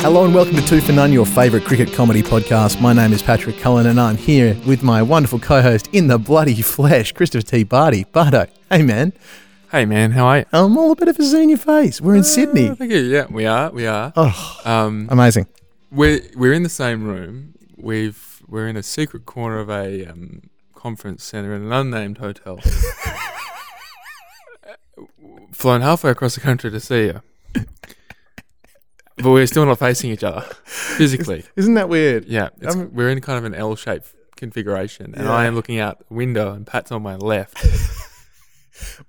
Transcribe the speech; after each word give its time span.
Hello 0.00 0.24
and 0.24 0.34
welcome 0.34 0.54
to 0.56 0.64
Two 0.66 0.80
for 0.80 0.92
None, 0.92 1.12
your 1.12 1.26
favourite 1.26 1.66
cricket 1.66 1.92
comedy 1.92 2.22
podcast. 2.22 2.80
My 2.80 2.92
name 2.94 3.12
is 3.12 3.22
Patrick 3.22 3.58
Cullen 3.58 3.86
and 3.86 4.00
I'm 4.00 4.16
here 4.16 4.56
with 4.66 4.82
my 4.82 5.02
wonderful 5.02 5.38
co-host 5.38 5.88
in 5.92 6.06
the 6.06 6.18
bloody 6.18 6.62
flesh, 6.62 7.12
Christopher 7.12 7.44
T. 7.46 7.64
Barty. 7.64 8.04
Bardo, 8.04 8.46
hey 8.70 8.82
man, 8.82 9.12
Hey 9.70 9.84
man, 9.84 10.12
how 10.12 10.26
are 10.26 10.38
you? 10.38 10.44
I'm 10.52 10.78
all 10.78 10.92
a 10.92 10.96
bit 10.96 11.08
of 11.08 11.18
a 11.18 11.22
your 11.50 11.58
face. 11.58 12.00
We're 12.00 12.14
in 12.16 12.24
Sydney. 12.24 12.68
Uh, 12.70 12.74
thank 12.74 12.90
you. 12.90 13.00
Yeah, 13.00 13.26
we 13.28 13.44
are. 13.44 13.70
We 13.70 13.86
are. 13.86 14.12
Oh, 14.16 14.60
Um, 14.64 15.08
amazing. 15.10 15.46
We're 15.90 16.20
we're 16.36 16.52
in 16.52 16.62
the 16.62 16.68
same 16.68 17.04
room. 17.04 17.54
We've 17.76 18.42
we're 18.46 18.68
in 18.68 18.76
a 18.76 18.82
secret 18.82 19.26
corner 19.26 19.58
of 19.58 19.68
a 19.70 20.06
um, 20.06 20.42
conference 20.74 21.22
center 21.24 21.54
in 21.54 21.62
an 21.62 21.72
unnamed 21.72 22.18
hotel. 22.18 22.60
Flown 25.52 25.80
halfway 25.80 26.10
across 26.10 26.34
the 26.34 26.40
country 26.40 26.70
to 26.70 26.78
see 26.80 27.06
you, 27.06 27.22
but 29.16 29.30
we're 29.30 29.46
still 29.46 29.64
not 29.66 29.78
facing 29.78 30.10
each 30.10 30.22
other 30.22 30.42
physically. 30.64 31.44
Isn't 31.56 31.74
that 31.74 31.88
weird? 31.88 32.26
Yeah, 32.26 32.50
it's, 32.60 32.74
Um, 32.76 32.90
we're 32.94 33.08
in 33.10 33.20
kind 33.20 33.38
of 33.38 33.44
an 33.44 33.54
L-shaped 33.54 34.14
configuration, 34.36 35.14
and 35.16 35.24
Yeah. 35.24 35.32
I 35.32 35.46
am 35.46 35.54
looking 35.56 35.80
out 35.80 36.06
the 36.08 36.14
window, 36.14 36.52
and 36.52 36.64
Pat's 36.66 36.92
on 36.92 37.02
my 37.02 37.16
left. 37.16 37.56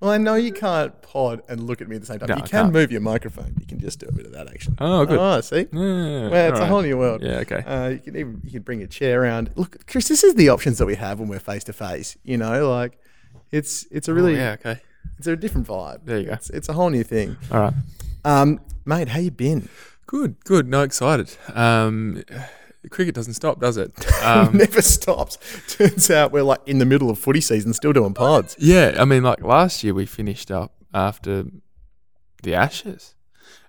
Well, 0.00 0.10
I 0.10 0.18
know 0.18 0.34
you 0.34 0.52
can't 0.52 1.00
pod 1.02 1.42
and 1.48 1.64
look 1.66 1.80
at 1.80 1.88
me 1.88 1.96
at 1.96 2.02
the 2.02 2.06
same 2.06 2.18
time. 2.18 2.28
No, 2.28 2.36
you 2.36 2.42
I 2.42 2.46
can 2.46 2.62
can't. 2.64 2.72
move 2.72 2.90
your 2.92 3.00
microphone. 3.00 3.54
You 3.60 3.66
can 3.66 3.78
just 3.78 3.98
do 4.00 4.06
a 4.08 4.12
bit 4.12 4.26
of 4.26 4.32
that 4.32 4.48
action. 4.48 4.76
Oh, 4.80 5.04
good. 5.06 5.18
Oh, 5.18 5.40
see? 5.40 5.66
Yeah, 5.72 6.28
Well, 6.28 6.50
it's 6.50 6.60
a 6.60 6.66
whole 6.66 6.82
new 6.82 6.96
world. 6.98 7.22
Yeah, 7.22 7.38
okay. 7.38 7.62
Uh, 7.66 7.88
you 7.88 7.98
can 7.98 8.16
even 8.16 8.40
you 8.44 8.50
can 8.52 8.62
bring 8.62 8.82
a 8.82 8.86
chair 8.86 9.22
around. 9.22 9.50
Look, 9.56 9.86
Chris, 9.86 10.08
this 10.08 10.24
is 10.24 10.34
the 10.34 10.48
options 10.48 10.78
that 10.78 10.86
we 10.86 10.94
have 10.96 11.20
when 11.20 11.28
we're 11.28 11.38
face 11.38 11.64
to 11.64 11.72
face. 11.72 12.16
You 12.24 12.36
know, 12.38 12.68
like 12.70 12.98
it's 13.50 13.86
it's 13.90 14.08
a 14.08 14.14
really 14.14 14.34
Oh, 14.34 14.38
yeah, 14.38 14.52
okay. 14.60 14.80
it's 15.18 15.26
a 15.26 15.36
different 15.36 15.66
vibe. 15.66 16.00
There 16.04 16.18
you 16.18 16.26
go. 16.26 16.32
It's, 16.32 16.50
it's 16.50 16.68
a 16.68 16.72
whole 16.72 16.90
new 16.90 17.02
thing. 17.04 17.36
All 17.52 17.60
right. 17.60 17.74
Um, 18.24 18.60
mate, 18.84 19.08
how 19.08 19.18
you 19.20 19.30
been? 19.30 19.68
Good, 20.06 20.42
good. 20.44 20.68
No, 20.68 20.82
excited. 20.82 21.36
Um, 21.54 22.22
cricket 22.88 23.14
doesn't 23.14 23.34
stop, 23.34 23.60
does 23.60 23.76
it? 23.76 23.92
Um, 24.22 24.56
Never 24.56 24.82
stops. 24.82 25.38
Turns 25.68 26.10
out 26.10 26.30
we're 26.30 26.42
like 26.42 26.60
in 26.66 26.78
the 26.78 26.84
middle 26.84 27.08
of 27.08 27.18
footy 27.18 27.40
season, 27.40 27.72
still 27.72 27.92
doing 27.92 28.12
pods. 28.14 28.54
yeah, 28.58 28.96
I 28.98 29.04
mean, 29.06 29.22
like 29.22 29.42
last 29.42 29.82
year 29.82 29.94
we 29.94 30.04
finished 30.06 30.50
up 30.50 30.74
after 30.92 31.44
the 32.42 32.54
Ashes, 32.54 33.14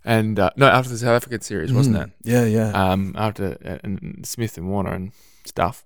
and 0.04 0.38
uh, 0.39 0.50
no, 0.58 0.67
after 0.67 0.89
the 0.89 0.98
South 0.98 1.16
African 1.16 1.39
series, 1.42 1.72
wasn't 1.72 1.95
it? 1.98 2.09
Yeah, 2.23 2.44
yeah. 2.45 2.72
Um, 2.72 3.14
after 3.17 3.58
uh, 3.64 3.78
and 3.84 4.26
Smith 4.26 4.58
and 4.58 4.67
Warner 4.70 4.94
and 4.94 5.12
stuff, 5.45 5.86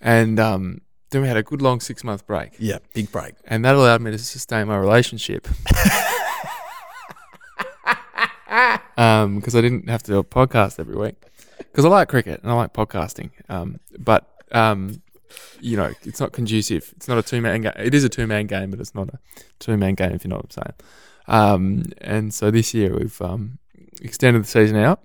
and 0.00 0.38
um, 0.38 0.82
then 1.10 1.22
we 1.22 1.28
had 1.28 1.38
a 1.38 1.42
good 1.42 1.62
long 1.62 1.80
six 1.80 2.04
month 2.04 2.26
break, 2.26 2.52
yeah, 2.58 2.78
big 2.92 3.10
break. 3.10 3.34
and 3.46 3.64
that 3.64 3.74
allowed 3.74 4.02
me 4.02 4.10
to 4.10 4.18
sustain 4.18 4.68
my 4.68 4.76
relationship. 4.76 5.48
um, 8.98 9.36
because 9.36 9.54
I 9.56 9.60
didn't 9.62 9.88
have 9.88 10.02
to 10.04 10.12
do 10.12 10.18
a 10.18 10.24
podcast 10.24 10.78
every 10.78 10.96
week. 10.96 11.16
Because 11.70 11.84
I 11.84 11.88
like 11.88 12.08
cricket 12.08 12.42
and 12.42 12.50
I 12.50 12.54
like 12.54 12.72
podcasting. 12.72 13.30
Um, 13.48 13.80
but 13.98 14.28
um, 14.52 15.02
you 15.60 15.76
know, 15.76 15.92
it's 16.02 16.20
not 16.20 16.32
conducive. 16.32 16.92
It's 16.96 17.08
not 17.08 17.18
a 17.18 17.22
two 17.22 17.40
man 17.40 17.62
game. 17.62 17.72
It 17.76 17.94
is 17.94 18.04
a 18.04 18.08
two 18.08 18.26
man 18.26 18.46
game, 18.46 18.70
but 18.70 18.80
it's 18.80 18.94
not 18.94 19.08
a 19.08 19.18
two 19.58 19.76
man 19.76 19.94
game 19.94 20.12
if 20.12 20.24
you 20.24 20.30
know 20.30 20.36
what 20.36 20.56
I'm 20.56 20.62
saying. 20.62 20.74
Um, 21.28 21.84
and 22.00 22.34
so 22.34 22.50
this 22.50 22.74
year 22.74 22.96
we've 22.96 23.20
um, 23.22 23.58
extended 24.00 24.42
the 24.42 24.48
season 24.48 24.76
out, 24.76 25.00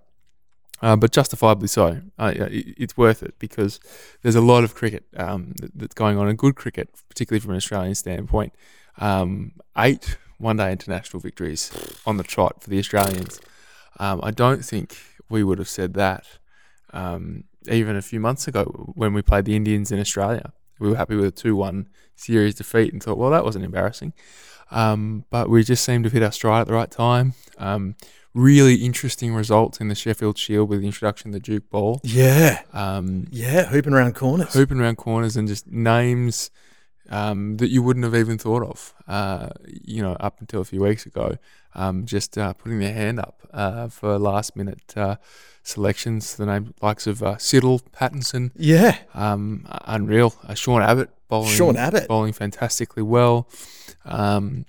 uh, 0.81 0.95
but 0.95 1.11
justifiably 1.11 1.67
so. 1.67 2.02
Uh, 2.17 2.33
it, 2.36 2.75
it's 2.77 2.97
worth 2.97 3.23
it 3.23 3.38
because 3.39 3.80
there's 4.23 4.36
a 4.36 4.42
lot 4.42 4.64
of 4.64 4.75
cricket 4.75 5.05
um, 5.16 5.53
that, 5.58 5.71
that's 5.75 5.94
going 5.94 6.17
on, 6.17 6.27
and 6.27 6.38
good 6.38 6.55
cricket, 6.55 6.89
particularly 7.09 7.39
from 7.39 7.52
an 7.52 7.58
Australian 7.58 7.95
standpoint. 7.95 8.53
Um, 8.97 9.53
eight 9.77 10.17
one 10.39 10.58
day 10.58 10.71
international 10.71 11.20
victories 11.20 11.71
on 12.05 12.17
the 12.17 12.23
trot 12.23 12.64
for 12.64 12.70
the 12.70 12.80
Australians. 12.80 13.39
Um, 13.99 14.20
I 14.23 14.32
don't 14.32 14.64
think 14.64 14.98
we 15.30 15.43
would 15.43 15.58
have 15.58 15.70
said 15.70 15.93
that 15.95 16.26
um, 16.93 17.43
even 17.70 17.95
a 17.95 18.02
few 18.02 18.20
months 18.20 18.48
ago 18.48 18.64
when 18.95 19.14
we 19.14 19.21
played 19.21 19.45
the 19.45 19.55
Indians 19.55 19.92
in 19.92 19.99
Australia. 19.99 20.53
We 20.80 20.89
were 20.89 20.95
happy 20.95 21.15
with 21.15 21.25
a 21.25 21.31
2 21.31 21.55
1 21.55 21.87
series 22.15 22.55
defeat 22.55 22.93
and 22.93 23.02
thought, 23.02 23.17
well, 23.17 23.31
that 23.31 23.43
wasn't 23.43 23.65
embarrassing. 23.65 24.14
Um, 24.71 25.26
but 25.30 25.49
we 25.49 25.64
just 25.64 25.83
seemed 25.83 26.03
to 26.03 26.09
hit 26.09 26.21
our 26.23 26.31
stride 26.31 26.61
at 26.61 26.67
the 26.67 26.73
right 26.73 26.92
time. 26.92 27.33
Um, 27.58 27.95
really 28.33 28.76
interesting 28.76 29.33
results 29.33 29.80
in 29.80 29.87
the 29.87 29.95
Sheffield 29.95 30.37
Shield 30.37 30.70
with 30.70 30.81
the 30.81 30.86
introduction 30.87 31.30
of 31.30 31.33
the 31.33 31.39
Duke 31.39 31.70
Ball. 31.71 31.99
Yeah, 32.03 32.61
Um, 32.73 33.27
yeah, 33.31 33.65
hooping 33.65 33.93
around 33.93 34.14
corners. 34.15 34.53
hooping 34.53 34.80
around 34.80 34.97
corners 34.97 35.36
and 35.37 35.47
just 35.47 35.65
names 35.67 36.52
um, 37.10 37.58
that 37.58 37.70
you 37.70 37.82
wouldn't 37.84 38.04
have 38.06 38.16
even 38.16 38.38
thought 38.38 38.64
of, 38.64 38.94
uh, 39.08 39.50
you 39.66 40.02
know, 40.02 40.14
up 40.20 40.40
until 40.40 40.62
a 40.62 40.66
few 40.66 40.82
weeks 40.82 41.06
ago. 41.06 41.38
Um, 41.76 42.06
just 42.06 42.38
uh, 42.38 42.54
putting 42.54 42.80
their 42.80 42.94
hand 42.94 43.20
up 43.20 43.48
uh, 43.54 43.88
for 43.88 44.18
last 44.18 44.56
minute 44.56 44.98
uh, 44.98 45.18
selections. 45.64 46.36
The 46.36 46.45
name 46.45 46.73
likes 46.82 47.06
of 47.08 47.22
uh, 47.22 47.36
Siddle, 47.36 47.82
Pattinson, 47.92 48.52
Yeah, 48.56 48.98
um, 49.14 49.68
unreal. 49.86 50.34
Uh, 50.48 50.54
Sean 50.56 50.82
Abbott 50.82 51.10
bowling. 51.28 51.50
Sean 51.50 51.78
Abbott. 51.78 52.08
bowling 52.08 52.34
fantastically 52.34 53.04
well. 53.04 53.48
Um, 54.06 54.66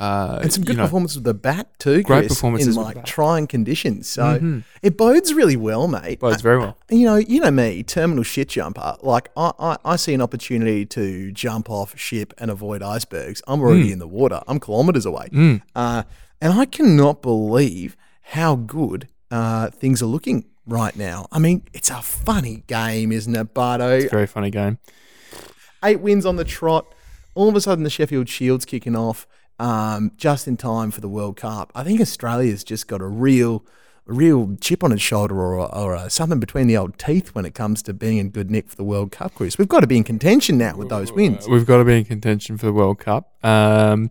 uh, 0.00 0.40
and 0.42 0.52
some 0.52 0.64
good 0.64 0.72
you 0.72 0.76
know, 0.78 0.84
performances 0.84 1.16
with 1.18 1.24
the 1.24 1.34
bat 1.34 1.68
too. 1.78 2.02
Great 2.02 2.22
Chris, 2.26 2.34
performances 2.34 2.76
in 2.76 2.82
like 2.82 3.04
trying 3.04 3.46
conditions. 3.46 4.08
So 4.08 4.38
Mhm. 4.40 4.64
it 4.82 4.96
bodes 4.96 5.32
really 5.32 5.56
well, 5.56 5.86
mate. 5.88 6.18
bodes 6.20 6.42
very 6.42 6.58
well. 6.58 6.76
you 6.90 7.04
know, 7.06 7.16
you 7.16 7.40
know 7.40 7.50
me, 7.50 7.82
terminal 7.84 8.24
shit 8.24 8.48
jumper. 8.48 8.96
Like 9.02 9.30
I, 9.36 9.52
I, 9.58 9.76
I 9.84 9.96
see 9.96 10.12
an 10.14 10.20
opportunity 10.20 10.84
to 10.86 11.30
jump 11.32 11.70
off 11.70 11.96
ship 11.98 12.34
and 12.38 12.50
avoid 12.50 12.82
icebergs. 12.82 13.40
I'm 13.46 13.60
already 13.60 13.92
in 13.92 13.98
the 14.00 14.08
water. 14.08 14.42
I'm 14.48 14.58
kilometers 14.60 15.06
away, 15.06 15.28
Mm. 15.32 15.62
uh, 15.76 16.02
and 16.40 16.52
I 16.52 16.64
cannot 16.64 17.22
believe 17.22 17.96
how 18.22 18.56
good 18.56 19.08
uh, 19.30 19.70
things 19.70 20.02
are 20.02 20.06
looking 20.06 20.44
right 20.66 20.96
now. 20.96 21.26
I 21.32 21.38
mean, 21.38 21.62
it's 21.72 21.90
a 21.90 22.00
funny 22.02 22.62
game, 22.66 23.12
isn't 23.12 23.34
it, 23.34 23.52
Bardo? 23.54 23.90
It's 23.90 24.06
a 24.06 24.08
very 24.08 24.26
funny 24.26 24.50
game. 24.50 24.78
Eight 25.84 26.00
wins 26.00 26.24
on 26.24 26.36
the 26.36 26.44
trot. 26.44 26.86
All 27.34 27.48
of 27.48 27.56
a 27.56 27.60
sudden, 27.60 27.84
the 27.84 27.90
Sheffield 27.90 28.28
Shield's 28.28 28.64
kicking 28.64 28.96
off 28.96 29.26
um, 29.58 30.12
just 30.16 30.48
in 30.48 30.56
time 30.56 30.90
for 30.90 31.00
the 31.00 31.08
World 31.08 31.36
Cup. 31.36 31.72
I 31.74 31.84
think 31.84 32.00
Australia's 32.00 32.64
just 32.64 32.88
got 32.88 33.00
a 33.00 33.06
real, 33.06 33.64
a 34.08 34.12
real 34.12 34.56
chip 34.60 34.82
on 34.82 34.92
its 34.92 35.02
shoulder 35.02 35.36
or, 35.36 35.74
or 35.74 35.96
uh, 35.96 36.08
something 36.08 36.40
between 36.40 36.66
the 36.66 36.76
old 36.76 36.98
teeth 36.98 37.34
when 37.34 37.44
it 37.44 37.54
comes 37.54 37.82
to 37.84 37.94
being 37.94 38.18
in 38.18 38.30
good 38.30 38.50
nick 38.50 38.68
for 38.68 38.76
the 38.76 38.84
World 38.84 39.12
Cup, 39.12 39.34
Chris. 39.34 39.58
We've 39.58 39.68
got 39.68 39.80
to 39.80 39.86
be 39.86 39.96
in 39.96 40.04
contention 40.04 40.58
now 40.58 40.76
with 40.76 40.88
those 40.88 41.12
wins. 41.12 41.48
We've 41.48 41.66
got 41.66 41.78
to 41.78 41.84
be 41.84 41.98
in 41.98 42.04
contention 42.04 42.58
for 42.58 42.66
the 42.66 42.72
World 42.72 42.98
Cup. 42.98 43.32
Um, 43.44 44.10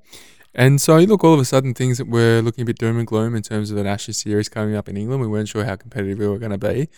and 0.55 0.79
so, 0.79 0.97
look, 0.97 1.23
all 1.23 1.33
of 1.33 1.39
a 1.39 1.45
sudden, 1.45 1.73
things 1.73 1.97
that 1.97 2.07
were 2.07 2.41
looking 2.41 2.61
a 2.61 2.65
bit 2.65 2.77
doom 2.77 2.97
and 2.97 3.07
gloom 3.07 3.35
in 3.35 3.41
terms 3.41 3.71
of 3.71 3.77
an 3.77 3.87
Ashes 3.87 4.17
series 4.17 4.49
coming 4.49 4.75
up 4.75 4.87
in 4.87 4.95
England, 4.95 5.21
we 5.21 5.27
weren't 5.27 5.49
sure 5.49 5.65
how 5.65 5.75
competitive 5.75 6.19
we 6.19 6.27
were 6.27 6.37
going 6.37 6.51
to 6.51 6.57
be. 6.59 6.89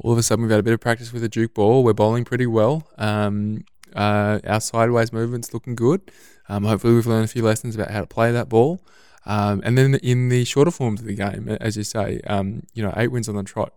All 0.00 0.12
of 0.12 0.18
a 0.18 0.22
sudden, 0.22 0.42
we've 0.42 0.50
had 0.50 0.60
a 0.60 0.62
bit 0.62 0.74
of 0.74 0.80
practice 0.80 1.12
with 1.12 1.22
the 1.22 1.28
Duke 1.28 1.54
ball. 1.54 1.84
We're 1.84 1.94
bowling 1.94 2.24
pretty 2.24 2.46
well. 2.46 2.86
Um, 2.98 3.64
uh, 3.94 4.40
our 4.46 4.60
sideways 4.60 5.12
movement's 5.12 5.52
looking 5.52 5.74
good. 5.74 6.10
Um, 6.48 6.64
hopefully, 6.64 6.94
we've 6.94 7.06
learned 7.06 7.24
a 7.24 7.28
few 7.28 7.42
lessons 7.42 7.74
about 7.74 7.90
how 7.90 8.00
to 8.00 8.06
play 8.06 8.32
that 8.32 8.48
ball. 8.48 8.80
Um, 9.24 9.62
and 9.64 9.78
then 9.78 9.94
in 9.96 10.28
the 10.28 10.44
shorter 10.44 10.70
forms 10.70 11.00
of 11.00 11.06
the 11.06 11.14
game, 11.14 11.48
as 11.60 11.76
you 11.76 11.84
say, 11.84 12.20
um, 12.26 12.64
you 12.74 12.82
know, 12.82 12.92
eight 12.96 13.08
wins 13.08 13.28
on 13.28 13.36
the 13.36 13.44
trot, 13.44 13.72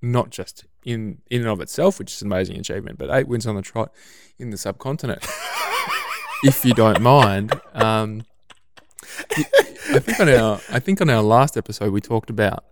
not 0.00 0.30
just 0.30 0.64
in 0.84 1.18
in 1.30 1.40
and 1.40 1.50
of 1.50 1.60
itself, 1.60 1.98
which 1.98 2.12
is 2.12 2.22
an 2.22 2.28
amazing 2.28 2.56
achievement, 2.56 2.98
but 2.98 3.10
eight 3.10 3.26
wins 3.26 3.46
on 3.46 3.56
the 3.56 3.62
trot 3.62 3.92
in 4.38 4.50
the 4.50 4.56
subcontinent 4.56 5.26
if 6.44 6.64
you 6.64 6.72
don't 6.72 7.00
mind. 7.00 7.52
Um, 7.74 8.24
I 9.90 9.98
think 9.98 10.20
on 10.20 10.28
our 10.28 10.60
I 10.70 10.78
think 10.78 11.00
on 11.00 11.10
our 11.10 11.22
last 11.22 11.56
episode 11.56 11.92
we 11.92 12.00
talked 12.00 12.30
about 12.30 12.64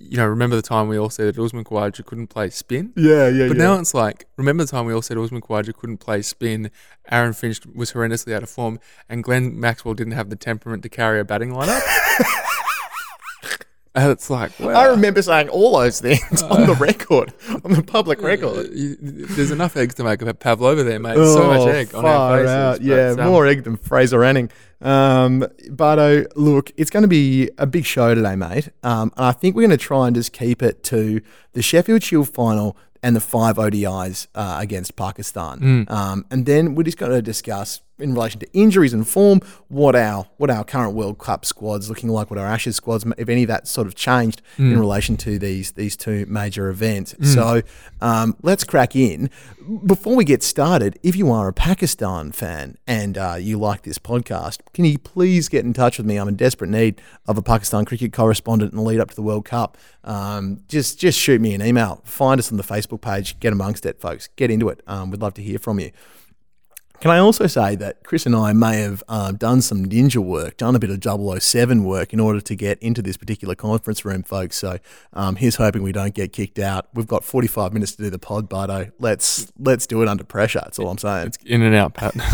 you 0.00 0.16
know 0.16 0.26
remember 0.26 0.56
the 0.56 0.62
time 0.62 0.88
we 0.88 0.98
all 0.98 1.10
said 1.10 1.34
that 1.34 1.40
Usman 1.40 1.64
Khawaja 1.64 2.04
couldn't 2.04 2.28
play 2.28 2.50
spin. 2.50 2.92
Yeah, 2.96 3.28
yeah, 3.28 3.48
But 3.48 3.56
now 3.56 3.78
it's 3.78 3.94
like, 3.94 4.26
remember 4.36 4.64
the 4.64 4.70
time 4.70 4.86
we 4.86 4.94
all 4.94 5.02
said 5.02 5.18
Usman 5.18 5.40
Khawaja 5.40 5.74
couldn't 5.74 5.98
play 5.98 6.22
spin, 6.22 6.70
Aaron 7.10 7.32
Finch 7.32 7.60
was 7.74 7.92
horrendously 7.92 8.34
out 8.34 8.42
of 8.42 8.50
form, 8.50 8.78
and 9.08 9.24
Glenn 9.24 9.58
Maxwell 9.58 9.94
didn't 9.94 10.14
have 10.14 10.30
the 10.30 10.36
temperament 10.36 10.82
to 10.82 10.88
carry 10.88 11.20
a 11.20 11.24
batting 11.24 11.50
lineup? 11.50 11.80
and 13.94 14.10
it's 14.10 14.30
like, 14.30 14.52
well, 14.58 14.76
I 14.76 14.86
remember 14.86 15.20
saying 15.22 15.48
all 15.50 15.78
those 15.78 16.00
things 16.00 16.42
on 16.54 16.66
the 16.66 16.74
record, 16.74 17.32
on 17.64 17.72
the 17.72 17.82
public 17.82 18.22
record. 18.22 18.68
there's 18.72 19.50
enough 19.50 19.76
eggs 19.76 19.94
to 19.96 20.04
make 20.04 20.22
a 20.22 20.32
pavlova 20.34 20.82
there, 20.82 20.98
mate. 20.98 21.16
so 21.16 21.46
much 21.46 21.68
egg 21.68 21.94
on 21.94 22.04
our 22.06 22.32
Oh, 22.32 22.36
faces. 22.38 22.50
out. 22.50 22.72
but, 22.78 22.82
Yeah, 22.82 23.08
um, 23.24 23.30
more 23.30 23.46
egg 23.46 23.64
than 23.64 23.76
Fraser 23.76 24.24
Anning. 24.24 24.50
Um, 24.80 25.46
Bardo, 25.70 26.24
look, 26.34 26.72
it's 26.76 26.90
going 26.90 27.02
to 27.02 27.08
be 27.08 27.50
a 27.58 27.66
big 27.66 27.84
show 27.84 28.14
today, 28.14 28.34
mate. 28.34 28.70
Um, 28.82 29.12
and 29.16 29.26
I 29.26 29.32
think 29.32 29.54
we're 29.54 29.62
going 29.62 29.70
to 29.70 29.76
try 29.76 30.06
and 30.06 30.16
just 30.16 30.32
keep 30.32 30.62
it 30.62 30.82
to 30.84 31.20
the 31.52 31.62
Sheffield 31.62 32.02
Shield 32.02 32.28
final 32.28 32.76
and 33.02 33.14
the 33.16 33.20
five 33.20 33.56
ODIs 33.56 34.26
uh, 34.34 34.58
against 34.60 34.96
Pakistan. 34.96 35.58
Mm. 35.60 35.90
Um, 35.90 36.24
and 36.30 36.46
then 36.46 36.74
we're 36.74 36.82
just 36.84 36.98
going 36.98 37.12
to 37.12 37.20
discuss 37.22 37.80
in 38.02 38.14
relation 38.14 38.40
to 38.40 38.52
injuries 38.52 38.92
and 38.92 39.06
form, 39.08 39.40
what 39.68 39.94
our 39.96 40.26
what 40.36 40.50
our 40.50 40.64
current 40.64 40.94
World 40.94 41.18
Cup 41.18 41.44
squad's 41.44 41.88
looking 41.88 42.08
like, 42.10 42.30
what 42.30 42.38
our 42.38 42.46
Ashes 42.46 42.76
squads, 42.76 43.04
if 43.16 43.28
any 43.28 43.42
of 43.44 43.48
that 43.48 43.66
sort 43.68 43.86
of 43.86 43.94
changed 43.94 44.42
in 44.58 44.78
relation 44.78 45.16
to 45.18 45.38
these 45.38 45.72
these 45.72 45.96
two 45.96 46.26
major 46.26 46.68
events. 46.68 47.14
So 47.22 47.62
um, 48.00 48.36
let's 48.42 48.64
crack 48.64 48.94
in. 48.96 49.30
Before 49.86 50.16
we 50.16 50.24
get 50.24 50.42
started, 50.42 50.98
if 51.02 51.14
you 51.14 51.30
are 51.30 51.46
a 51.48 51.52
Pakistan 51.52 52.32
fan 52.32 52.76
and 52.86 53.16
uh, 53.16 53.36
you 53.38 53.58
like 53.58 53.82
this 53.82 53.98
podcast, 53.98 54.58
can 54.74 54.84
you 54.84 54.98
please 54.98 55.48
get 55.48 55.64
in 55.64 55.72
touch 55.72 55.98
with 55.98 56.06
me? 56.06 56.16
I'm 56.16 56.26
in 56.28 56.34
desperate 56.36 56.70
need 56.70 57.00
of 57.26 57.38
a 57.38 57.42
Pakistan 57.42 57.84
cricket 57.84 58.12
correspondent 58.12 58.72
in 58.72 58.76
the 58.76 58.82
lead 58.82 58.98
up 58.98 59.10
to 59.10 59.16
the 59.16 59.22
World 59.22 59.44
Cup. 59.44 59.78
Um, 60.04 60.62
just 60.68 60.98
just 60.98 61.18
shoot 61.18 61.40
me 61.40 61.54
an 61.54 61.62
email. 61.62 62.02
Find 62.04 62.38
us 62.40 62.50
on 62.50 62.56
the 62.58 62.64
Facebook 62.64 63.00
page. 63.00 63.38
Get 63.38 63.52
amongst 63.52 63.86
it, 63.86 64.00
folks. 64.00 64.28
Get 64.36 64.50
into 64.50 64.68
it. 64.68 64.82
Um, 64.88 65.10
we'd 65.10 65.20
love 65.22 65.34
to 65.34 65.42
hear 65.42 65.58
from 65.58 65.78
you. 65.78 65.92
Can 67.02 67.10
I 67.10 67.18
also 67.18 67.48
say 67.48 67.74
that 67.74 68.04
Chris 68.04 68.26
and 68.26 68.36
I 68.36 68.52
may 68.52 68.76
have 68.76 69.02
uh, 69.08 69.32
done 69.32 69.60
some 69.60 69.86
ninja 69.86 70.18
work, 70.18 70.56
done 70.56 70.76
a 70.76 70.78
bit 70.78 70.88
of 70.88 71.42
007 71.42 71.82
work 71.82 72.12
in 72.12 72.20
order 72.20 72.40
to 72.40 72.54
get 72.54 72.78
into 72.80 73.02
this 73.02 73.16
particular 73.16 73.56
conference 73.56 74.04
room, 74.04 74.22
folks. 74.22 74.54
So 74.54 74.78
um, 75.12 75.34
here's 75.34 75.56
hoping 75.56 75.82
we 75.82 75.90
don't 75.90 76.14
get 76.14 76.32
kicked 76.32 76.60
out. 76.60 76.86
We've 76.94 77.08
got 77.08 77.24
45 77.24 77.72
minutes 77.72 77.96
to 77.96 78.04
do 78.04 78.10
the 78.10 78.20
pod, 78.20 78.48
Bardo. 78.48 78.92
Let's 79.00 79.52
let's 79.58 79.88
do 79.88 80.00
it 80.02 80.08
under 80.08 80.22
pressure. 80.22 80.60
That's 80.62 80.78
all 80.78 80.90
I'm 80.90 80.98
saying. 80.98 81.26
It's 81.26 81.38
In 81.44 81.62
and 81.62 81.74
out, 81.74 81.94
Pat. 81.94 82.14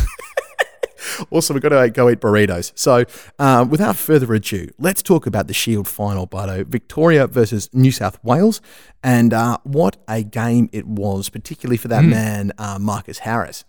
Also, 1.31 1.55
we've 1.55 1.63
got 1.63 1.69
to 1.69 1.89
go 1.91 2.11
eat 2.11 2.21
burritos. 2.21 2.73
So, 2.75 3.05
um, 3.39 3.71
without 3.71 3.97
further 3.97 4.35
ado, 4.35 4.69
let's 4.79 5.01
talk 5.01 5.27
about 5.27 5.47
the 5.47 5.55
Shield 5.55 5.87
final, 5.87 6.27
Bardo. 6.27 6.65
Victoria 6.65 7.29
versus 7.29 7.71
New 7.73 7.93
South 7.93 8.23
Wales, 8.25 8.61
and 9.03 9.33
uh, 9.33 9.59
what 9.63 9.97
a 10.09 10.25
game 10.25 10.69
it 10.73 10.87
was, 10.87 11.29
particularly 11.29 11.77
for 11.77 11.87
that 11.89 12.05
man, 12.05 12.53
uh, 12.59 12.79
Marcus 12.81 13.19
Harris. 13.19 13.65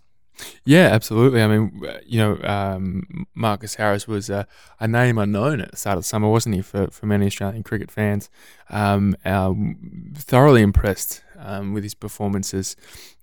Yeah, 0.64 0.86
absolutely. 0.86 1.42
I 1.42 1.46
mean, 1.46 1.82
you 2.04 2.18
know, 2.18 2.38
um, 2.42 3.26
Marcus 3.34 3.74
Harris 3.74 4.06
was 4.06 4.30
a, 4.30 4.46
a 4.78 4.86
name 4.86 5.18
unknown 5.18 5.60
at 5.60 5.70
the 5.70 5.76
start 5.76 5.96
of 5.96 6.04
the 6.04 6.08
summer, 6.08 6.28
wasn't 6.28 6.54
he, 6.54 6.62
for, 6.62 6.88
for 6.88 7.06
many 7.06 7.26
Australian 7.26 7.62
cricket 7.62 7.90
fans? 7.90 8.30
Um, 8.68 9.16
um, 9.24 10.12
thoroughly 10.14 10.62
impressed 10.62 11.22
um, 11.38 11.72
with 11.72 11.82
his 11.82 11.94
performances, 11.94 12.76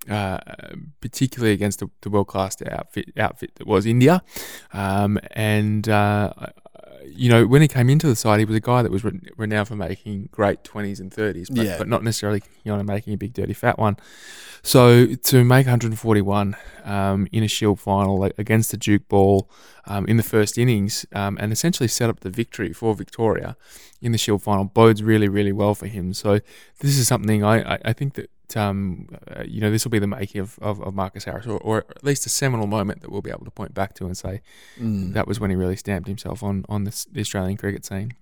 uh, 0.10 0.40
particularly 1.02 1.54
against 1.54 1.80
the, 1.80 1.90
the 2.02 2.10
world 2.10 2.28
class 2.28 2.58
outfit, 2.62 3.12
outfit 3.18 3.56
that 3.56 3.68
was 3.68 3.86
India. 3.86 4.24
Um, 4.74 5.20
and, 5.32 5.88
uh, 5.88 6.34
you 7.10 7.30
know, 7.30 7.46
when 7.48 7.62
he 7.62 7.68
came 7.68 7.90
into 7.90 8.08
the 8.08 8.16
side, 8.16 8.40
he 8.40 8.46
was 8.46 8.56
a 8.56 8.60
guy 8.60 8.82
that 8.82 8.92
was 8.92 9.04
re- 9.04 9.20
renowned 9.38 9.68
for 9.68 9.76
making 9.76 10.30
great 10.32 10.64
20s 10.64 11.00
and 11.00 11.12
30s, 11.12 11.48
but, 11.54 11.66
Yeah. 11.66 11.78
but 11.78 11.88
not 11.88 12.04
necessarily, 12.04 12.42
you 12.64 12.76
know, 12.76 12.82
making 12.84 13.14
a 13.14 13.18
big, 13.18 13.34
dirty, 13.34 13.54
fat 13.54 13.78
one. 13.80 13.98
So 14.64 15.06
to 15.16 15.44
make 15.44 15.66
141 15.66 16.56
um, 16.84 17.28
in 17.32 17.44
a 17.44 17.48
Shield 17.48 17.80
final 17.80 18.24
against 18.38 18.72
the 18.72 18.78
Duke 18.78 19.08
ball 19.08 19.50
um, 19.86 20.06
in 20.08 20.18
the 20.18 20.24
first 20.24 20.58
innings 20.58 21.06
um, 21.14 21.38
and 21.40 21.52
essentially 21.54 21.88
set 21.88 22.10
up 22.10 22.20
the 22.22 22.30
victory 22.30 22.74
for 22.74 22.94
Victoria 22.96 23.56
in 24.02 24.12
the 24.12 24.18
Shield 24.18 24.42
final 24.44 24.66
bodes 24.66 25.02
really, 25.02 25.30
really 25.30 25.52
well 25.54 25.74
for 25.76 25.88
him. 25.88 26.14
So 26.14 26.40
this 26.80 26.98
is 26.98 27.08
something 27.08 27.44
I, 27.44 27.76
I, 27.76 27.80
I 27.86 27.94
think 27.94 28.16
that. 28.16 28.30
Um, 28.56 29.10
uh, 29.30 29.44
you 29.46 29.60
know, 29.60 29.70
this 29.70 29.84
will 29.84 29.92
be 29.92 30.00
the 30.00 30.08
making 30.08 30.40
of, 30.40 30.58
of, 30.62 30.82
of 30.82 30.94
Marcus 30.94 31.26
Harris, 31.26 31.46
or, 31.48 31.58
or 31.60 31.80
at 31.90 32.04
least 32.04 32.26
a 32.26 32.30
seminal 32.30 32.68
moment 32.68 33.02
that 33.02 33.12
we'll 33.12 33.22
be 33.22 33.30
able 33.30 33.46
to 33.46 33.52
point 33.52 33.74
back 33.74 33.94
to 33.96 34.06
and 34.06 34.18
say 34.18 34.42
that 35.14 35.28
was 35.28 35.40
when 35.40 35.50
he 35.50 35.56
really 35.56 35.76
stamped 35.76 36.08
himself 36.08 36.44
on 36.44 36.64
on 36.70 36.86
this, 36.86 37.06
the 37.06 37.20
Australian 37.20 37.58
cricket 37.58 37.84
scene. 37.84 38.14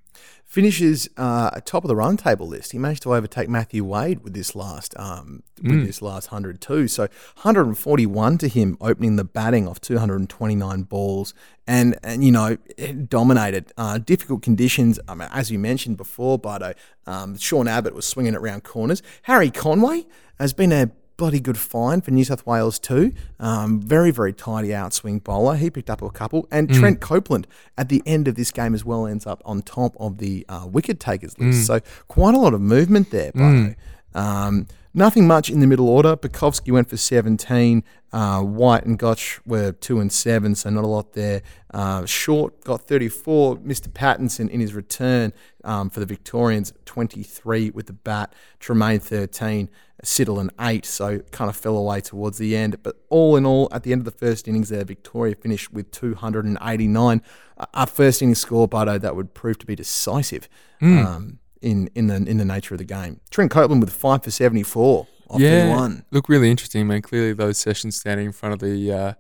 Finishes 0.46 1.10
uh, 1.18 1.60
top 1.66 1.84
of 1.84 1.90
the 1.90 1.96
run 1.96 2.16
table 2.18 2.48
list. 2.48 2.72
He 2.72 2.78
managed 2.78 3.04
to 3.04 3.14
overtake 3.14 3.50
Matthew 3.50 3.84
Wade 3.84 4.24
with 4.24 4.34
this 4.34 4.56
last 4.56 4.94
um, 4.98 5.44
with 5.62 5.86
this 5.86 6.02
last 6.02 6.28
hundred 6.28 6.62
too. 6.62 6.88
So 6.88 7.04
141 7.44 8.38
to 8.38 8.48
him, 8.48 8.78
opening 8.80 9.16
the 9.18 9.24
batting 9.26 9.68
off 9.68 9.82
229 9.82 10.84
balls, 10.84 11.34
and 11.68 11.98
and 12.04 12.24
you 12.24 12.32
know 12.32 12.58
it 12.78 13.10
dominated. 13.10 13.72
Uh, 13.78 13.98
difficult 13.98 14.42
conditions, 14.42 15.00
I 15.08 15.16
mean, 15.16 15.30
as 15.32 15.52
you 15.52 15.60
mentioned 15.60 15.98
before, 15.98 16.38
Bardo. 16.38 16.74
Um, 17.08 17.38
Sean 17.38 17.68
Abbott 17.68 17.94
was 17.94 18.06
swinging 18.06 18.34
it 18.34 18.38
around 18.38 18.64
corners. 18.64 19.02
Harry 19.24 19.52
Conway 19.52 20.06
has 20.40 20.54
been 20.54 20.72
a 20.72 20.92
bloody 21.18 21.40
good 21.40 21.58
find 21.58 22.04
for 22.04 22.12
New 22.12 22.26
South 22.26 22.46
Wales 22.46 22.78
too. 22.78 23.14
Um, 23.40 23.80
very, 23.80 24.12
very 24.12 24.34
tidy 24.34 24.70
outswing 24.70 25.24
bowler. 25.24 25.56
He 25.56 25.70
picked 25.70 25.90
up 25.90 26.02
a 26.02 26.10
couple. 26.10 26.46
And 26.52 26.70
Trent 26.74 27.00
Copeland 27.00 27.48
at 27.78 27.88
the 27.90 28.02
end 28.06 28.28
of 28.28 28.36
this 28.36 28.52
game 28.52 28.74
as 28.74 28.84
well 28.84 29.06
ends 29.06 29.26
up 29.26 29.42
on 29.46 29.62
top 29.62 29.96
of 30.00 30.18
the 30.18 30.46
uh, 30.50 30.68
wicket 30.70 31.00
takers 31.00 31.38
list. 31.40 31.68
So 31.68 31.80
quite 32.08 32.36
a 32.36 32.38
lot 32.38 32.54
of 32.54 32.60
movement 32.62 33.12
there, 33.12 33.32
Bardo. 33.34 33.76
Um, 34.14 34.68
nothing 34.96 35.28
much 35.28 35.50
in 35.50 35.60
the 35.60 35.68
middle 35.68 35.90
order. 35.90 36.16
Pucovski 36.16 36.72
went 36.72 36.90
for 36.90 36.98
17. 36.98 37.84
Uh, 38.12 38.42
White 38.42 38.86
and 38.86 38.98
Gotch 38.98 39.40
were 39.46 39.74
2 39.74 40.00
and 40.00 40.12
7, 40.12 40.56
so 40.56 40.70
not 40.70 40.84
a 40.84 40.88
lot 40.88 41.14
there. 41.14 41.42
Uh, 41.74 42.06
Short 42.06 42.64
got 42.64 42.88
34. 42.88 43.58
Mr. 43.58 43.90
Pattinson 43.90 44.50
in 44.50 44.60
his 44.62 44.74
return 44.74 45.34
um, 45.64 45.90
for 45.90 46.00
the 46.00 46.06
Victorians, 46.06 46.74
23 46.86 47.72
with 47.72 47.88
the 47.88 47.94
bat. 47.94 48.34
Tremain, 48.60 49.00
13. 49.02 49.70
Siddle, 50.04 50.40
an 50.40 50.52
8, 50.60 50.86
so 50.86 51.20
kind 51.32 51.50
of 51.50 51.56
fell 51.56 51.78
away 51.78 52.00
towards 52.00 52.38
the 52.38 52.56
end. 52.56 52.84
But 52.84 52.96
all 53.10 53.36
in 53.38 53.46
all, 53.46 53.68
at 53.72 53.84
the 53.84 53.92
end 53.92 54.02
of 54.02 54.06
the 54.06 54.12
first 54.12 54.48
innings 54.48 54.70
there, 54.70 54.84
Victoria 54.84 55.36
finished 55.36 55.74
with 55.74 55.90
289. 55.92 57.22
A- 57.58 57.68
A 57.74 57.88
first 57.88 58.22
innings 58.22 58.40
score, 58.40 58.68
Bardo, 58.68 58.98
that 59.00 59.16
would 59.16 59.34
prove 59.34 59.58
to 59.60 59.66
be 59.66 59.76
decisive 59.76 60.48
um, 60.82 61.40
in, 61.62 61.90
in, 61.96 62.08
the, 62.08 62.16
in 62.16 62.38
the 62.38 62.46
nature 62.46 62.74
of 62.74 62.78
the 62.80 62.86
game. 62.86 63.20
Trent 63.32 63.52
Copeland 63.52 63.82
with 63.82 63.92
5 63.94 64.24
for 64.24 64.32
74 64.32 65.08
off 65.30 65.40
yeah, 65.42 65.66
21. 65.66 66.06
look 66.12 66.30
really 66.30 66.52
interesting, 66.52 66.88
man. 66.88 67.02
Clearly, 67.02 67.34
those 67.34 67.58
sessions 67.58 67.96
standing 68.00 68.28
in 68.28 68.32
front 68.32 68.54
of 68.54 68.60
the 68.60 68.92
uh, 68.92 69.14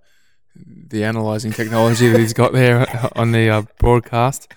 the 0.55 1.03
analyzing 1.03 1.51
technology 1.51 2.07
that 2.09 2.19
he's 2.19 2.31
got 2.33 2.53
there 2.53 2.85
on 3.15 3.31
the 3.31 3.49
uh, 3.49 3.63
broadcast 3.79 4.47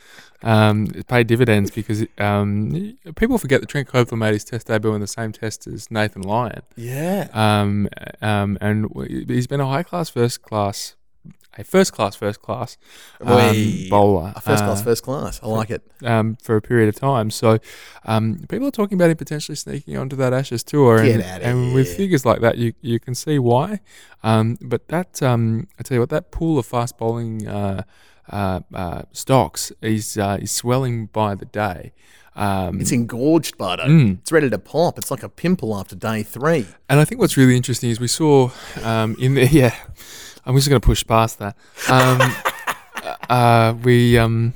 um, 0.43 0.87
paid 1.09 1.27
dividends 1.27 1.71
because 1.73 2.05
um, 2.19 2.97
people 3.17 3.39
forget 3.39 3.61
that 3.61 3.67
Trent 3.69 3.89
Copeland 3.89 4.21
made 4.21 4.35
his 4.35 4.45
Test 4.45 4.67
debut 4.69 4.95
in 4.95 5.01
the 5.01 5.07
same 5.09 5.33
test 5.33 5.67
as 5.67 5.91
Nathan 5.91 6.23
Lyon, 6.23 6.63
Yeah. 6.77 7.29
um, 7.33 7.89
um, 8.23 8.59
and 8.61 8.87
he's 9.09 9.47
been 9.49 9.61
a 9.61 9.67
high 9.67 9.83
class 9.83 10.09
first 10.11 10.43
class. 10.43 10.95
A 11.59 11.65
first 11.65 11.93
class, 11.93 12.15
first 12.15 12.41
class 12.41 12.79
um, 13.21 13.89
bowler, 13.91 14.33
A 14.37 14.41
first 14.41 14.63
class, 14.63 14.81
uh, 14.81 14.85
first 14.85 15.03
class. 15.03 15.41
I 15.43 15.49
like 15.49 15.71
it. 15.71 15.83
um, 16.05 16.37
for 16.41 16.57
a 16.57 16.63
period 16.63 16.89
of 16.89 16.95
time. 16.95 17.31
So 17.31 17.59
um, 18.05 18.45
people 18.49 18.69
are 18.69 18.71
talking 18.71 18.97
about 18.97 19.11
him 19.11 19.17
potentially 19.17 19.57
sneaking 19.57 19.97
onto 19.97 20.15
that 20.17 20.33
Ashes 20.33 20.63
tour, 20.63 21.03
Get 21.03 21.17
and, 21.17 21.25
outta 21.25 21.45
and 21.47 21.75
with 21.75 21.97
figures 21.97 22.25
like 22.25 22.41
that, 22.43 22.59
you 22.59 22.75
you 22.81 23.01
can 23.01 23.15
see 23.15 23.39
why. 23.39 23.81
Um, 24.23 24.57
but 24.63 24.87
that 24.89 25.21
um, 25.23 25.67
I 25.79 25.83
tell 25.83 25.97
you 25.97 26.01
what, 26.01 26.11
that 26.11 26.31
pool 26.31 26.59
of 26.59 26.67
fast 26.67 26.97
bowling 26.97 27.49
uh, 27.49 27.83
uh, 28.31 28.61
uh, 28.73 29.03
stocks 29.13 29.73
is 29.83 30.17
uh, 30.17 30.39
is 30.41 30.53
swelling 30.53 31.07
by 31.07 31.35
the 31.35 31.47
day. 31.47 31.93
Um, 32.37 32.81
It's 32.81 32.93
engorged, 32.93 33.59
Bardo. 33.59 33.87
Mm. 33.87 34.19
It's 34.21 34.31
ready 34.31 34.49
to 34.49 34.59
pop. 34.61 34.97
It's 34.97 35.11
like 35.11 35.25
a 35.25 35.29
pimple 35.29 35.77
after 35.77 35.97
day 35.97 36.23
three. 36.23 36.67
And 36.89 37.01
I 37.01 37.05
think 37.05 37.21
what's 37.21 37.37
really 37.37 37.57
interesting 37.57 37.91
is 37.91 37.99
we 37.99 38.07
saw 38.07 38.51
um, 38.85 39.17
in 39.19 39.35
the 39.35 39.47
yeah, 39.51 39.75
I'm 40.49 40.57
just 40.57 40.71
going 40.71 40.81
to 40.81 40.87
push 40.87 41.07
past 41.07 41.39
that. 41.41 41.57
Um, 41.91 42.35
uh, 43.29 43.75
we 43.85 44.17
um, 44.17 44.55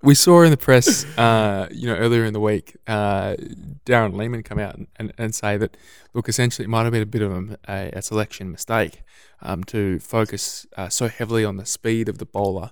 we 0.00 0.14
saw 0.14 0.42
in 0.42 0.50
the 0.50 0.56
press, 0.56 1.04
uh, 1.18 1.68
you 1.70 1.86
know, 1.86 1.94
earlier 1.94 2.24
in 2.24 2.32
the 2.32 2.40
week, 2.40 2.74
uh, 2.86 3.36
Darren 3.84 4.14
Lehmann 4.16 4.42
come 4.42 4.58
out 4.58 4.76
and, 4.76 4.86
and, 4.96 5.12
and 5.18 5.34
say 5.34 5.58
that 5.58 5.76
look, 6.14 6.26
essentially, 6.26 6.64
it 6.64 6.68
might 6.68 6.84
have 6.84 6.92
been 6.92 7.02
a 7.02 7.06
bit 7.06 7.20
of 7.20 7.32
a, 7.32 7.58
a, 7.68 7.90
a 7.98 8.02
selection 8.02 8.50
mistake 8.50 9.02
um, 9.42 9.62
to 9.64 9.98
focus 9.98 10.66
uh, 10.78 10.88
so 10.88 11.08
heavily 11.08 11.44
on 11.44 11.58
the 11.58 11.66
speed 11.66 12.08
of 12.08 12.16
the 12.16 12.26
bowler 12.26 12.70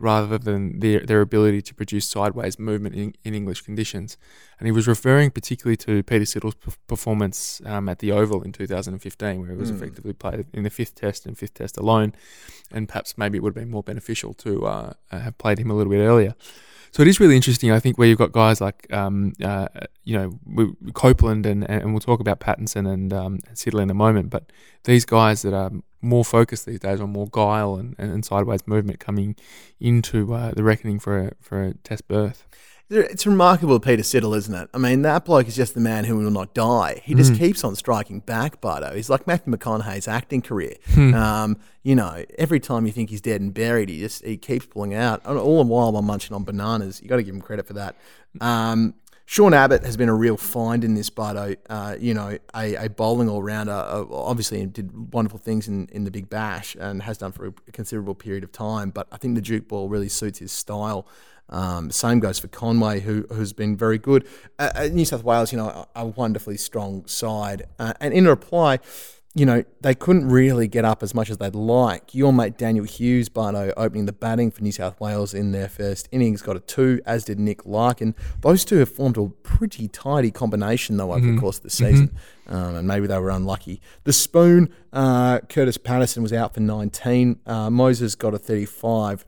rather 0.00 0.38
than 0.38 0.80
their, 0.80 1.00
their 1.00 1.20
ability 1.20 1.60
to 1.60 1.74
produce 1.74 2.06
sideways 2.08 2.58
movement 2.58 2.94
in, 2.94 3.14
in 3.22 3.34
English 3.34 3.60
conditions. 3.60 4.16
And 4.58 4.66
he 4.66 4.72
was 4.72 4.88
referring 4.88 5.30
particularly 5.30 5.76
to 5.78 6.02
Peter 6.02 6.24
Siddle's 6.24 6.54
p- 6.54 6.72
performance 6.86 7.60
um, 7.66 7.88
at 7.88 7.98
the 7.98 8.10
Oval 8.10 8.42
in 8.42 8.52
2015, 8.52 9.40
where 9.40 9.50
he 9.50 9.56
was 9.56 9.70
effectively 9.70 10.14
played 10.14 10.46
in 10.52 10.62
the 10.62 10.70
fifth 10.70 10.94
test 10.94 11.26
and 11.26 11.36
fifth 11.36 11.54
test 11.54 11.76
alone. 11.76 12.14
And 12.72 12.88
perhaps 12.88 13.18
maybe 13.18 13.36
it 13.36 13.42
would 13.42 13.50
have 13.50 13.62
been 13.62 13.70
more 13.70 13.82
beneficial 13.82 14.32
to 14.34 14.66
uh, 14.66 14.92
uh, 15.12 15.18
have 15.18 15.38
played 15.38 15.58
him 15.58 15.70
a 15.70 15.74
little 15.74 15.92
bit 15.92 16.00
earlier. 16.00 16.34
So 16.92 17.02
it 17.02 17.08
is 17.08 17.20
really 17.20 17.36
interesting, 17.36 17.70
I 17.70 17.78
think, 17.78 17.98
where 17.98 18.08
you've 18.08 18.18
got 18.18 18.32
guys 18.32 18.60
like, 18.60 18.92
um, 18.92 19.32
uh, 19.42 19.68
you 20.02 20.16
know, 20.16 20.74
Copeland, 20.92 21.46
and, 21.46 21.68
and 21.68 21.92
we'll 21.92 22.00
talk 22.00 22.20
about 22.20 22.40
Pattinson 22.40 22.90
and, 22.92 23.12
um, 23.12 23.38
Siddle 23.54 23.80
in 23.80 23.90
a 23.90 23.94
moment, 23.94 24.30
but 24.30 24.50
these 24.84 25.04
guys 25.04 25.42
that 25.42 25.54
are 25.54 25.70
more 26.02 26.24
focused 26.24 26.66
these 26.66 26.80
days 26.80 27.00
on 27.00 27.10
more 27.10 27.28
guile 27.30 27.76
and, 27.76 27.94
and, 27.98 28.24
sideways 28.24 28.66
movement 28.66 28.98
coming 28.98 29.36
into 29.78 30.34
uh, 30.34 30.50
the 30.52 30.64
reckoning 30.64 30.98
for 30.98 31.18
a, 31.18 31.32
for 31.40 31.62
a 31.62 31.74
test 31.74 32.08
berth. 32.08 32.46
It's 32.92 33.24
remarkable, 33.24 33.78
Peter 33.78 34.02
Siddle, 34.02 34.36
isn't 34.36 34.52
it? 34.54 34.68
I 34.74 34.78
mean, 34.78 35.02
that 35.02 35.24
bloke 35.24 35.46
is 35.46 35.54
just 35.54 35.74
the 35.74 35.80
man 35.80 36.04
who 36.04 36.16
will 36.16 36.30
not 36.32 36.54
die. 36.54 37.00
He 37.04 37.14
just 37.14 37.36
keeps 37.36 37.62
on 37.62 37.76
striking 37.76 38.18
back, 38.18 38.60
Bardo. 38.60 38.94
He's 38.96 39.08
like 39.08 39.28
Matthew 39.28 39.52
McConaughey's 39.54 40.08
acting 40.08 40.42
career. 40.42 40.74
Um, 41.14 41.58
you 41.84 41.94
know, 41.94 42.24
every 42.36 42.58
time 42.58 42.86
you 42.86 42.92
think 42.92 43.10
he's 43.10 43.20
dead 43.20 43.40
and 43.40 43.54
buried, 43.54 43.88
he 43.90 44.00
just 44.00 44.24
he 44.24 44.36
keeps 44.36 44.66
pulling 44.66 44.92
out. 44.92 45.20
And 45.24 45.38
All 45.38 45.62
the 45.62 45.70
while, 45.70 45.96
I'm 45.96 46.04
munching 46.04 46.34
on 46.34 46.42
bananas. 46.42 47.00
You 47.00 47.08
got 47.08 47.16
to 47.16 47.22
give 47.22 47.34
him 47.34 47.40
credit 47.40 47.66
for 47.66 47.74
that. 47.74 47.94
Um, 48.40 48.94
Sean 49.24 49.54
Abbott 49.54 49.84
has 49.84 49.96
been 49.96 50.08
a 50.08 50.14
real 50.14 50.36
find 50.36 50.82
in 50.82 50.94
this, 50.94 51.08
but 51.08 51.58
uh, 51.70 51.94
you 52.00 52.12
know, 52.12 52.36
a, 52.56 52.74
a 52.74 52.88
bowling 52.90 53.28
all 53.28 53.40
rounder. 53.40 53.70
Uh, 53.70 54.04
obviously, 54.10 54.66
did 54.66 55.12
wonderful 55.14 55.38
things 55.38 55.68
in, 55.68 55.86
in 55.92 56.02
the 56.02 56.10
Big 56.10 56.28
Bash 56.28 56.74
and 56.80 57.02
has 57.04 57.18
done 57.18 57.30
for 57.30 57.46
a 57.46 57.52
considerable 57.70 58.16
period 58.16 58.42
of 58.42 58.50
time. 58.50 58.90
But 58.90 59.06
I 59.12 59.16
think 59.18 59.36
the 59.36 59.40
Duke 59.40 59.68
ball 59.68 59.88
really 59.88 60.08
suits 60.08 60.40
his 60.40 60.50
style. 60.50 61.06
Um, 61.50 61.90
same 61.90 62.20
goes 62.20 62.38
for 62.38 62.48
Conway, 62.48 63.00
who 63.00 63.26
who's 63.30 63.52
been 63.52 63.76
very 63.76 63.98
good. 63.98 64.26
Uh, 64.58 64.70
uh 64.74 64.88
New 64.92 65.04
South 65.04 65.24
Wales, 65.24 65.52
you 65.52 65.58
know, 65.58 65.68
a, 65.68 65.88
a 65.96 66.06
wonderfully 66.06 66.56
strong 66.56 67.06
side. 67.06 67.66
Uh, 67.78 67.92
and 68.00 68.14
in 68.14 68.26
reply, 68.26 68.78
you 69.34 69.46
know, 69.46 69.62
they 69.80 69.94
couldn't 69.94 70.28
really 70.28 70.66
get 70.66 70.84
up 70.84 71.04
as 71.04 71.14
much 71.14 71.30
as 71.30 71.38
they'd 71.38 71.54
like. 71.54 72.14
Your 72.14 72.32
mate 72.32 72.58
Daniel 72.58 72.84
Hughes, 72.84 73.28
Bardo, 73.28 73.72
opening 73.76 74.06
the 74.06 74.12
batting 74.12 74.50
for 74.50 74.62
New 74.62 74.72
South 74.72 74.98
Wales 75.00 75.34
in 75.34 75.52
their 75.52 75.68
first 75.68 76.08
innings, 76.10 76.42
got 76.42 76.56
a 76.56 76.60
two, 76.60 77.00
as 77.06 77.24
did 77.24 77.38
Nick 77.38 77.64
Larkin. 77.64 78.16
Those 78.40 78.64
two 78.64 78.78
have 78.78 78.90
formed 78.90 79.16
a 79.16 79.28
pretty 79.28 79.86
tidy 79.86 80.32
combination, 80.32 80.96
though, 80.96 81.12
over 81.12 81.20
mm-hmm. 81.20 81.36
the 81.36 81.40
course 81.40 81.58
of 81.58 81.62
the 81.62 81.70
season. 81.70 82.08
Mm-hmm. 82.08 82.54
Um, 82.54 82.74
and 82.74 82.88
maybe 82.88 83.06
they 83.06 83.18
were 83.18 83.30
unlucky. 83.30 83.80
The 84.02 84.12
spoon, 84.12 84.74
uh, 84.92 85.38
Kurtis 85.48 85.80
Patterson 85.80 86.24
was 86.24 86.32
out 86.32 86.52
for 86.52 86.60
19. 86.60 87.38
Uh, 87.46 87.70
Moses 87.70 88.16
got 88.16 88.34
a 88.34 88.38
35 88.38 89.24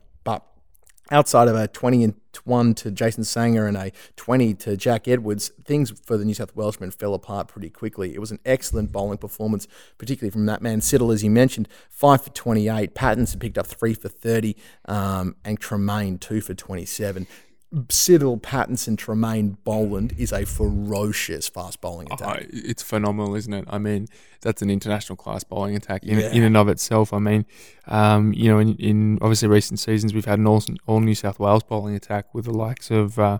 outside 1.13 1.47
of 1.47 1.55
a 1.55 1.67
20 1.67 2.03
and 2.03 2.13
1 2.43 2.73
to 2.73 2.91
Jason 2.91 3.23
Sangha 3.23 3.67
and 3.67 3.77
a 3.77 3.91
20 4.15 4.55
to 4.55 4.75
Jack 4.75 5.07
Edwards, 5.07 5.51
things 5.63 5.91
for 5.91 6.17
the 6.17 6.25
New 6.25 6.33
South 6.33 6.55
Welshmen 6.55 6.91
fell 6.91 7.13
apart 7.13 7.47
pretty 7.47 7.69
quickly. 7.69 8.13
It 8.13 8.19
was 8.19 8.31
an 8.31 8.39
excellent 8.45 8.91
bowling 8.91 9.19
performance, 9.19 9.67
particularly 9.97 10.31
from 10.31 10.47
that 10.47 10.61
man 10.61 10.79
Siddle, 10.79 11.13
as 11.13 11.23
you 11.23 11.29
mentioned, 11.29 11.69
5 11.89 12.23
for 12.23 12.29
28. 12.31 12.95
Pattinson 12.95 13.39
picked 13.39 13.57
up 13.57 13.67
3 13.67 13.93
for 13.93 14.09
30, 14.09 14.55
um, 14.85 15.35
and 15.45 15.59
Tremain 15.59 16.19
2 16.19 16.41
for 16.41 16.55
27. 16.55 17.27
Siddle, 17.73 18.39
Pattinson, 18.39 18.95
Tremain, 18.95 19.57
Boland 19.63 20.13
is 20.17 20.31
a 20.31 20.45
ferocious 20.45 21.47
fast 21.49 21.81
bowling 21.81 22.07
oh, 22.11 22.15
attack. 22.15 22.43
Oh, 22.43 22.47
it's 22.51 22.83
phenomenal, 22.83 23.33
isn't 23.35 23.53
it? 23.53 23.65
I 23.67 23.79
mean, 23.79 24.07
that's 24.41 24.61
an 24.61 24.69
international 24.69 25.15
class 25.15 25.43
bowling 25.43 25.75
attack 25.75 26.03
in, 26.03 26.19
yeah. 26.19 26.31
in 26.31 26.43
and 26.43 26.55
of 26.55 26.69
itself. 26.69 27.13
I 27.13 27.19
mean, 27.19 27.45
um, 27.87 28.31
you 28.33 28.49
know, 28.49 28.59
in, 28.59 28.75
in, 28.75 29.17
obviously 29.21 29.47
recent 29.47 29.79
seasons, 29.79 30.13
we've 30.13 30.25
had 30.25 30.37
an 30.37 30.45
all, 30.45 30.63
all 30.85 30.99
New 30.99 31.15
South 31.15 31.39
Wales 31.39 31.63
bowling 31.63 31.95
attack 31.95 32.33
with 32.33 32.45
the 32.45 32.53
likes 32.53 32.91
of 32.91 33.17
uh, 33.17 33.39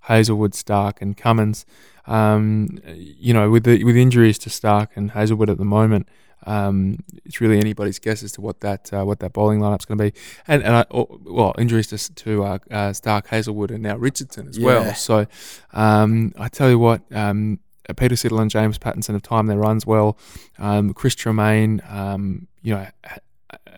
Hazlewood, 0.00 0.54
Stark, 0.54 1.00
and 1.00 1.16
Cummins. 1.16 1.64
Um, 2.06 2.80
you 2.94 3.32
know, 3.32 3.50
with 3.50 3.64
the 3.64 3.84
with 3.84 3.96
injuries 3.96 4.38
to 4.38 4.50
Stark 4.50 4.96
and 4.96 5.12
Hazlewood 5.12 5.50
at 5.50 5.58
the 5.58 5.64
moment, 5.64 6.08
um, 6.46 6.98
it's 7.24 7.40
really 7.40 7.58
anybody's 7.58 7.98
guess 7.98 8.22
as 8.22 8.32
to 8.32 8.40
what 8.40 8.60
that 8.60 8.92
uh, 8.92 9.04
what 9.04 9.20
that 9.20 9.32
bowling 9.32 9.60
lineup's 9.60 9.84
going 9.84 9.98
to 9.98 10.04
be. 10.04 10.12
And 10.46 10.62
and 10.62 10.76
I, 10.76 10.84
well, 10.90 11.54
injuries 11.58 11.88
to 11.88 12.14
to 12.14 12.44
uh, 12.44 12.58
uh, 12.70 12.92
Stark, 12.92 13.28
Hazlewood, 13.28 13.70
and 13.70 13.82
now 13.82 13.96
Richardson 13.96 14.48
as 14.48 14.58
yeah. 14.58 14.66
well. 14.66 14.94
So 14.94 15.26
um, 15.72 16.32
I 16.38 16.48
tell 16.48 16.70
you 16.70 16.78
what. 16.78 17.02
Um, 17.12 17.60
Peter 17.96 18.16
Siddle 18.16 18.42
and 18.42 18.50
James 18.50 18.78
Pattinson 18.78 19.14
have 19.14 19.22
timed 19.22 19.48
their 19.48 19.56
runs 19.56 19.86
well. 19.86 20.18
Um, 20.58 20.92
Chris 20.92 21.14
Tremain, 21.14 21.80
um, 21.90 22.46
you 22.60 22.74
know, 22.74 22.86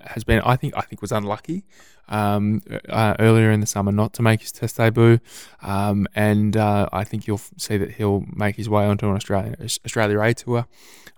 has 0.06 0.24
been 0.24 0.40
I 0.40 0.56
think 0.56 0.74
I 0.76 0.80
think 0.80 1.00
was 1.00 1.12
unlucky 1.12 1.64
um, 2.10 2.62
uh, 2.88 3.14
earlier 3.18 3.50
in 3.50 3.60
the 3.60 3.66
summer 3.66 3.92
not 3.92 4.12
to 4.14 4.22
make 4.22 4.40
his 4.40 4.52
Test 4.52 4.76
debut, 4.76 5.18
um, 5.62 6.06
and 6.14 6.56
uh, 6.56 6.88
I 6.92 7.04
think 7.04 7.26
you'll 7.26 7.40
see 7.56 7.76
that 7.76 7.92
he'll 7.92 8.24
make 8.32 8.56
his 8.56 8.68
way 8.68 8.84
onto 8.84 9.08
an 9.08 9.16
Australian 9.16 9.56
Australia 9.62 10.20
A 10.20 10.34
tour 10.34 10.66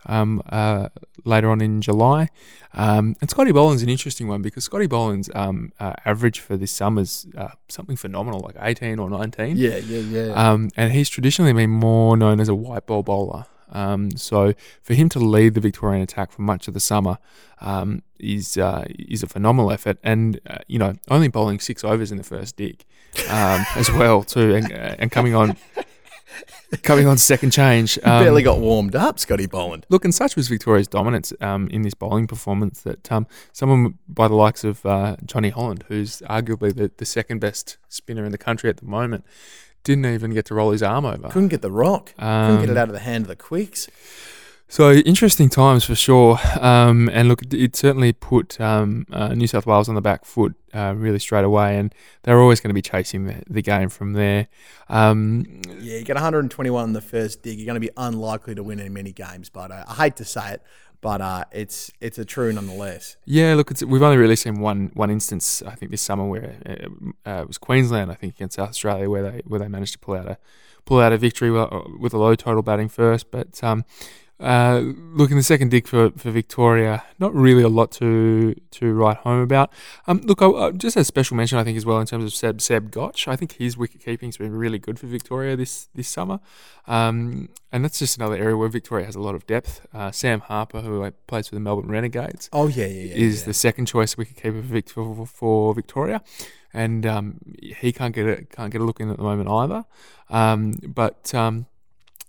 um, 0.06 0.42
uh, 0.48 0.88
later 1.24 1.50
on 1.50 1.60
in 1.60 1.80
July. 1.80 2.28
Um, 2.74 3.16
and 3.20 3.28
Scotty 3.28 3.52
Boland's 3.52 3.82
an 3.82 3.88
interesting 3.88 4.28
one 4.28 4.42
because 4.42 4.64
Scotty 4.64 4.86
Boland's 4.86 5.30
um, 5.34 5.72
uh, 5.78 5.92
average 6.04 6.40
for 6.40 6.56
this 6.56 6.72
summer's 6.72 7.26
uh, 7.36 7.48
something 7.68 7.96
phenomenal, 7.96 8.40
like 8.40 8.56
18 8.60 8.98
or 8.98 9.10
19. 9.10 9.56
Yeah, 9.56 9.76
yeah, 9.76 9.98
yeah. 9.98 10.32
Um, 10.32 10.70
and 10.76 10.92
he's 10.92 11.08
traditionally 11.08 11.52
been 11.52 11.70
more 11.70 12.16
known 12.16 12.40
as 12.40 12.48
a 12.48 12.54
white 12.54 12.86
ball 12.86 13.02
bowler. 13.02 13.46
Um, 13.72 14.16
so 14.16 14.54
for 14.82 14.94
him 14.94 15.08
to 15.10 15.18
lead 15.18 15.54
the 15.54 15.60
Victorian 15.60 16.02
attack 16.02 16.30
for 16.30 16.42
much 16.42 16.68
of 16.68 16.74
the 16.74 16.80
summer 16.80 17.18
um, 17.60 18.02
is 18.18 18.56
uh, 18.56 18.84
is 18.88 19.22
a 19.22 19.26
phenomenal 19.26 19.72
effort, 19.72 19.98
and 20.02 20.40
uh, 20.46 20.58
you 20.66 20.78
know 20.78 20.94
only 21.10 21.28
bowling 21.28 21.58
six 21.58 21.82
overs 21.82 22.12
in 22.12 22.18
the 22.18 22.24
first 22.24 22.56
dig 22.56 22.84
um, 23.28 23.64
as 23.76 23.90
well 23.90 24.22
too, 24.22 24.54
and, 24.54 24.72
uh, 24.72 24.96
and 24.98 25.10
coming 25.10 25.34
on. 25.34 25.56
Coming 26.82 27.06
on 27.06 27.18
second 27.18 27.50
change, 27.50 27.98
um, 27.98 28.24
barely 28.24 28.42
got 28.42 28.58
warmed 28.58 28.96
up, 28.96 29.18
Scotty 29.18 29.44
Boland. 29.44 29.84
Look, 29.90 30.06
and 30.06 30.14
such 30.14 30.34
was 30.34 30.48
Victoria's 30.48 30.88
dominance 30.88 31.30
um, 31.42 31.68
in 31.68 31.82
this 31.82 31.92
bowling 31.92 32.26
performance 32.26 32.80
that 32.80 33.12
um, 33.12 33.26
someone 33.52 33.98
by 34.08 34.26
the 34.26 34.34
likes 34.34 34.64
of 34.64 34.86
uh, 34.86 35.16
Johnny 35.26 35.50
Holland, 35.50 35.84
who's 35.88 36.22
arguably 36.22 36.74
the, 36.74 36.90
the 36.96 37.04
second 37.04 37.40
best 37.40 37.76
spinner 37.90 38.24
in 38.24 38.32
the 38.32 38.38
country 38.38 38.70
at 38.70 38.78
the 38.78 38.86
moment, 38.86 39.26
didn't 39.84 40.06
even 40.06 40.32
get 40.32 40.44
to 40.46 40.54
roll 40.54 40.70
his 40.70 40.82
arm 40.82 41.04
over. 41.04 41.28
Couldn't 41.28 41.48
get 41.48 41.62
the 41.62 41.70
rock. 41.70 42.12
Um, 42.18 42.46
Couldn't 42.52 42.66
get 42.66 42.70
it 42.70 42.78
out 42.78 42.88
of 42.88 42.94
the 42.94 43.00
hand 43.00 43.24
of 43.24 43.28
the 43.28 43.36
quicks. 43.36 43.88
So 44.72 44.90
interesting 44.90 45.50
times 45.50 45.84
for 45.84 45.94
sure. 45.94 46.38
Um, 46.58 47.10
and 47.12 47.28
look, 47.28 47.42
it 47.52 47.76
certainly 47.76 48.14
put 48.14 48.58
um, 48.58 49.06
uh, 49.12 49.34
New 49.34 49.46
South 49.46 49.66
Wales 49.66 49.86
on 49.86 49.96
the 49.96 50.00
back 50.00 50.24
foot 50.24 50.54
uh, 50.72 50.94
really 50.96 51.18
straight 51.18 51.44
away, 51.44 51.76
and 51.76 51.94
they're 52.22 52.40
always 52.40 52.60
going 52.60 52.70
to 52.70 52.74
be 52.74 52.80
chasing 52.80 53.26
the, 53.26 53.42
the 53.50 53.60
game 53.60 53.90
from 53.90 54.14
there. 54.14 54.48
Um, 54.88 55.60
yeah, 55.78 55.98
you 55.98 56.04
get 56.04 56.16
121 56.16 56.84
in 56.84 56.94
the 56.94 57.02
first 57.02 57.42
dig. 57.42 57.58
You're 57.58 57.66
going 57.66 57.74
to 57.74 57.86
be 57.86 57.90
unlikely 57.98 58.54
to 58.54 58.62
win 58.62 58.80
in 58.80 58.94
many 58.94 59.12
games, 59.12 59.50
but 59.50 59.70
uh, 59.70 59.84
I 59.86 59.92
hate 59.92 60.16
to 60.16 60.24
say 60.24 60.54
it, 60.54 60.62
but 61.02 61.20
uh, 61.20 61.44
it's 61.52 61.92
it's 62.00 62.16
a 62.16 62.24
true 62.24 62.50
nonetheless. 62.50 63.18
Yeah, 63.26 63.52
look, 63.52 63.78
we've 63.86 64.00
only 64.00 64.16
really 64.16 64.36
seen 64.36 64.58
one 64.58 64.90
one 64.94 65.10
instance 65.10 65.62
I 65.66 65.74
think 65.74 65.90
this 65.90 66.00
summer 66.00 66.24
where 66.24 66.56
it, 66.64 66.88
uh, 67.26 67.28
uh, 67.30 67.42
it 67.42 67.48
was 67.48 67.58
Queensland 67.58 68.10
I 68.10 68.14
think 68.14 68.36
against 68.36 68.56
South 68.56 68.70
Australia 68.70 69.10
where 69.10 69.32
they 69.32 69.42
where 69.46 69.60
they 69.60 69.68
managed 69.68 69.92
to 69.92 69.98
pull 69.98 70.14
out 70.14 70.28
a 70.28 70.38
pull 70.86 70.98
out 70.98 71.12
a 71.12 71.18
victory 71.18 71.50
with 71.50 72.14
a 72.14 72.18
low 72.18 72.34
total 72.34 72.62
batting 72.62 72.88
first, 72.88 73.30
but 73.30 73.62
um, 73.62 73.84
uh, 74.42 74.80
look 75.14 75.30
in 75.30 75.36
the 75.36 75.42
second 75.42 75.70
dig 75.70 75.86
for, 75.86 76.10
for 76.10 76.32
Victoria, 76.32 77.04
not 77.20 77.32
really 77.32 77.62
a 77.62 77.68
lot 77.68 77.92
to 77.92 78.54
to 78.72 78.92
write 78.92 79.18
home 79.18 79.40
about. 79.40 79.72
Um, 80.08 80.20
look, 80.24 80.42
I, 80.42 80.46
I, 80.46 80.70
just 80.72 80.96
a 80.96 81.04
special 81.04 81.36
mention, 81.36 81.58
I 81.58 81.64
think, 81.64 81.76
as 81.76 81.86
well 81.86 82.00
in 82.00 82.06
terms 82.06 82.24
of 82.24 82.34
Seb 82.34 82.60
Seb 82.60 82.90
Gotch. 82.90 83.28
I 83.28 83.36
think 83.36 83.52
his 83.52 83.76
wicket 83.76 84.04
keeping's 84.04 84.36
been 84.36 84.52
really 84.52 84.80
good 84.80 84.98
for 84.98 85.06
Victoria 85.06 85.54
this 85.54 85.88
this 85.94 86.08
summer, 86.08 86.40
um, 86.88 87.50
and 87.70 87.84
that's 87.84 88.00
just 88.00 88.16
another 88.16 88.34
area 88.34 88.56
where 88.56 88.68
Victoria 88.68 89.06
has 89.06 89.14
a 89.14 89.20
lot 89.20 89.36
of 89.36 89.46
depth. 89.46 89.86
Uh, 89.94 90.10
Sam 90.10 90.40
Harper, 90.40 90.80
who 90.80 91.08
plays 91.28 91.46
for 91.46 91.54
the 91.54 91.60
Melbourne 91.60 91.90
Renegades, 91.90 92.50
oh 92.52 92.66
yeah, 92.66 92.86
yeah, 92.86 93.04
yeah 93.04 93.14
is 93.14 93.42
yeah. 93.42 93.46
the 93.46 93.54
second 93.54 93.86
choice 93.86 94.16
wicket 94.16 94.42
keeper 94.42 94.62
for, 94.62 95.14
for, 95.14 95.26
for 95.26 95.74
Victoria, 95.74 96.20
and 96.74 97.06
um, 97.06 97.38
he 97.60 97.92
can't 97.92 98.12
get 98.12 98.26
a 98.26 98.44
can't 98.46 98.72
get 98.72 98.80
a 98.80 98.84
look 98.84 98.98
in 98.98 99.08
at 99.08 99.18
the 99.18 99.22
moment 99.22 99.48
either. 99.48 99.84
Um, 100.30 100.80
but 100.82 101.32
um, 101.32 101.66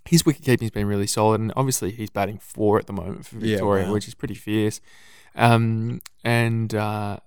his 0.06 0.26
wicket 0.26 0.44
keeping's 0.44 0.70
been 0.70 0.86
really 0.86 1.06
solid, 1.06 1.40
and 1.40 1.52
obviously 1.56 1.90
he's 1.90 2.10
batting 2.10 2.38
four 2.38 2.78
at 2.78 2.86
the 2.86 2.92
moment 2.92 3.26
for 3.26 3.36
Victoria, 3.36 3.84
yeah, 3.84 3.88
wow. 3.88 3.94
which 3.94 4.08
is 4.08 4.14
pretty 4.14 4.34
fierce. 4.34 4.80
Um, 5.34 6.00
and 6.22 6.74
uh, 6.74 7.18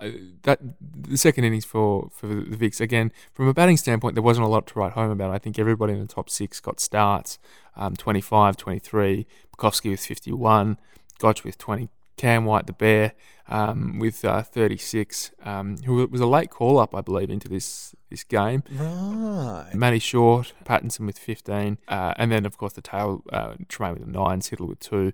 uh, 0.00 0.10
that 0.42 0.60
the 0.80 1.16
second 1.16 1.44
innings 1.44 1.64
for 1.64 2.08
for 2.12 2.26
the 2.26 2.56
Vics 2.56 2.80
again, 2.80 3.12
from 3.32 3.48
a 3.48 3.54
batting 3.54 3.76
standpoint, 3.76 4.14
there 4.14 4.22
wasn't 4.22 4.46
a 4.46 4.48
lot 4.48 4.66
to 4.68 4.78
write 4.78 4.92
home 4.92 5.10
about. 5.10 5.30
I 5.30 5.38
think 5.38 5.58
everybody 5.58 5.92
in 5.92 6.00
the 6.00 6.06
top 6.06 6.30
six 6.30 6.60
got 6.60 6.80
starts. 6.80 7.38
Um, 7.76 7.94
25, 7.94 8.56
23, 8.56 9.26
Pucovski 9.56 9.90
with 9.90 10.00
51, 10.00 10.78
Gotch 11.18 11.44
with 11.44 11.58
20, 11.58 11.88
Cam 12.18 12.44
White, 12.44 12.66
the 12.66 12.74
Bear, 12.74 13.14
um, 13.48 13.98
with 13.98 14.24
uh, 14.24 14.42
36, 14.42 15.30
um, 15.42 15.78
who 15.84 16.06
was 16.06 16.20
a 16.20 16.26
late 16.26 16.50
call 16.50 16.78
up, 16.78 16.94
I 16.94 17.00
believe, 17.00 17.30
into 17.30 17.48
this 17.48 17.94
this 18.10 18.24
game. 18.24 18.62
Right. 18.70 19.70
Matty 19.74 19.98
Short, 19.98 20.52
Pattinson 20.64 21.06
with 21.06 21.18
15, 21.18 21.78
uh, 21.88 22.14
and 22.16 22.32
then, 22.32 22.46
of 22.46 22.56
course, 22.56 22.72
the 22.74 22.82
tail, 22.82 23.22
uh, 23.32 23.54
Tremain 23.68 24.00
with 24.00 24.08
9, 24.08 24.40
Siddle 24.40 24.68
with 24.68 24.80
2. 24.80 25.12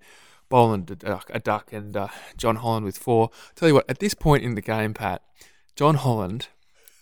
Boland 0.49 0.91
a 0.91 0.95
duck, 0.95 1.31
a 1.33 1.41
duck 1.41 1.73
and 1.73 1.97
uh, 1.97 2.09
John 2.37 2.57
Holland 2.57 2.85
with 2.85 2.99
four. 2.99 3.31
Tell 3.57 3.67
you 3.67 3.75
what, 3.75 3.89
at 3.89 3.99
this 3.99 4.15
point 4.15 4.45
in 4.45 4.55
the 4.55 4.61
game, 4.61 4.95
Pat, 4.95 5.23
John 5.75 5.97
Holland 5.97 6.49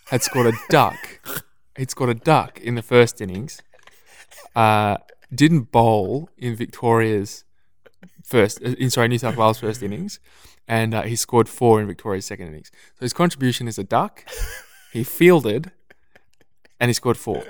had 0.07 0.23
scored 0.23 0.47
a 0.47 0.53
duck. 0.69 0.97
He'd 1.77 1.91
scored 1.91 2.09
a 2.09 2.15
duck 2.15 2.59
in 2.59 2.75
the 2.75 2.81
first 2.81 3.21
innings. 3.21 3.61
Uh, 4.55 4.97
didn't 5.33 5.71
bowl 5.71 6.29
in 6.37 6.55
Victoria's 6.55 7.43
first, 8.23 8.61
uh, 8.63 8.69
in 8.79 8.89
sorry, 8.89 9.07
New 9.09 9.17
South 9.19 9.37
Wales 9.37 9.59
first 9.59 9.83
innings, 9.83 10.19
and 10.67 10.93
uh, 10.93 11.01
he 11.03 11.15
scored 11.15 11.49
four 11.49 11.79
in 11.81 11.87
Victoria's 11.87 12.25
second 12.25 12.47
innings. 12.47 12.71
So 12.95 13.01
his 13.05 13.13
contribution 13.13 13.67
is 13.67 13.77
a 13.77 13.83
duck. 13.83 14.25
He 14.91 15.03
fielded, 15.03 15.71
and 16.79 16.89
he 16.89 16.93
scored 16.93 17.17
four 17.17 17.43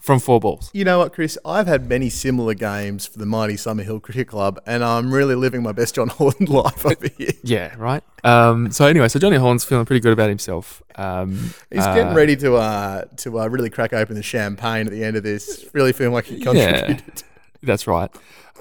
from 0.00 0.18
four 0.18 0.40
balls. 0.40 0.70
You 0.72 0.84
know 0.84 0.98
what, 0.98 1.12
Chris? 1.12 1.36
I've 1.44 1.66
had 1.66 1.86
many 1.88 2.08
similar 2.08 2.54
games 2.54 3.04
for 3.06 3.18
the 3.18 3.26
mighty 3.26 3.54
Summerhill 3.54 4.00
Cricket 4.00 4.28
Club, 4.28 4.58
and 4.66 4.82
I'm 4.82 5.12
really 5.12 5.34
living 5.34 5.62
my 5.62 5.72
best 5.72 5.94
John 5.94 6.08
Holland 6.18 6.48
life 6.48 6.86
over 6.86 7.08
here. 7.18 7.32
yeah, 7.44 7.74
right. 7.76 8.02
Um, 8.24 8.70
so 8.70 8.86
anyway, 8.86 9.08
so 9.08 9.18
Johnny 9.18 9.36
Holland's 9.36 9.64
feeling 9.64 9.84
pretty 9.84 10.00
good 10.00 10.12
about 10.12 10.28
himself. 10.28 10.82
Um, 10.96 11.52
He's 11.70 11.84
uh, 11.84 11.94
getting 11.94 12.14
ready 12.14 12.36
to 12.36 12.56
uh, 12.56 13.04
to 13.18 13.40
uh, 13.40 13.46
really 13.48 13.70
crack 13.70 13.92
open 13.92 14.14
the 14.16 14.22
champagne 14.22 14.86
at 14.86 14.92
the 14.92 15.04
end 15.04 15.16
of 15.16 15.22
this. 15.22 15.66
Really 15.72 15.92
feeling 15.92 16.14
like 16.14 16.24
he 16.26 16.40
contributed. 16.40 17.02
Yeah, 17.06 17.22
that's 17.62 17.86
right. 17.86 18.10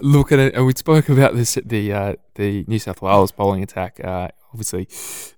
Look 0.01 0.31
at 0.31 0.39
it, 0.39 0.55
and 0.55 0.65
we 0.65 0.73
spoke 0.75 1.09
about 1.09 1.35
this 1.35 1.57
at 1.57 1.69
the 1.69 1.91
uh, 1.93 2.13
the 2.35 2.63
New 2.67 2.79
South 2.79 3.01
Wales 3.01 3.31
bowling 3.31 3.63
attack. 3.63 3.99
Uh, 4.03 4.29
obviously, 4.53 4.87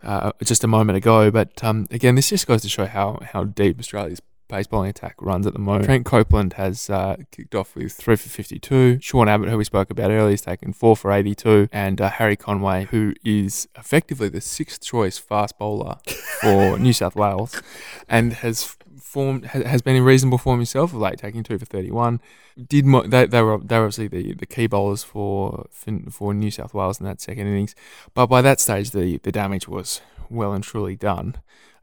uh, 0.04 0.32
just 0.44 0.64
a 0.64 0.68
moment 0.68 0.98
ago, 0.98 1.32
but 1.32 1.64
um, 1.64 1.88
again, 1.92 2.16
this 2.16 2.30
just 2.30 2.48
goes 2.48 2.62
to 2.62 2.70
show 2.70 2.86
how 2.86 3.20
how 3.34 3.44
deep 3.44 3.80
Australia's 3.80 4.22
pace 4.52 4.68
bowling 4.68 4.90
attack 4.90 5.16
runs 5.20 5.48
at 5.48 5.54
the 5.54 5.60
moment. 5.60 5.86
Trent 5.86 6.06
Copeland 6.06 6.54
has 6.54 6.90
uh, 6.90 7.16
kicked 7.32 7.56
off 7.56 7.76
with 7.76 7.94
three 7.94 8.18
for 8.18 8.30
52. 8.30 9.00
Sean 9.02 9.30
Abbott, 9.30 9.50
who 9.50 9.58
we 9.58 9.64
spoke 9.64 9.90
about 9.90 10.12
earlier, 10.12 10.34
is 10.34 10.42
taken 10.42 10.74
four 10.74 10.96
for 10.96 11.12
82. 11.12 11.70
And 11.72 12.02
uh, 12.02 12.10
Harry 12.10 12.36
Conway, 12.36 12.86
who 12.92 13.14
is 13.24 13.68
effectively 13.78 14.28
the 14.28 14.42
sixth 14.42 14.84
choice 14.84 15.18
fast 15.18 15.58
bowler 15.58 15.98
for 16.42 16.78
New 16.78 16.94
South 16.94 17.16
Wales 17.16 17.60
and 18.10 18.34
has 18.34 18.76
formed 19.12 19.46
has 19.46 19.82
been 19.82 19.96
in 19.96 20.04
reasonable 20.04 20.38
form 20.38 20.60
himself 20.60 20.94
of 20.94 21.00
late, 21.00 21.20
taking 21.20 21.44
two 21.44 21.60
for 21.60 21.66
31. 21.66 22.22
Did 22.68 22.86
mo- 22.86 23.06
they, 23.06 23.26
they 23.26 23.42
were 23.42 23.58
they 23.58 23.78
were 23.78 23.86
obviously 23.86 24.08
the, 24.08 24.34
the 24.34 24.46
key 24.46 24.68
bowlers 24.68 25.04
for, 25.04 25.68
for 25.70 26.00
for 26.10 26.34
New 26.34 26.52
South 26.52 26.74
Wales 26.74 27.00
in 27.00 27.06
that 27.06 27.20
second 27.20 27.48
innings, 27.48 27.76
but 28.14 28.28
by 28.28 28.42
that 28.42 28.60
stage 28.60 28.92
the, 28.92 29.18
the 29.18 29.32
damage 29.32 29.68
was 29.68 30.02
well 30.30 30.54
and 30.54 30.64
truly 30.64 30.96
done 30.96 31.36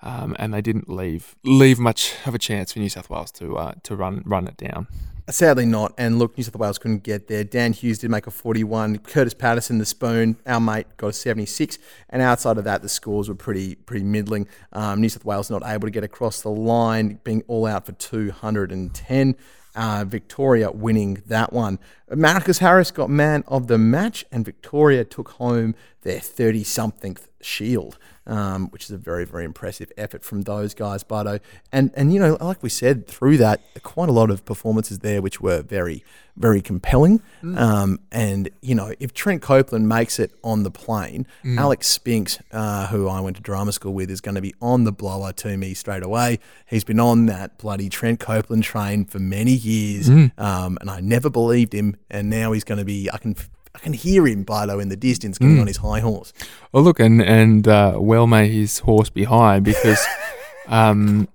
um, 0.03 0.37
and 0.39 0.55
they 0.55 0.63
didn't 0.63 0.89
leave 0.89 1.37
leave 1.45 1.79
much 1.79 2.15
of 2.27 2.35
a 2.35 2.39
chance 2.39 2.73
for 2.73 2.79
New 2.79 2.89
South 2.89 3.11
Wales 3.11 3.31
to 3.33 3.57
uh, 3.57 3.75
to 3.83 3.97
run 3.97 4.23
run 4.25 4.47
it 4.47 4.57
down. 4.57 4.87
Sadly 5.31 5.67
not. 5.67 5.93
And 5.99 6.19
look, 6.19 6.39
New 6.39 6.45
South 6.45 6.57
Wales 6.57 6.79
couldn't 6.79 7.03
get 7.03 7.29
there. 7.29 7.45
Dan 7.45 7.75
Hughes 7.75 7.99
did 7.99 8.11
make 8.11 8.27
a 8.27 8.31
41. 8.31 8.99
Kurtis 8.99 9.37
Patterson, 9.37 9.77
the 9.77 9.85
spoon, 9.85 10.39
our 10.47 10.59
mate, 10.59 10.87
got 10.97 11.09
a 11.09 11.13
76. 11.13 11.79
And 12.09 12.23
outside 12.23 12.57
of 12.57 12.65
that, 12.65 12.81
the 12.81 12.89
scores 12.89 13.29
were 13.29 13.35
pretty 13.35 13.75
pretty 13.75 14.05
middling. 14.05 14.49
Um, 14.73 15.03
New 15.03 15.09
South 15.11 15.27
Wales 15.27 15.51
not 15.51 15.63
able 15.67 15.87
to 15.87 15.91
get 15.91 16.03
across 16.03 16.41
the 16.41 16.51
line, 16.51 17.21
being 17.25 17.43
all 17.47 17.67
out 17.67 17.85
for 17.85 17.93
210. 17.93 19.37
Uh, 19.75 20.05
Victoria 20.07 20.71
winning 20.71 21.23
that 21.27 21.53
one. 21.53 21.79
Marcus 22.11 22.59
Harris 22.59 22.91
got 22.91 23.11
man 23.11 23.45
of 23.47 23.67
the 23.67 23.77
match, 23.79 24.25
and 24.33 24.45
Victoria 24.45 25.05
took 25.05 25.29
home 25.33 25.75
their 26.03 26.21
30 26.21 26.65
something 26.65 27.17
shield 27.41 27.99
um, 28.29 28.69
which 28.69 28.85
is 28.85 28.91
a 28.91 28.99
very, 28.99 29.25
very 29.25 29.45
impressive 29.45 29.91
effort 29.97 30.23
from 30.23 30.43
those 30.43 30.75
guys, 30.75 31.03
Bardo. 31.03 31.41
And, 31.73 31.91
and, 31.95 32.13
you 32.13 32.21
know, 32.21 32.37
like 32.41 32.63
we 32.63 32.69
said, 32.69 33.07
through 33.07 33.39
that, 33.39 33.61
quite 33.83 34.09
a 34.09 34.13
lot 34.13 34.31
of 34.31 34.45
performances 34.45 35.01
there 35.01 35.21
which 35.23 35.41
were 35.41 35.63
very, 35.63 36.05
very 36.37 36.61
compelling. 36.61 37.21
Mm. 37.43 37.59
Um, 37.59 38.01
and, 38.13 38.49
you 38.61 38.75
know, 38.75 38.93
if 39.01 39.13
Trent 39.13 39.43
Copeland 39.43 39.89
makes 39.89 40.19
it 40.19 40.31
on 40.45 40.63
the 40.63 40.71
plane, 40.71 41.27
mm. 41.43 41.59
Alex 41.59 41.89
Spinks, 41.89 42.39
uh, 42.53 42.87
who 42.89 43.09
I 43.09 43.21
went 43.21 43.37
to 43.37 43.43
drama 43.43 43.73
school 43.73 43.95
with, 43.95 44.11
is 44.11 44.21
going 44.21 44.37
to 44.37 44.41
be 44.41 44.55
on 44.61 44.85
the 44.85 44.93
blower 44.93 45.33
to 45.33 45.57
me 45.57 45.75
straight 45.75 46.03
away. 46.03 46.39
He's 46.67 46.85
been 46.85 47.01
on 47.01 47.27
that 47.27 47.59
bloody 47.59 47.89
Trent 47.89 48.21
Copeland 48.21 48.63
train 48.63 49.05
for 49.05 49.19
many 49.19 49.53
years, 49.53 50.09
mm. 50.09 50.39
um, 50.39 50.79
and 50.81 50.91
I 50.91 51.01
never 51.01 51.31
believed 51.31 51.73
him. 51.73 51.97
And 52.11 52.31
now 52.31 52.53
he's 52.53 52.65
going 52.65 52.79
to 52.79 52.85
be, 52.85 53.11
I 53.11 53.19
can 53.19 53.35
I 53.79 53.81
can 53.81 53.93
hear 53.93 54.27
him, 54.27 54.43
Barlow, 54.43 54.81
in 54.81 54.89
the 54.89 54.97
distance 54.97 55.39
getting 55.39 55.57
mm. 55.57 55.61
on 55.61 55.69
his 55.69 55.77
high 55.77 56.01
horse. 56.01 56.33
Oh, 56.75 56.81
look, 56.81 56.99
and 56.99 57.23
and 57.23 57.69
uh, 57.69 57.97
well 57.97 58.27
may 58.27 58.49
his 58.49 58.81
horse 58.81 59.09
be 59.09 59.23
high 59.23 59.61
because 59.61 60.05
um, 60.67 61.29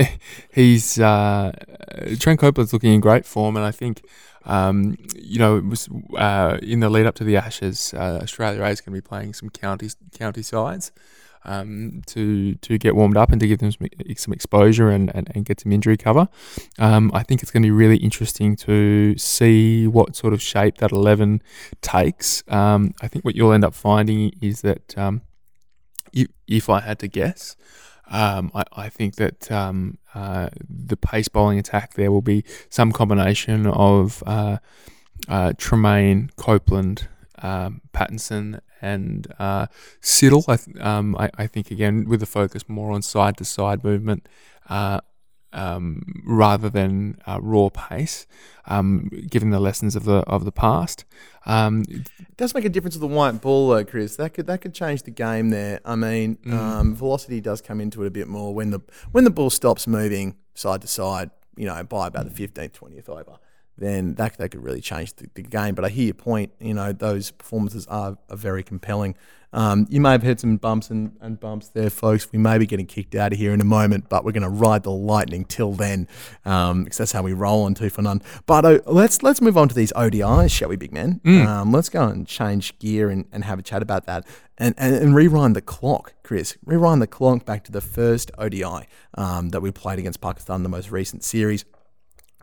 he's 0.54 0.98
uh, 0.98 1.52
Trent 2.18 2.40
Copeland's 2.40 2.72
looking 2.72 2.94
in 2.94 3.00
great 3.00 3.26
form, 3.26 3.54
and 3.54 3.66
I 3.66 3.70
think 3.70 4.02
um, 4.46 4.96
you 5.14 5.38
know 5.38 5.58
it 5.58 5.66
was 5.66 5.90
uh, 6.16 6.56
in 6.62 6.80
the 6.80 6.88
lead 6.88 7.04
up 7.04 7.16
to 7.16 7.24
the 7.24 7.36
Ashes, 7.36 7.92
uh, 7.92 8.20
Australia 8.22 8.62
A 8.62 8.68
is 8.68 8.80
going 8.80 8.94
to 8.96 9.02
be 9.02 9.06
playing 9.06 9.34
some 9.34 9.50
county 9.50 9.90
county 10.16 10.42
sides 10.42 10.92
um, 11.44 12.02
to 12.06 12.54
to 12.56 12.78
get 12.78 12.94
warmed 12.94 13.16
up 13.16 13.30
and 13.30 13.40
to 13.40 13.46
give 13.46 13.58
them 13.58 13.72
some, 13.72 13.88
some 14.16 14.32
exposure 14.32 14.90
and, 14.90 15.14
and, 15.14 15.30
and 15.34 15.44
get 15.44 15.60
some 15.60 15.72
injury 15.72 15.96
cover. 15.96 16.28
Um, 16.78 17.10
I 17.14 17.22
think 17.22 17.42
it's 17.42 17.50
going 17.50 17.62
to 17.62 17.66
be 17.66 17.70
really 17.70 17.96
interesting 17.96 18.56
to 18.56 19.16
see 19.16 19.86
what 19.86 20.16
sort 20.16 20.32
of 20.32 20.42
shape 20.42 20.78
that 20.78 20.92
11 20.92 21.42
takes. 21.80 22.42
Um, 22.48 22.94
I 23.00 23.08
think 23.08 23.24
what 23.24 23.34
you'll 23.34 23.52
end 23.52 23.64
up 23.64 23.74
finding 23.74 24.32
is 24.40 24.62
that 24.62 24.96
um, 24.98 25.22
if, 26.12 26.28
if 26.46 26.68
I 26.68 26.80
had 26.80 26.98
to 27.00 27.08
guess, 27.08 27.56
um, 28.10 28.50
I, 28.54 28.64
I, 28.72 28.88
think 28.88 29.14
that 29.16 29.50
um, 29.52 29.98
uh, 30.14 30.48
the 30.68 30.96
pace 30.96 31.28
bowling 31.28 31.60
attack 31.60 31.94
there 31.94 32.10
will 32.10 32.22
be 32.22 32.44
some 32.68 32.90
combination 32.90 33.68
of 33.68 34.22
uh, 34.26 34.58
uh, 35.28 35.52
Tremain, 35.56 36.30
Copeland, 36.34 37.06
um, 37.40 37.80
Pattinson, 37.92 38.60
and 38.80 39.26
uh, 39.38 39.66
Siddle. 40.02 40.44
I, 40.48 40.56
th- 40.56 40.76
um, 40.78 41.16
I, 41.16 41.30
I, 41.36 41.46
think 41.46 41.70
again 41.70 42.08
with 42.08 42.22
a 42.22 42.26
focus 42.26 42.68
more 42.68 42.92
on 42.92 43.02
side 43.02 43.36
to 43.38 43.44
side 43.44 43.84
movement. 43.84 44.28
Uh, 44.68 45.00
um, 45.52 46.22
rather 46.24 46.70
than 46.70 47.18
uh, 47.26 47.40
raw 47.42 47.68
pace, 47.70 48.26
um, 48.66 49.10
given 49.28 49.50
the 49.50 49.60
lessons 49.60 49.96
of 49.96 50.04
the 50.04 50.18
of 50.28 50.44
the 50.44 50.52
past. 50.52 51.04
Um, 51.46 51.84
it 51.88 52.08
does 52.36 52.54
make 52.54 52.64
a 52.64 52.68
difference 52.68 52.94
with 52.94 53.00
the 53.00 53.14
white 53.14 53.40
ball, 53.40 53.70
though, 53.70 53.84
Chris. 53.84 54.16
That 54.16 54.34
could 54.34 54.46
that 54.46 54.60
could 54.60 54.74
change 54.74 55.02
the 55.02 55.10
game 55.10 55.50
there. 55.50 55.80
I 55.84 55.96
mean, 55.96 56.36
mm. 56.36 56.52
Um, 56.52 56.94
velocity 56.94 57.40
does 57.40 57.60
come 57.60 57.80
into 57.80 58.04
it 58.04 58.06
a 58.06 58.10
bit 58.10 58.28
more 58.28 58.54
when 58.54 58.70
the 58.70 58.80
when 59.10 59.24
the 59.24 59.30
ball 59.30 59.50
stops 59.50 59.86
moving 59.86 60.36
side 60.54 60.82
to 60.82 60.88
side. 60.88 61.30
You 61.56 61.66
know, 61.66 61.82
by 61.82 62.06
about 62.06 62.26
the 62.26 62.30
fifteenth, 62.30 62.74
twentieth 62.74 63.08
over 63.08 63.38
then 63.80 64.14
that, 64.14 64.36
that 64.38 64.50
could 64.50 64.62
really 64.62 64.80
change 64.80 65.14
the, 65.14 65.28
the, 65.34 65.42
game. 65.42 65.74
But 65.74 65.84
I 65.84 65.88
hear 65.88 66.04
your 66.04 66.14
point. 66.14 66.52
You 66.60 66.74
know, 66.74 66.92
those 66.92 67.30
performances 67.32 67.86
are, 67.88 68.16
are 68.28 68.36
very 68.36 68.62
compelling. 68.62 69.16
Um, 69.52 69.86
you 69.90 70.00
may 70.00 70.12
have 70.12 70.22
had 70.22 70.38
some 70.38 70.58
bumps 70.58 70.90
and, 70.90 71.16
and 71.20 71.40
bumps 71.40 71.68
there, 71.68 71.90
folks. 71.90 72.30
We 72.30 72.38
may 72.38 72.58
be 72.58 72.66
getting 72.66 72.86
kicked 72.86 73.14
out 73.14 73.32
of 73.32 73.38
here 73.38 73.52
in 73.52 73.60
a 73.60 73.64
moment, 73.64 74.08
but 74.08 74.24
we're 74.24 74.32
going 74.32 74.44
to 74.44 74.48
ride 74.48 74.84
the 74.84 74.92
lightning 74.92 75.44
till 75.44 75.72
then, 75.72 76.06
um, 76.44 76.84
because 76.84 76.98
that's 76.98 77.12
how 77.12 77.22
we 77.22 77.32
roll 77.32 77.64
on 77.64 77.74
two 77.74 77.90
for 77.90 78.02
none. 78.02 78.22
But 78.46 78.64
uh, 78.64 78.78
let's 78.86 79.22
let's 79.22 79.40
move 79.40 79.56
on 79.56 79.68
to 79.68 79.74
these 79.74 79.92
ODIs, 79.94 80.52
shall 80.52 80.68
we, 80.68 80.76
big 80.76 80.92
man? 80.92 81.20
Mm. 81.24 81.46
Um, 81.46 81.72
let's 81.72 81.88
go 81.88 82.06
and 82.06 82.26
change 82.26 82.78
gear 82.78 83.10
and, 83.10 83.26
and 83.32 83.44
have 83.44 83.58
a 83.58 83.62
chat 83.62 83.82
about 83.82 84.06
that. 84.06 84.24
And, 84.56 84.74
and, 84.76 84.94
and 84.94 85.14
rewind 85.14 85.56
the 85.56 85.62
clock, 85.62 86.14
Chris. 86.22 86.56
Rewind 86.64 87.02
the 87.02 87.06
clock 87.06 87.44
back 87.44 87.64
to 87.64 87.72
the 87.72 87.80
first 87.80 88.30
ODI 88.38 88.86
um, 89.14 89.48
that 89.48 89.62
we 89.62 89.72
played 89.72 89.98
against 89.98 90.20
Pakistan, 90.20 90.62
the 90.62 90.68
most 90.68 90.90
recent 90.90 91.24
series. 91.24 91.64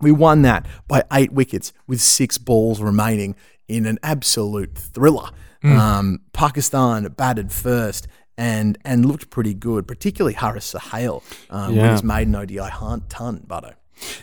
We 0.01 0.11
won 0.11 0.43
that 0.43 0.65
by 0.87 1.03
eight 1.11 1.31
wickets 1.31 1.73
with 1.87 2.01
six 2.01 2.37
balls 2.37 2.81
remaining 2.81 3.35
in 3.67 3.85
an 3.85 3.99
absolute 4.03 4.77
thriller. 4.77 5.29
Mm. 5.63 5.77
Um, 5.77 6.19
Pakistan 6.33 7.03
batted 7.17 7.51
first 7.51 8.07
and 8.37 8.77
and 8.85 9.05
looked 9.05 9.29
pretty 9.29 9.53
good, 9.53 9.87
particularly 9.87 10.33
Haris 10.33 10.65
Sohail 10.65 11.23
um, 11.49 11.73
yeah. 11.73 11.83
with 11.83 11.91
his 11.91 12.03
maiden 12.03 12.35
ODI 12.35 12.57
hunt 12.57 13.09
ton, 13.09 13.43
Butto. 13.47 13.73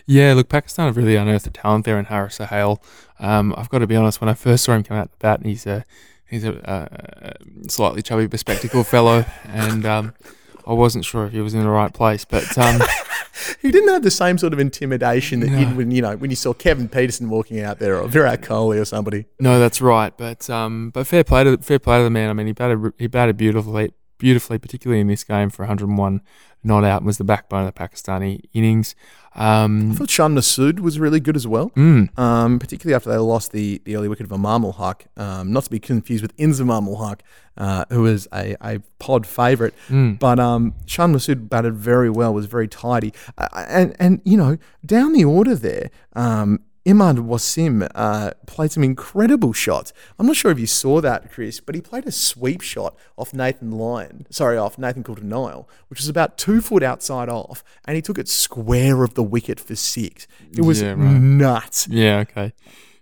Yeah, 0.06 0.34
look, 0.34 0.48
Pakistan 0.48 0.86
have 0.86 0.96
really 0.96 1.16
unearthed 1.16 1.44
the 1.44 1.50
talent 1.50 1.84
there 1.84 1.98
in 1.98 2.04
Haris 2.04 2.36
Sohail. 2.36 2.80
Um, 3.18 3.52
I've 3.56 3.68
got 3.68 3.80
to 3.80 3.86
be 3.88 3.96
honest, 3.96 4.20
when 4.20 4.28
I 4.28 4.34
first 4.34 4.64
saw 4.64 4.74
him 4.74 4.84
come 4.84 4.96
out 4.96 5.10
the 5.10 5.18
bat, 5.18 5.44
he's 5.44 5.66
a 5.66 5.84
he's 6.28 6.44
a, 6.44 6.52
a 6.64 7.68
slightly 7.68 8.02
chubby, 8.02 8.26
bespectacled 8.26 8.86
fellow, 8.86 9.24
and 9.44 9.84
um, 9.84 10.14
I 10.66 10.72
wasn't 10.72 11.04
sure 11.04 11.26
if 11.26 11.32
he 11.32 11.40
was 11.40 11.54
in 11.54 11.62
the 11.62 11.68
right 11.68 11.92
place, 11.92 12.24
but 12.24 12.56
um, 12.58 12.80
he 13.62 13.70
didn't 13.70 13.90
have 13.90 14.02
the 14.02 14.10
same 14.10 14.38
sort 14.38 14.52
of 14.52 14.58
intimidation 14.58 15.40
that 15.40 15.50
no. 15.50 15.58
you 15.58 15.66
when 15.68 15.90
you 15.90 16.02
know 16.02 16.16
when 16.16 16.30
you 16.30 16.36
saw 16.36 16.52
Kevin 16.52 16.88
Pietersen 16.88 17.28
walking 17.28 17.60
out 17.60 17.78
there 17.78 18.00
or 18.00 18.08
Virat 18.08 18.42
Kohli 18.42 18.80
or 18.80 18.84
somebody. 18.84 19.26
No, 19.38 19.58
that's 19.58 19.80
right. 19.80 20.16
But 20.16 20.48
um, 20.48 20.90
but 20.90 21.06
fair 21.06 21.24
play 21.24 21.44
to 21.44 21.58
fair 21.58 21.78
play 21.78 21.98
to 21.98 22.04
the 22.04 22.10
man. 22.10 22.30
I 22.30 22.32
mean, 22.32 22.46
he 22.46 22.52
batted 22.52 22.92
he 22.98 23.06
batted 23.06 23.36
beautifully, 23.36 23.92
beautifully, 24.18 24.58
particularly 24.58 25.00
in 25.00 25.06
this 25.06 25.24
game 25.24 25.50
for 25.50 25.62
101 25.62 26.20
not 26.64 26.82
out 26.82 26.98
and 26.98 27.06
was 27.06 27.18
the 27.18 27.24
backbone 27.24 27.66
of 27.66 27.74
the 27.74 27.78
Pakistani 27.78 28.40
innings. 28.52 28.96
Um, 29.36 29.92
I 29.92 29.94
thought 29.94 30.10
Shan 30.10 30.34
Masood 30.34 30.80
was 30.80 30.98
really 30.98 31.20
good 31.20 31.36
as 31.36 31.46
well, 31.46 31.70
mm. 31.70 32.16
um, 32.18 32.58
particularly 32.58 32.94
after 32.94 33.10
they 33.10 33.16
lost 33.16 33.52
the, 33.52 33.82
the 33.84 33.96
early 33.96 34.08
wicket 34.08 34.24
of 34.24 34.32
Imam 34.32 34.62
Haq, 34.62 35.06
um, 35.16 35.52
not 35.52 35.64
to 35.64 35.70
be 35.70 35.80
confused 35.80 36.22
with 36.22 36.34
Inzamam 36.36 36.86
Haq, 36.98 37.22
uh, 37.56 37.84
who 37.90 38.02
was 38.02 38.28
a, 38.32 38.56
a 38.62 38.80
pod 38.98 39.26
favourite. 39.26 39.74
Mm. 39.88 40.18
But 40.18 40.38
um, 40.38 40.74
Shan 40.86 41.12
Masood 41.12 41.48
batted 41.48 41.74
very 41.74 42.10
well, 42.10 42.32
was 42.32 42.46
very 42.46 42.68
tidy. 42.68 43.12
Uh, 43.36 43.48
and, 43.68 43.96
and, 43.98 44.20
you 44.24 44.36
know, 44.36 44.56
down 44.86 45.12
the 45.12 45.24
order 45.24 45.56
there, 45.56 45.90
um, 46.14 46.60
Imad 46.86 47.26
Wasim 47.26 47.88
uh, 47.94 48.32
played 48.46 48.70
some 48.70 48.84
incredible 48.84 49.54
shots. 49.54 49.92
I'm 50.18 50.26
not 50.26 50.36
sure 50.36 50.50
if 50.50 50.58
you 50.58 50.66
saw 50.66 51.00
that, 51.00 51.32
Chris, 51.32 51.58
but 51.58 51.74
he 51.74 51.80
played 51.80 52.06
a 52.06 52.12
sweep 52.12 52.60
shot 52.60 52.94
off 53.16 53.32
Nathan 53.32 53.70
Lyon, 53.70 54.26
sorry, 54.28 54.58
off 54.58 54.76
Nathan 54.76 55.02
Coulter-Nile, 55.02 55.66
which 55.88 56.00
was 56.00 56.08
about 56.08 56.36
two 56.36 56.60
foot 56.60 56.82
outside 56.82 57.30
off, 57.30 57.64
and 57.86 57.96
he 57.96 58.02
took 58.02 58.18
it 58.18 58.28
square 58.28 59.02
of 59.02 59.14
the 59.14 59.22
wicket 59.22 59.58
for 59.58 59.74
six. 59.74 60.26
It 60.52 60.60
was 60.60 60.82
yeah, 60.82 60.90
right. 60.90 60.98
nuts. 60.98 61.88
Yeah, 61.88 62.18
okay. 62.18 62.52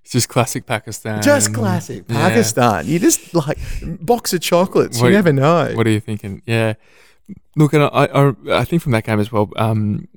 It's 0.03 0.13
just 0.13 0.29
classic 0.29 0.65
Pakistan. 0.67 1.23
Just 1.23 1.53
classic 1.53 2.07
Pakistan. 2.07 2.87
Yeah. 2.87 2.93
You 2.93 2.99
just 3.01 3.35
like 3.35 3.59
box 3.83 4.33
of 4.33 4.41
chocolates. 4.41 5.01
What, 5.01 5.09
you 5.09 5.13
never 5.15 5.33
know. 5.33 5.73
What 5.75 5.87
are 5.87 5.91
you 5.91 6.01
thinking? 6.01 6.43
Yeah. 6.47 6.75
Look, 7.57 7.73
and 7.73 7.85
I, 7.85 7.89
I, 7.89 8.35
I 8.51 8.65
think 8.65 8.83
from 8.83 8.93
that 8.93 9.05
game 9.05 9.21
as 9.21 9.31
well. 9.31 9.51
Um, 9.57 10.09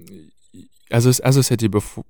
as 0.92 1.06
I, 1.08 1.28
as 1.28 1.38
I 1.38 1.42
said 1.42 1.60
to 1.60 1.66
you 1.66 1.70
before, 1.70 2.06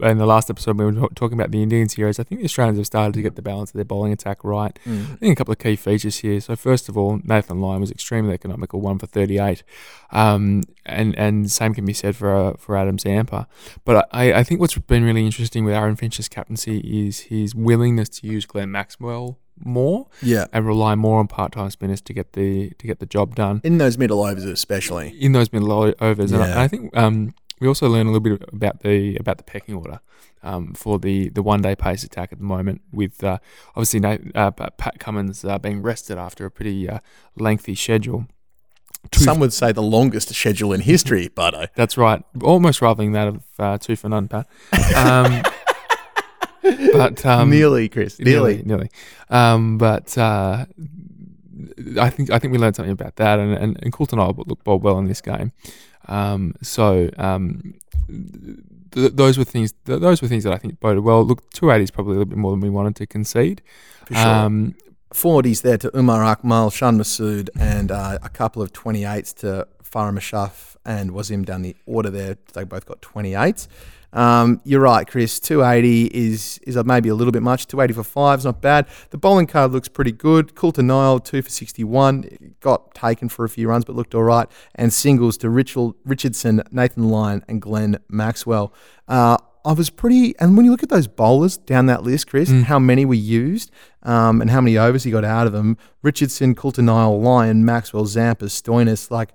in 0.00 0.16
the 0.18 0.26
last 0.26 0.48
episode, 0.48 0.78
we 0.78 0.84
were 0.84 1.08
talking 1.14 1.38
about 1.38 1.50
the 1.50 1.62
Indian 1.62 1.88
series. 1.88 2.18
I 2.18 2.22
think 2.22 2.40
the 2.40 2.46
Australians 2.46 2.78
have 2.78 2.86
started 2.86 3.14
to 3.14 3.22
get 3.22 3.36
the 3.36 3.42
balance 3.42 3.70
of 3.70 3.74
their 3.74 3.84
bowling 3.84 4.12
attack 4.12 4.42
right. 4.42 4.78
Mm. 4.86 5.12
I 5.12 5.16
think 5.16 5.32
a 5.32 5.36
couple 5.36 5.52
of 5.52 5.58
key 5.58 5.76
features 5.76 6.18
here. 6.18 6.40
So 6.40 6.56
first 6.56 6.88
of 6.88 6.96
all, 6.96 7.20
Nathan 7.22 7.60
Lyon 7.60 7.80
was 7.80 7.90
extremely 7.90 8.32
economical, 8.32 8.80
one 8.80 8.98
for 8.98 9.06
thirty-eight, 9.06 9.62
um, 10.10 10.62
and 10.86 11.14
and 11.18 11.50
same 11.50 11.74
can 11.74 11.84
be 11.84 11.92
said 11.92 12.16
for 12.16 12.34
uh, 12.34 12.52
for 12.56 12.76
Adam 12.76 12.98
Zampa. 12.98 13.46
But 13.84 14.08
I, 14.12 14.32
I 14.32 14.42
think 14.42 14.60
what's 14.60 14.76
been 14.78 15.04
really 15.04 15.26
interesting 15.26 15.64
with 15.64 15.74
Aaron 15.74 15.96
Finch's 15.96 16.28
captaincy 16.28 16.78
is 16.78 17.20
his 17.20 17.54
willingness 17.54 18.08
to 18.10 18.26
use 18.26 18.46
Glenn 18.46 18.70
Maxwell 18.70 19.38
more, 19.62 20.06
yeah, 20.22 20.46
and 20.52 20.66
rely 20.66 20.94
more 20.94 21.18
on 21.18 21.26
part-time 21.26 21.68
spinners 21.70 22.00
to 22.02 22.14
get 22.14 22.32
the 22.32 22.70
to 22.78 22.86
get 22.86 23.00
the 23.00 23.06
job 23.06 23.34
done 23.34 23.60
in 23.64 23.78
those 23.78 23.98
middle 23.98 24.24
overs, 24.24 24.44
especially 24.44 25.10
in 25.20 25.32
those 25.32 25.52
middle 25.52 25.94
overs. 26.00 26.32
Yeah. 26.32 26.42
And 26.42 26.54
I, 26.54 26.64
I 26.64 26.68
think 26.68 26.96
um, 26.96 27.34
we 27.60 27.68
also 27.68 27.88
learn 27.88 28.06
a 28.06 28.10
little 28.10 28.38
bit 28.38 28.48
about 28.52 28.80
the 28.80 29.16
about 29.16 29.38
the 29.38 29.44
pecking 29.44 29.74
order 29.74 30.00
um, 30.42 30.74
for 30.74 30.98
the, 30.98 31.28
the 31.30 31.42
one 31.42 31.62
day 31.62 31.74
pace 31.74 32.04
attack 32.04 32.32
at 32.32 32.38
the 32.38 32.44
moment. 32.44 32.82
With 32.92 33.22
uh, 33.22 33.38
obviously 33.70 34.00
Nate, 34.00 34.36
uh, 34.36 34.50
Pat 34.50 34.98
Cummins 34.98 35.44
uh, 35.44 35.58
being 35.58 35.82
rested 35.82 36.18
after 36.18 36.46
a 36.46 36.50
pretty 36.50 36.88
uh, 36.88 36.98
lengthy 37.36 37.74
schedule. 37.74 38.26
Two 39.10 39.22
Some 39.22 39.38
would 39.40 39.52
say 39.52 39.72
the 39.72 39.82
longest 39.82 40.34
schedule 40.34 40.72
in 40.72 40.80
history, 40.80 41.28
Bardo. 41.34 41.66
That's 41.74 41.96
right, 41.96 42.22
almost 42.42 42.82
rivaling 42.82 43.12
that 43.12 43.28
of 43.28 43.42
uh, 43.58 43.78
two 43.78 43.96
for 43.96 44.08
none, 44.08 44.28
Pat. 44.28 44.46
Um, 44.96 45.42
but 46.92 47.24
um, 47.24 47.50
nearly, 47.50 47.88
Chris, 47.88 48.18
nearly, 48.18 48.56
nearly. 48.56 48.66
nearly. 48.66 48.90
Um, 49.30 49.78
but 49.78 50.18
uh, 50.18 50.66
I 51.98 52.10
think 52.10 52.30
I 52.30 52.38
think 52.38 52.52
we 52.52 52.58
learned 52.58 52.76
something 52.76 52.92
about 52.92 53.16
that, 53.16 53.38
and 53.38 53.54
and, 53.54 53.78
and 53.82 53.92
Coulter 53.92 54.16
looked 54.16 54.66
well 54.66 54.98
in 54.98 55.06
this 55.06 55.20
game. 55.20 55.52
Um, 56.08 56.54
so 56.62 57.10
um, 57.18 57.74
th- 58.08 59.12
those 59.12 59.38
were 59.38 59.44
things. 59.44 59.72
Th- 59.84 60.00
those 60.00 60.22
were 60.22 60.28
things 60.28 60.44
that 60.44 60.52
I 60.52 60.56
think 60.56 60.80
boded 60.80 61.04
well. 61.04 61.24
Look, 61.24 61.50
two 61.50 61.70
eighty 61.70 61.84
is 61.84 61.90
probably 61.90 62.12
a 62.12 62.18
little 62.18 62.30
bit 62.30 62.38
more 62.38 62.52
than 62.52 62.60
we 62.60 62.70
wanted 62.70 62.96
to 62.96 63.06
concede. 63.06 63.62
For 64.06 64.14
sure. 64.14 64.26
Um, 64.26 64.74
40s 65.12 65.62
there 65.62 65.78
to 65.78 65.96
Umar 65.96 66.36
Akmal, 66.36 66.70
Shan 66.72 66.98
Masood, 66.98 67.48
and 67.58 67.90
uh, 67.90 68.18
a 68.22 68.28
couple 68.28 68.60
of 68.60 68.74
28s 68.74 69.34
to 69.36 69.66
Faheem 69.82 70.18
Ashraf 70.18 70.76
and 70.84 71.12
Wasim 71.12 71.44
down 71.44 71.62
the 71.62 71.74
order 71.86 72.10
there. 72.10 72.36
They 72.52 72.64
both 72.64 72.84
got 72.84 73.00
28s. 73.00 73.68
Um, 74.12 74.60
you're 74.64 74.80
right, 74.80 75.06
Chris. 75.06 75.38
280 75.40 76.06
is 76.06 76.58
is 76.66 76.82
maybe 76.84 77.08
a 77.08 77.14
little 77.14 77.32
bit 77.32 77.42
much. 77.42 77.66
280 77.66 77.94
for 77.94 78.04
five 78.04 78.40
is 78.40 78.44
not 78.44 78.60
bad. 78.62 78.86
The 79.10 79.18
bowling 79.18 79.46
card 79.46 79.72
looks 79.72 79.88
pretty 79.88 80.12
good. 80.12 80.54
Coulter 80.54 80.82
Nile, 80.82 81.20
two 81.20 81.42
for 81.42 81.50
61. 81.50 82.54
Got 82.60 82.94
taken 82.94 83.28
for 83.28 83.44
a 83.44 83.48
few 83.48 83.68
runs, 83.68 83.84
but 83.84 83.96
looked 83.96 84.14
all 84.14 84.22
right. 84.22 84.48
And 84.74 84.92
singles 84.92 85.36
to 85.38 85.50
Richard, 85.50 85.92
Richardson, 86.04 86.62
Nathan 86.70 87.08
Lyon, 87.08 87.44
and 87.48 87.60
Glenn 87.60 87.98
Maxwell. 88.08 88.72
Uh, 89.06 89.38
I 89.64 89.72
was 89.72 89.90
pretty, 89.90 90.34
and 90.38 90.56
when 90.56 90.64
you 90.64 90.70
look 90.70 90.82
at 90.82 90.88
those 90.88 91.08
bowlers 91.08 91.58
down 91.58 91.86
that 91.86 92.02
list, 92.02 92.28
Chris, 92.28 92.48
mm. 92.48 92.62
how 92.62 92.78
many 92.78 93.04
were 93.04 93.14
used 93.14 93.70
um, 94.02 94.40
and 94.40 94.50
how 94.50 94.62
many 94.62 94.78
overs 94.78 95.04
he 95.04 95.10
got 95.10 95.24
out 95.24 95.46
of 95.46 95.52
them 95.52 95.76
Richardson, 96.02 96.54
Coulter 96.54 96.80
Nile, 96.80 97.20
Lyon, 97.20 97.64
Maxwell, 97.64 98.06
Zampa, 98.06 98.46
Stoinis, 98.46 99.10
like 99.10 99.30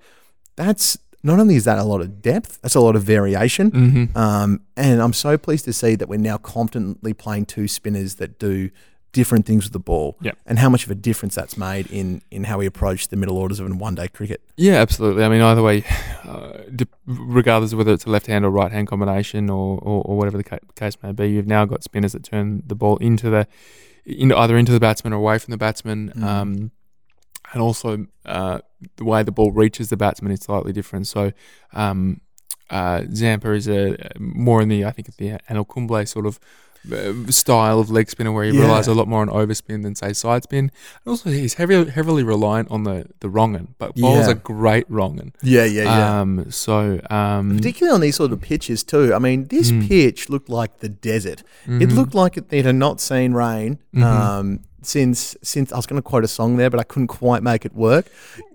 that's 0.56 0.98
not 1.24 1.40
only 1.40 1.56
is 1.56 1.64
that 1.64 1.80
a 1.80 1.84
lot 1.84 2.02
of 2.02 2.22
depth, 2.22 2.60
that's 2.62 2.76
a 2.76 2.82
lot 2.82 2.96
of 2.96 3.04
variation. 3.04 3.72
Mm-hmm. 3.72 4.18
Um, 4.18 4.62
and 4.76 5.02
I'm 5.02 5.14
so 5.14 5.38
pleased 5.38 5.66
to 5.66 5.74
see 5.74 5.96
that 5.96 6.10
we're 6.10 6.20
now 6.20 6.38
confidently 6.38 7.14
playing 7.14 7.46
two 7.46 7.68
spinners 7.68 8.16
that 8.16 8.38
do 8.38 8.70
different 9.14 9.46
things 9.46 9.64
with 9.64 9.74
the 9.74 9.80
ball 9.80 10.18
yep. 10.22 10.38
and 10.46 10.58
how 10.58 10.68
much 10.68 10.84
of 10.84 10.92
a 10.92 10.96
difference 10.96 11.36
that's 11.36 11.56
made 11.56 11.86
in, 11.92 12.22
in 12.32 12.46
how 12.46 12.58
we 12.58 12.66
approach 12.66 13.08
the 13.10 13.16
middle 13.16 13.38
orders 13.38 13.60
of 13.60 13.72
a 13.72 13.74
one 13.74 13.96
day 13.96 14.08
cricket. 14.08 14.42
Yeah, 14.58 14.74
absolutely. 14.74 15.24
I 15.24 15.30
mean, 15.30 15.42
either 15.42 15.62
way, 15.62 15.86
uh, 16.26 16.58
regardless 17.06 17.72
of 17.72 17.78
whether 17.78 17.94
it's 17.94 18.06
a 18.06 18.10
left 18.10 18.26
hand 18.26 18.44
or 18.44 18.50
right 18.50 18.72
hand 18.72 18.88
combination 18.88 19.50
or, 19.50 19.78
or, 19.78 20.02
or, 20.04 20.18
whatever 20.18 20.38
the 20.38 20.60
case 20.76 20.98
may 21.04 21.12
be, 21.12 21.28
you've 21.30 21.48
now 21.48 21.64
got 21.66 21.84
spinners 21.84 22.14
that 22.14 22.24
turn 22.24 22.64
the 22.66 22.76
ball 22.76 22.98
into 22.98 23.30
the 23.30 23.48
into 24.06 24.36
either 24.36 24.58
into 24.58 24.74
the 24.74 24.82
batsman 24.82 25.14
or 25.14 25.18
away 25.18 25.38
from 25.38 25.52
the 25.52 25.58
batsman. 25.58 26.12
Mm. 26.14 26.24
Um, 26.24 26.72
and 27.54 27.62
also 27.62 28.08
uh, 28.26 28.60
the 28.98 29.06
way 29.06 29.24
the 29.24 29.32
ball 29.32 29.52
reaches 29.52 29.90
the 29.90 29.98
batsman 29.98 30.32
is 30.32 30.42
slightly 30.42 30.74
different. 30.74 31.08
So 31.08 31.32
um, 31.74 32.22
uh, 32.70 33.04
Zampa 33.14 33.52
is 33.54 33.68
a 33.68 33.98
more 34.20 34.62
in 34.62 34.70
the 34.70 34.86
I 34.86 34.92
think 34.92 35.16
the 35.16 35.40
Anil 35.50 35.68
Kumble 35.68 36.06
sort 36.06 36.26
of 36.26 36.40
style 37.30 37.80
of 37.80 37.90
leg 37.90 38.10
spinner 38.10 38.32
where 38.32 38.44
he 38.44 38.52
yeah. 38.52 38.62
relies 38.62 38.88
a 38.88 38.94
lot 38.94 39.08
more 39.08 39.22
on 39.22 39.30
overspin 39.30 39.84
than 39.84 39.96
say 39.96 40.14
side 40.14 40.44
spin. 40.44 40.72
And 41.06 41.12
also 41.12 41.30
he's 41.30 41.56
heavily 41.56 41.90
heavily 41.90 42.24
reliant 42.24 42.70
on 42.72 42.84
the 42.84 43.08
the 43.20 43.30
wrong'un, 43.30 43.76
but 43.78 43.96
bowls 43.96 44.28
yeah. 44.28 44.32
a 44.32 44.36
great 44.36 44.90
wrong'un. 44.90 45.34
Yeah, 45.42 45.66
yeah, 45.66 45.84
yeah. 45.84 46.22
Um, 46.22 46.52
so 46.52 47.00
um, 47.10 47.58
particularly 47.58 47.96
on 47.96 48.02
these 48.02 48.16
sort 48.16 48.32
of 48.32 48.42
pitches 48.42 48.84
too. 48.84 49.14
I 49.14 49.20
mean, 49.20 49.46
this 49.46 49.72
mm. 49.72 49.88
pitch 49.88 50.30
looked 50.30 50.50
like 50.50 50.80
the 50.80 50.90
desert. 50.90 51.44
Mm-hmm. 51.64 51.82
It 51.82 51.92
looked 51.92 52.14
like 52.14 52.38
it, 52.38 52.52
it 52.52 52.66
had 52.66 52.76
not 52.76 53.00
seen 53.00 53.34
rain. 53.34 53.80
Mm-hmm. 53.94 54.04
Um, 54.04 54.60
since 54.82 55.38
since 55.42 55.72
I 55.72 55.78
was 55.78 55.86
going 55.86 56.02
to 56.02 56.08
quote 56.08 56.24
a 56.24 56.28
song 56.28 56.58
there, 56.58 56.70
but 56.70 56.80
I 56.80 56.84
couldn't 56.84 57.08
quite 57.08 57.42
make 57.42 57.66
it 57.66 57.74
work. 57.74 58.08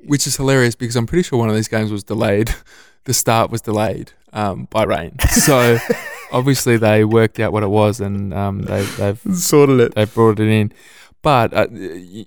Which 0.04 0.26
is 0.26 0.36
hilarious 0.36 0.74
because 0.74 0.96
I'm 0.96 1.06
pretty 1.06 1.22
sure 1.22 1.38
one 1.38 1.48
of 1.48 1.54
these 1.54 1.68
games 1.68 1.90
was 1.90 2.04
delayed. 2.04 2.54
the 3.04 3.14
start 3.14 3.50
was 3.50 3.62
delayed 3.62 4.12
um, 4.34 4.68
by 4.70 4.84
rain, 4.84 5.18
so 5.30 5.78
obviously 6.32 6.76
they 6.76 7.04
worked 7.04 7.40
out 7.40 7.52
what 7.52 7.62
it 7.62 7.68
was 7.68 8.00
and 8.00 8.32
um, 8.34 8.62
they, 8.62 8.84
have 8.84 9.20
sorted 9.34 9.80
it. 9.80 9.94
They've 9.94 10.12
brought 10.12 10.40
it 10.40 10.48
in, 10.48 10.72
but 11.22 11.52
uh, 11.52 11.66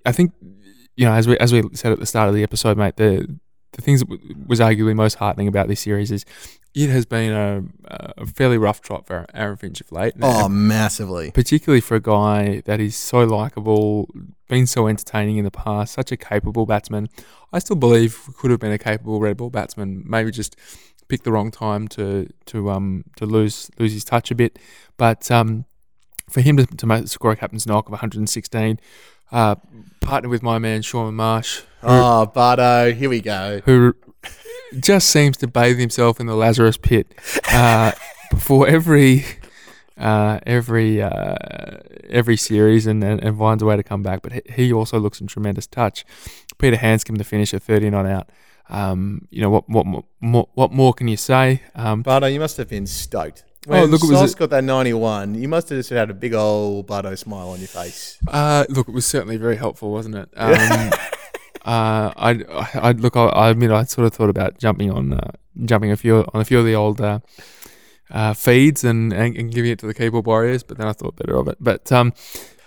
I 0.06 0.12
think 0.12 0.34
you 0.96 1.06
know 1.06 1.14
as 1.14 1.28
we 1.28 1.38
as 1.38 1.54
we 1.54 1.64
said 1.74 1.92
at 1.92 2.00
the 2.00 2.06
start 2.06 2.30
of 2.30 2.36
the 2.36 2.44
episode, 2.44 2.78
mate, 2.78 2.98
the 2.98 3.40
the 3.74 3.82
things 3.82 4.02
that 4.02 4.10
w- 4.10 4.36
was 4.48 4.60
arguably 4.60 4.96
most 4.96 5.16
heartening 5.16 5.48
about 5.48 5.68
this 5.68 5.80
series 5.80 6.12
is 6.12 6.26
it 6.74 6.90
has 6.90 7.06
been 7.06 7.34
a, 7.34 7.64
a 8.18 8.26
fairly 8.26 8.58
rough 8.58 8.82
trot 8.82 9.06
for 9.06 9.26
Aaron 9.34 9.58
Finch 9.58 9.82
of 9.82 9.92
late. 9.92 10.14
Oh, 10.22 10.48
massively. 10.48 11.32
Particularly 11.32 11.82
for 11.82 11.96
a 11.96 12.00
guy 12.00 12.62
that 12.66 12.80
is 12.80 12.96
so 12.96 13.24
likable, 13.24 14.10
been 14.48 14.68
so 14.68 14.88
entertaining 14.88 15.38
in 15.38 15.44
the 15.44 15.52
past, 15.52 15.94
such 15.94 16.12
a 16.14 16.18
capable 16.18 16.66
batsman. 16.66 17.10
I 17.52 17.60
still 17.60 17.76
believe 17.76 18.30
could 18.38 18.52
have 18.52 18.62
been 18.62 18.72
a 18.72 18.78
capable 18.78 19.20
red 19.20 19.36
ball 19.38 19.50
batsman. 19.50 20.04
Maybe 20.08 20.32
just 20.32 20.56
picked 21.12 21.26
the 21.26 21.32
wrong 21.32 21.52
time 21.52 21.90
to 21.90 22.30
to 22.46 22.72
um 22.72 23.04
to 23.18 23.26
lose 23.26 23.70
lose 23.78 23.92
his 23.92 24.06
touch 24.06 24.32
a 24.32 24.36
bit. 24.36 24.58
But 24.96 25.30
um, 25.30 25.66
for 26.30 26.40
him 26.40 26.56
to, 26.56 26.66
to 26.66 26.86
make 26.86 27.04
the 27.04 27.10
score 27.10 27.34
a 27.34 27.36
captain's 27.36 27.68
knock 27.68 27.88
of 27.88 27.92
116, 27.92 28.80
uh, 29.34 29.56
partnered 30.00 30.32
with 30.32 30.42
my 30.42 30.58
man 30.58 30.82
Shaun 30.82 31.14
Marsh. 31.16 31.64
Who, 31.82 31.88
oh, 31.90 32.26
Bardo, 32.28 32.94
here 32.94 33.10
we 33.10 33.20
go. 33.20 33.62
Who 33.66 33.94
just 34.80 35.10
seems 35.10 35.36
to 35.38 35.48
bathe 35.48 35.78
himself 35.78 36.22
in 36.22 36.28
the 36.28 36.36
Lazarus 36.36 36.78
pit 36.78 37.14
uh, 37.52 37.92
before 38.30 38.70
every 38.70 39.26
uh, 39.98 40.40
every 40.46 41.02
uh, 41.02 41.36
every 42.10 42.38
series 42.38 42.88
and, 42.88 43.04
and, 43.04 43.22
and, 43.22 43.38
finds 43.38 43.62
a 43.62 43.66
way 43.66 43.76
to 43.76 43.84
come 43.84 44.02
back. 44.02 44.22
But 44.22 44.48
he 44.48 44.72
also 44.72 44.98
looks 44.98 45.20
in 45.20 45.28
tremendous 45.28 45.68
touch. 45.68 46.06
Peter 46.58 46.78
Handscomb 46.78 47.18
to 47.18 47.26
finish 47.26 47.54
at 47.54 47.64
30 47.64 47.90
not 47.90 48.06
out. 48.06 48.30
Um, 48.72 49.28
you 49.30 49.42
know 49.42 49.50
what 49.50 49.70
what 49.70 49.86
more, 49.86 50.48
what 50.54 50.72
more 50.72 50.94
can 50.94 51.08
you 51.08 51.18
say? 51.18 51.62
Um, 51.76 52.02
Bardo, 52.02 52.28
you 52.28 52.40
must 52.40 52.58
have 52.58 52.70
been 52.70 52.88
stoked. 52.88 53.44
Oh, 53.68 53.72
when 53.72 53.82
oh, 53.82 53.86
look, 53.86 54.04
it 54.04 54.10
was 54.10 54.34
got 54.34 54.50
that 54.50 54.64
91, 54.64 55.36
you 55.36 55.48
must 55.48 55.70
have 55.70 55.78
just 55.78 55.92
had 55.92 56.10
a 56.10 56.16
big 56.16 56.34
old 56.34 56.88
Bardo 56.88 57.14
smile 57.14 57.50
on 57.50 57.60
your 57.60 57.68
face. 57.68 58.18
Uh, 58.28 58.66
look, 58.70 58.88
it 58.88 58.92
was 58.92 59.06
certainly 59.06 59.38
very 59.38 59.56
helpful, 59.56 59.92
wasn't 59.92 60.16
it? 60.16 60.30
Um, 60.36 60.54
uh, 61.64 62.12
I, 62.16 62.44
I 62.74 62.92
look. 62.94 63.16
I, 63.16 63.26
I 63.26 63.50
admit, 63.50 63.70
I 63.70 63.84
sort 63.84 64.08
of 64.08 64.14
thought 64.14 64.30
about 64.30 64.58
jumping 64.58 64.90
on, 64.90 65.14
uh, 65.14 65.32
jumping 65.66 65.92
a 65.92 65.98
few 65.98 66.26
on 66.34 66.42
a 66.42 66.46
few 66.46 66.58
of 66.58 66.66
the 66.66 66.74
old 66.74 67.02
uh, 67.02 67.20
uh, 68.10 68.34
feeds 68.34 68.84
and, 68.84 69.14
and, 69.14 69.36
and 69.36 69.54
giving 69.54 69.72
it 69.72 69.80
to 69.80 69.88
the 69.88 69.94
keyboard 69.94 70.26
warriors, 70.26 70.64
but 70.64 70.78
then 70.78 70.88
I 70.88 70.94
thought 70.94 71.18
better 71.18 71.36
of 71.36 71.48
it. 71.48 71.58
But 71.60 71.92
um, 71.92 72.14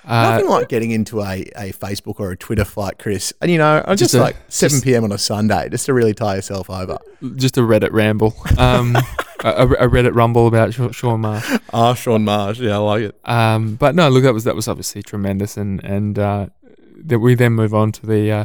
Nothing 0.06 0.48
like 0.48 0.68
getting 0.68 0.90
into 0.90 1.20
a, 1.20 1.42
a 1.56 1.72
Facebook 1.72 2.20
or 2.20 2.30
a 2.30 2.36
Twitter 2.36 2.64
fight, 2.64 2.98
Chris. 2.98 3.32
And 3.40 3.50
you 3.50 3.58
know, 3.58 3.82
I'm 3.86 3.96
just, 3.96 4.12
just 4.12 4.14
a, 4.14 4.20
like 4.20 4.36
7 4.48 4.76
just, 4.76 4.84
p.m. 4.84 5.04
on 5.04 5.12
a 5.12 5.18
Sunday 5.18 5.68
just 5.68 5.86
to 5.86 5.94
really 5.94 6.14
tie 6.14 6.36
yourself 6.36 6.68
over. 6.70 6.98
Just 7.36 7.56
a 7.56 7.60
Reddit 7.60 7.92
ramble. 7.92 8.34
Um, 8.58 8.96
a, 9.44 9.66
a, 9.66 9.88
Reddit 9.88 10.14
rumble 10.14 10.46
about 10.46 10.74
Shaun 10.74 11.20
Marsh. 11.20 11.58
Ah, 11.72 11.94
Shaun 11.94 12.24
Marsh. 12.24 12.60
Yeah, 12.60 12.74
I 12.74 12.78
like 12.78 13.02
it. 13.02 13.20
Um, 13.24 13.76
but 13.76 13.94
no, 13.94 14.08
look, 14.08 14.24
that 14.24 14.34
was 14.34 14.44
that 14.44 14.54
was 14.54 14.68
obviously 14.68 15.02
tremendous, 15.02 15.56
and 15.56 15.82
and 15.84 16.18
uh, 16.18 16.46
that 16.96 17.18
we 17.18 17.34
then 17.34 17.52
move 17.52 17.74
on 17.74 17.92
to 17.92 18.06
the 18.06 18.30
uh, 18.30 18.44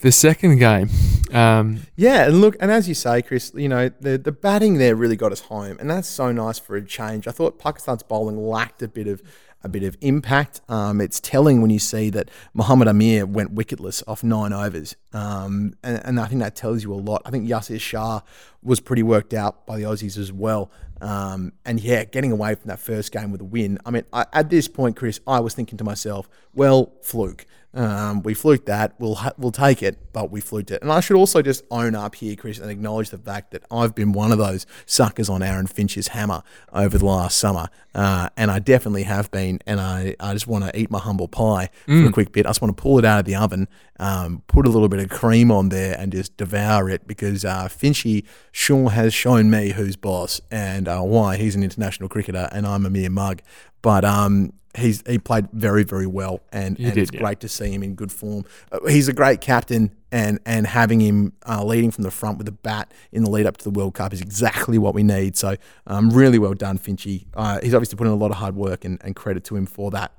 the 0.00 0.12
second 0.12 0.58
game. 0.58 0.90
Um, 1.32 1.80
yeah, 1.96 2.26
and 2.26 2.40
look, 2.40 2.56
and 2.60 2.70
as 2.70 2.88
you 2.88 2.94
say, 2.94 3.22
Chris, 3.22 3.52
you 3.54 3.68
know 3.68 3.88
the 4.00 4.18
the 4.18 4.32
batting 4.32 4.78
there 4.78 4.94
really 4.94 5.16
got 5.16 5.32
us 5.32 5.40
home, 5.40 5.76
and 5.80 5.90
that's 5.90 6.08
so 6.08 6.32
nice 6.32 6.58
for 6.58 6.76
a 6.76 6.84
change. 6.84 7.26
I 7.26 7.32
thought 7.32 7.58
Pakistan's 7.58 8.02
bowling 8.02 8.38
lacked 8.38 8.82
a 8.82 8.88
bit 8.88 9.08
of 9.08 9.22
a 9.66 9.68
bit 9.68 9.82
of 9.82 9.96
impact. 10.00 10.62
Um, 10.68 11.00
it's 11.02 11.20
telling 11.20 11.60
when 11.60 11.70
you 11.70 11.78
see 11.78 12.08
that 12.10 12.30
Mohammad 12.54 12.88
Amir 12.88 13.26
went 13.26 13.54
wicketless 13.54 14.02
off 14.08 14.24
nine 14.24 14.52
overs, 14.54 14.96
um, 15.12 15.74
and, 15.82 16.00
and, 16.04 16.20
I 16.20 16.26
think 16.26 16.40
that 16.40 16.56
tells 16.56 16.82
you 16.82 16.94
a 16.94 16.96
lot. 16.96 17.22
I 17.26 17.30
think 17.30 17.46
Yasir 17.48 17.80
Shah 17.80 18.20
was 18.62 18.80
pretty 18.80 19.02
worked 19.02 19.34
out 19.34 19.66
by 19.66 19.76
the 19.76 19.84
Aussies 19.84 20.16
as 20.16 20.32
well. 20.32 20.70
Um, 21.00 21.52
and 21.64 21.78
yeah, 21.78 22.04
getting 22.04 22.32
away 22.32 22.54
from 22.54 22.68
that 22.68 22.80
first 22.80 23.12
game 23.12 23.30
with 23.30 23.40
a 23.40 23.44
win. 23.44 23.78
I 23.84 23.90
mean, 23.90 24.04
I, 24.12 24.26
at 24.32 24.48
this 24.48 24.66
point, 24.66 24.96
Chris, 24.96 25.20
I 25.26 25.40
was 25.40 25.54
thinking 25.54 25.76
to 25.78 25.84
myself, 25.84 26.28
well, 26.54 26.92
fluke. 27.02 27.46
Um, 27.76 28.22
we 28.22 28.32
fluked 28.32 28.66
that. 28.66 28.94
We'll 28.98 29.16
ha- 29.16 29.34
we'll 29.36 29.52
take 29.52 29.82
it, 29.82 29.98
but 30.14 30.30
we 30.30 30.40
fluked 30.40 30.70
it. 30.70 30.80
And 30.80 30.90
I 30.90 31.00
should 31.00 31.16
also 31.16 31.42
just 31.42 31.62
own 31.70 31.94
up 31.94 32.14
here, 32.14 32.34
Chris, 32.34 32.58
and 32.58 32.70
acknowledge 32.70 33.10
the 33.10 33.18
fact 33.18 33.50
that 33.50 33.64
I've 33.70 33.94
been 33.94 34.12
one 34.12 34.32
of 34.32 34.38
those 34.38 34.66
suckers 34.86 35.28
on 35.28 35.42
Aaron 35.42 35.66
Finch's 35.66 36.08
hammer 36.08 36.42
over 36.72 36.96
the 36.96 37.04
last 37.04 37.36
summer, 37.36 37.68
uh, 37.94 38.30
and 38.36 38.50
I 38.50 38.60
definitely 38.60 39.02
have 39.02 39.30
been. 39.30 39.60
And 39.66 39.78
I, 39.78 40.16
I 40.18 40.32
just 40.32 40.46
want 40.46 40.64
to 40.64 40.78
eat 40.78 40.90
my 40.90 40.98
humble 40.98 41.28
pie 41.28 41.68
mm. 41.86 42.00
for 42.00 42.06
a 42.06 42.10
mm. 42.10 42.12
quick 42.14 42.32
bit. 42.32 42.46
I 42.46 42.48
just 42.48 42.62
want 42.62 42.74
to 42.74 42.82
pull 42.82 42.98
it 42.98 43.04
out 43.04 43.20
of 43.20 43.24
the 43.26 43.36
oven, 43.36 43.68
um, 44.00 44.42
put 44.46 44.66
a 44.66 44.70
little 44.70 44.88
bit 44.88 45.00
of 45.00 45.10
cream 45.10 45.52
on 45.52 45.68
there, 45.68 45.96
and 45.98 46.12
just 46.12 46.34
devour 46.38 46.88
it 46.88 47.06
because 47.06 47.44
uh, 47.44 47.68
Finchy 47.68 48.24
sure 48.52 48.88
has 48.90 49.12
shown 49.12 49.50
me 49.50 49.72
who's 49.72 49.96
boss 49.96 50.40
and 50.50 50.88
uh, 50.88 51.02
why 51.02 51.36
he's 51.36 51.54
an 51.54 51.62
international 51.62 52.08
cricketer 52.08 52.48
and 52.52 52.66
I'm 52.66 52.86
a 52.86 52.90
mere 52.90 53.10
mug. 53.10 53.42
But 53.82 54.04
um, 54.04 54.54
he's 54.76 55.02
he 55.06 55.18
played 55.18 55.50
very 55.52 55.84
very 55.84 56.06
well, 56.06 56.40
and, 56.52 56.78
and 56.78 56.94
did, 56.94 56.98
it's 56.98 57.12
yeah. 57.12 57.20
great 57.20 57.40
to 57.40 57.48
see 57.48 57.70
him 57.70 57.82
in 57.82 57.94
good 57.94 58.12
form. 58.12 58.44
Uh, 58.70 58.78
he's 58.86 59.08
a 59.08 59.12
great 59.12 59.40
captain, 59.40 59.90
and 60.12 60.38
and 60.46 60.66
having 60.66 61.00
him 61.00 61.32
uh, 61.48 61.64
leading 61.64 61.90
from 61.90 62.04
the 62.04 62.10
front 62.10 62.38
with 62.38 62.46
the 62.46 62.52
bat 62.52 62.92
in 63.12 63.24
the 63.24 63.30
lead 63.30 63.46
up 63.46 63.56
to 63.58 63.64
the 63.64 63.70
World 63.70 63.94
Cup 63.94 64.12
is 64.12 64.20
exactly 64.20 64.78
what 64.78 64.94
we 64.94 65.02
need. 65.02 65.36
So 65.36 65.56
um, 65.86 66.10
really 66.10 66.38
well 66.38 66.54
done, 66.54 66.78
Finchy. 66.78 67.26
Uh, 67.34 67.60
he's 67.62 67.74
obviously 67.74 67.96
put 67.96 68.06
in 68.06 68.12
a 68.12 68.16
lot 68.16 68.30
of 68.30 68.36
hard 68.36 68.56
work, 68.56 68.84
and, 68.84 69.00
and 69.02 69.16
credit 69.16 69.44
to 69.44 69.56
him 69.56 69.66
for 69.66 69.90
that. 69.92 70.12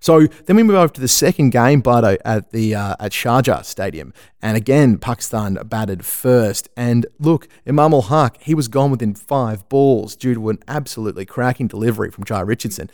So 0.00 0.26
then 0.46 0.56
we 0.56 0.62
move 0.62 0.76
over 0.76 0.92
to 0.92 1.00
the 1.00 1.08
second 1.08 1.50
game, 1.50 1.80
Bardo, 1.80 2.16
at 2.24 2.50
the 2.52 2.74
uh, 2.74 2.96
at 3.00 3.12
Sharjah 3.12 3.64
Stadium, 3.64 4.12
and 4.42 4.56
again 4.56 4.98
Pakistan 4.98 5.58
batted 5.64 6.04
first. 6.04 6.68
And 6.76 7.06
look, 7.18 7.48
Imam 7.66 7.94
ul 7.94 8.02
Haq, 8.02 8.36
he 8.40 8.54
was 8.54 8.68
gone 8.68 8.90
within 8.90 9.14
five 9.14 9.68
balls 9.68 10.16
due 10.16 10.34
to 10.34 10.48
an 10.50 10.58
absolutely 10.68 11.24
cracking 11.24 11.68
delivery 11.68 12.10
from 12.10 12.24
Jhye 12.24 12.46
Richardson. 12.46 12.90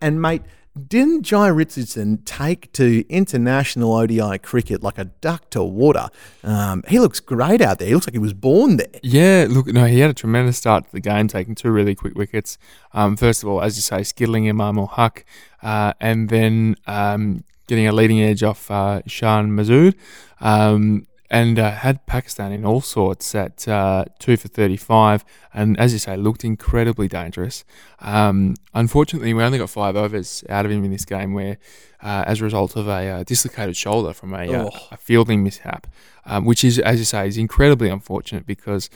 And 0.00 0.22
mate, 0.22 0.42
didn't 0.78 1.22
Jhye 1.26 1.54
Richardson 1.54 2.18
take 2.24 2.72
to 2.72 3.04
international 3.08 3.92
ODI 3.92 4.38
cricket 4.38 4.82
like 4.82 4.98
a 4.98 5.06
duck 5.06 5.50
to 5.50 5.62
water? 5.62 6.08
Um, 6.42 6.84
he 6.88 6.98
looks 6.98 7.20
great 7.20 7.60
out 7.60 7.78
there. 7.78 7.88
He 7.88 7.94
looks 7.94 8.06
like 8.06 8.14
he 8.14 8.18
was 8.18 8.34
born 8.34 8.76
there. 8.76 8.88
Yeah, 9.02 9.46
look, 9.48 9.66
no, 9.66 9.84
he 9.84 9.98
had 10.00 10.10
a 10.10 10.14
tremendous 10.14 10.56
start 10.56 10.86
to 10.86 10.92
the 10.92 11.00
game, 11.00 11.28
taking 11.28 11.54
two 11.54 11.70
really 11.70 11.94
quick 11.94 12.14
wickets. 12.14 12.58
Um, 12.92 13.16
first 13.16 13.42
of 13.42 13.48
all, 13.48 13.60
as 13.60 13.76
you 13.76 13.82
say, 13.82 14.02
skiddling 14.02 14.48
Imam 14.48 14.78
ul 14.78 14.86
Haq, 14.86 15.24
uh, 15.62 15.92
and 16.00 16.28
then 16.28 16.76
um, 16.86 17.44
getting 17.66 17.86
a 17.86 17.92
leading 17.92 18.22
edge 18.22 18.42
off 18.42 18.70
uh, 18.70 19.02
Shan 19.06 19.50
Masood. 19.50 19.94
Um, 20.40 21.06
and 21.30 21.58
uh, 21.58 21.70
had 21.72 22.04
Pakistan 22.06 22.52
in 22.52 22.64
all 22.64 22.80
sorts 22.80 23.34
at 23.34 23.68
uh, 23.68 24.04
two 24.18 24.36
for 24.36 24.48
35, 24.48 25.24
and 25.52 25.78
as 25.78 25.92
you 25.92 25.98
say, 25.98 26.16
looked 26.16 26.44
incredibly 26.44 27.06
dangerous. 27.08 27.64
Um, 28.00 28.54
unfortunately, 28.74 29.34
we 29.34 29.42
only 29.42 29.58
got 29.58 29.70
five 29.70 29.96
overs 29.96 30.42
out 30.48 30.64
of 30.64 30.70
him 30.72 30.84
in 30.84 30.90
this 30.90 31.04
game, 31.04 31.34
where 31.34 31.58
uh, 32.02 32.24
as 32.26 32.40
a 32.40 32.44
result 32.44 32.76
of 32.76 32.88
a 32.88 33.08
uh, 33.08 33.22
dislocated 33.24 33.76
shoulder 33.76 34.12
from 34.12 34.32
a, 34.34 34.52
uh, 34.52 34.64
Oh. 34.64 34.70
a 34.92 34.96
fielding 34.96 35.42
mishap, 35.44 35.86
um, 36.24 36.44
which 36.44 36.64
is, 36.64 36.78
as 36.78 36.98
you 36.98 37.04
say, 37.04 37.26
is 37.28 37.36
incredibly 37.36 37.88
unfortunate 37.88 38.46
because 38.46 38.88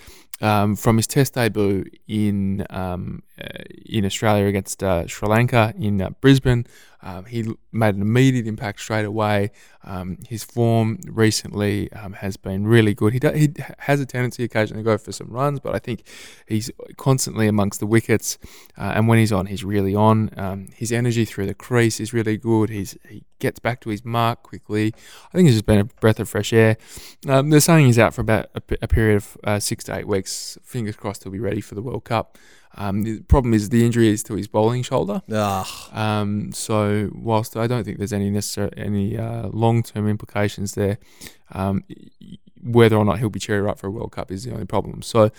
um, 0.42 0.76
from 0.76 0.96
his 0.96 1.06
Test 1.06 1.34
debut 1.34 1.84
in 2.06 2.66
um, 2.68 3.22
uh, 3.40 3.62
in 3.86 4.04
Australia 4.04 4.46
against 4.46 4.82
uh, 4.82 5.06
Sri 5.06 5.28
Lanka 5.28 5.72
in 5.78 6.02
uh, 6.02 6.10
Brisbane, 6.20 6.66
um, 7.02 7.24
he 7.24 7.52
made 7.72 7.94
an 7.94 8.02
immediate 8.02 8.46
impact 8.46 8.80
straight 8.80 9.04
away. 9.04 9.50
Um, 9.84 10.18
his 10.28 10.44
form 10.44 10.98
recently 11.06 11.92
um, 11.92 12.12
has 12.14 12.36
been 12.36 12.66
really 12.66 12.94
good. 12.94 13.12
He 13.12 13.18
do, 13.18 13.30
he 13.30 13.54
has 13.78 14.00
a 14.00 14.06
tendency 14.06 14.44
occasionally 14.44 14.82
to 14.82 14.84
go 14.84 14.98
for 14.98 15.12
some 15.12 15.28
runs, 15.28 15.60
but 15.60 15.74
I 15.74 15.78
think 15.78 16.04
he's 16.46 16.70
constantly 16.96 17.48
amongst 17.48 17.80
the 17.80 17.86
wickets. 17.86 18.38
Uh, 18.76 18.92
and 18.94 19.08
when 19.08 19.18
he's 19.18 19.32
on, 19.32 19.46
he's 19.46 19.64
really 19.64 19.94
on. 19.94 20.30
Um, 20.36 20.68
his 20.74 20.92
energy 20.92 21.24
through 21.24 21.46
the 21.46 21.54
crease 21.54 21.98
is 22.00 22.12
really 22.12 22.36
good. 22.36 22.70
He's 22.70 22.96
he 23.08 23.24
gets 23.42 23.58
back 23.58 23.80
to 23.82 23.90
his 23.90 24.04
mark 24.04 24.42
quickly. 24.42 24.94
I 25.32 25.36
think 25.36 25.48
it's 25.48 25.56
just 25.56 25.66
been 25.66 25.80
a 25.80 25.84
breath 25.84 26.20
of 26.20 26.28
fresh 26.28 26.52
air. 26.52 26.78
Um, 27.28 27.50
they're 27.50 27.60
saying 27.60 27.86
he's 27.86 27.98
out 27.98 28.14
for 28.14 28.22
about 28.22 28.48
a, 28.54 28.62
a 28.80 28.88
period 28.88 29.16
of 29.16 29.36
uh, 29.44 29.58
six 29.58 29.84
to 29.84 29.96
eight 29.96 30.06
weeks. 30.06 30.56
Fingers 30.62 30.96
crossed 30.96 31.24
he'll 31.24 31.32
be 31.32 31.40
ready 31.40 31.60
for 31.60 31.74
the 31.74 31.82
World 31.82 32.04
Cup. 32.04 32.38
Um, 32.74 33.02
the 33.02 33.20
problem 33.22 33.52
is 33.52 33.68
the 33.68 33.84
injury 33.84 34.08
is 34.08 34.22
to 34.24 34.34
his 34.34 34.48
bowling 34.48 34.82
shoulder. 34.82 35.20
Um, 35.92 36.52
so 36.52 37.10
whilst 37.14 37.56
I 37.56 37.66
don't 37.66 37.84
think 37.84 37.98
there's 37.98 38.14
any 38.14 38.30
necessary 38.30 38.70
any 38.76 39.18
uh, 39.18 39.48
long 39.48 39.82
term 39.82 40.08
implications 40.08 40.74
there, 40.74 40.98
um, 41.50 41.84
whether 42.62 42.96
or 42.96 43.04
not 43.04 43.18
he'll 43.18 43.28
be 43.28 43.40
cherry 43.40 43.60
ripe 43.60 43.78
for 43.78 43.88
a 43.88 43.90
World 43.90 44.12
Cup 44.12 44.30
is 44.30 44.44
the 44.44 44.52
only 44.52 44.64
problem. 44.64 45.02
So 45.02 45.30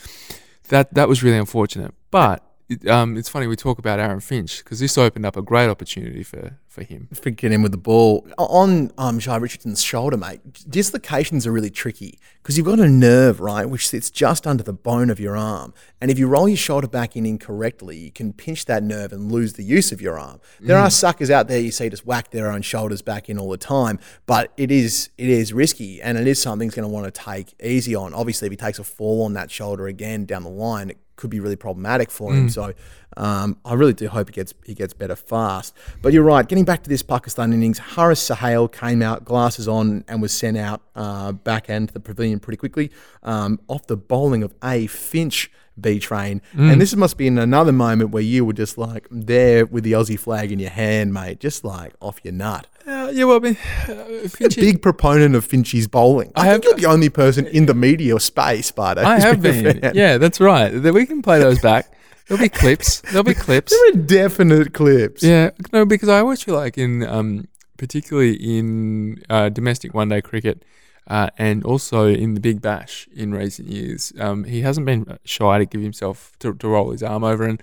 that 0.68 0.94
that 0.94 1.08
was 1.08 1.24
really 1.24 1.38
unfortunate. 1.38 1.94
But 2.12 2.44
it, 2.70 2.88
um, 2.88 3.18
it's 3.18 3.30
funny 3.30 3.48
we 3.48 3.56
talk 3.56 3.80
about 3.80 4.00
Aaron 4.00 4.20
Finch 4.20 4.64
because 4.64 4.80
this 4.80 4.98
opened 4.98 5.26
up 5.26 5.36
a 5.36 5.42
great 5.42 5.70
opportunity 5.70 6.22
for 6.24 6.60
for 6.74 6.84
him. 6.84 7.08
Freaking 7.14 7.54
in 7.54 7.62
with 7.62 7.72
the 7.72 7.78
ball 7.78 8.28
on 8.38 8.92
um, 8.98 9.20
Jhye 9.20 9.40
Richardson's 9.40 9.84
shoulder, 9.84 10.18
mate. 10.18 10.42
Dislocations 10.68 11.46
are 11.46 11.52
really 11.52 11.70
tricky 11.70 12.18
because 12.42 12.58
you've 12.58 12.66
got 12.66 12.80
a 12.80 12.90
nerve, 12.90 13.40
right, 13.40 13.70
which 13.70 13.88
sits 13.88 14.10
just 14.10 14.48
under 14.48 14.64
the 14.64 14.74
bone 14.74 15.12
of 15.12 15.20
your 15.20 15.38
arm, 15.38 15.74
and 16.02 16.10
if 16.10 16.18
you 16.18 16.28
roll 16.28 16.48
your 16.48 16.58
shoulder 16.58 16.88
back 16.88 17.16
in 17.16 17.26
incorrectly, 17.26 17.98
you 17.98 18.12
can 18.12 18.34
pinch 18.34 18.66
that 18.66 18.82
nerve 18.82 19.14
and 19.14 19.32
lose 19.32 19.54
the 19.54 19.64
use 19.64 19.92
of 19.92 20.02
your 20.02 20.20
arm. 20.20 20.42
There 20.60 20.78
are 20.78 20.90
suckers 20.90 21.30
out 21.30 21.48
there 21.48 21.60
you 21.60 21.72
see 21.72 21.90
just 21.90 22.06
whack 22.06 22.32
their 22.32 22.52
own 22.52 22.64
shoulders 22.64 23.04
back 23.04 23.30
in 23.30 23.38
all 23.38 23.52
the 23.52 23.58
time, 23.58 24.00
but 24.26 24.52
it 24.58 24.72
is 24.72 25.10
it 25.18 25.30
is 25.30 25.54
risky, 25.54 26.02
and 26.02 26.18
it 26.18 26.26
is 26.26 26.42
something 26.42 26.68
he's 26.68 26.76
going 26.76 26.88
to 26.88 26.94
want 26.94 27.06
to 27.06 27.12
take 27.12 27.54
easy 27.64 27.94
on. 27.94 28.16
Obviously, 28.16 28.48
if 28.48 28.52
he 28.52 28.58
takes 28.58 28.80
a 28.80 28.84
fall 28.84 29.24
on 29.24 29.34
that 29.34 29.52
shoulder 29.52 29.86
again 29.86 30.26
down 30.26 30.44
the 30.44 30.50
line, 30.50 30.90
it 30.90 30.98
could 31.16 31.30
be 31.30 31.40
really 31.40 31.56
problematic 31.56 32.10
for 32.10 32.34
him. 32.34 32.50
So 32.50 32.74
um, 33.18 33.58
I 33.64 33.74
really 33.76 33.94
do 33.94 34.08
hope 34.08 34.30
he 34.30 34.34
gets 34.34 34.54
he 34.66 34.74
gets 34.74 34.94
better 34.94 35.16
fast. 35.16 35.76
But 36.02 36.14
you're 36.14 36.24
right. 36.24 36.48
Getting 36.48 36.63
back 36.66 36.84
to 36.84 36.90
this 36.90 37.02
Pakistan 37.02 37.54
innings, 37.54 37.78
Haris 37.80 38.20
Sohail 38.20 38.68
came 38.68 39.02
out, 39.02 39.26
glasses 39.26 39.68
on, 39.68 40.04
and 40.08 40.22
was 40.22 40.32
sent 40.34 40.58
out 40.58 40.82
uh, 40.96 41.32
back 41.32 41.70
end 41.70 41.90
to 41.90 41.94
the 41.94 42.00
pavilion 42.00 42.40
pretty 42.40 42.58
quickly 42.58 42.92
um, 43.24 43.60
off 43.68 43.88
the 43.88 43.98
bowling 43.98 44.44
of 44.44 44.54
A 44.64 44.88
Finch. 44.88 45.52
B 45.82 45.98
train, 45.98 46.40
and 46.56 46.80
this 46.80 46.96
must 46.96 47.18
be 47.18 47.26
in 47.26 47.40
another 47.40 47.72
moment 47.72 48.12
where 48.12 48.22
you 48.22 48.46
were 48.46 48.54
just 48.54 48.78
like 48.78 49.08
there 49.10 49.66
with 49.66 49.84
the 49.84 49.94
Aussie 49.94 50.20
flag 50.20 50.52
in 50.52 50.60
your 50.60 50.70
hand, 50.70 51.16
mate, 51.16 51.40
just 51.40 51.66
like 51.66 51.96
off 52.00 52.20
your 52.22 52.32
nut. 52.32 52.68
Uh, 52.86 53.10
yeah, 53.12 53.24
well, 53.24 53.38
I 53.38 53.40
mean, 53.40 53.58
uh, 53.90 54.28
A 54.46 54.50
big 54.50 54.84
proponent 54.84 55.34
of 55.34 55.44
Finch's 55.44 55.88
bowling. 55.88 56.32
I, 56.36 56.42
I 56.42 56.52
think 56.52 56.66
have- 56.66 56.80
you're 56.80 56.90
the 56.90 56.94
only 56.94 57.10
person 57.10 57.48
in 57.48 57.66
the 57.66 57.74
media 57.74 58.20
space, 58.20 58.70
but 58.70 59.00
I 59.00 59.18
have 59.20 59.42
been. 59.42 59.80
Yeah, 59.96 60.20
that's 60.20 60.40
right. 60.40 60.72
We 60.72 61.08
can 61.08 61.24
play 61.24 61.40
those 61.40 61.60
back. 61.60 61.88
There'll 62.28 62.42
be 62.42 62.50
clips. 62.50 63.02
There'll 63.02 63.24
be 63.24 63.34
clips. 63.34 63.72
There 63.72 63.90
are 63.90 64.04
definite 64.06 64.74
clips. 64.74 65.24
Yeah, 65.24 65.52
no, 65.72 65.86
because 65.86 66.10
I 66.10 66.20
always 66.20 66.42
feel 66.42 66.56
like 66.56 66.78
in, 66.78 67.06
um, 67.06 67.48
particularly 67.78 68.34
in 68.36 69.24
uh, 69.30 69.50
domestic 69.50 69.94
one 69.94 70.10
day 70.10 70.22
cricket, 70.22 70.64
uh, 71.08 71.30
and 71.38 71.66
also 71.66 72.08
in 72.08 72.34
the 72.34 72.40
Big 72.40 72.62
Bash 72.62 73.10
in 73.14 73.34
recent 73.34 73.68
years, 73.68 74.14
um, 74.20 74.46
he 74.46 74.62
hasn't 74.62 74.86
been 74.86 75.18
shy 75.26 75.58
to 75.58 75.66
give 75.66 75.82
himself 75.82 76.32
to, 76.40 76.54
to 76.54 76.68
roll 76.68 76.92
his 76.92 77.04
arm 77.04 77.26
over, 77.26 77.44
and 77.44 77.62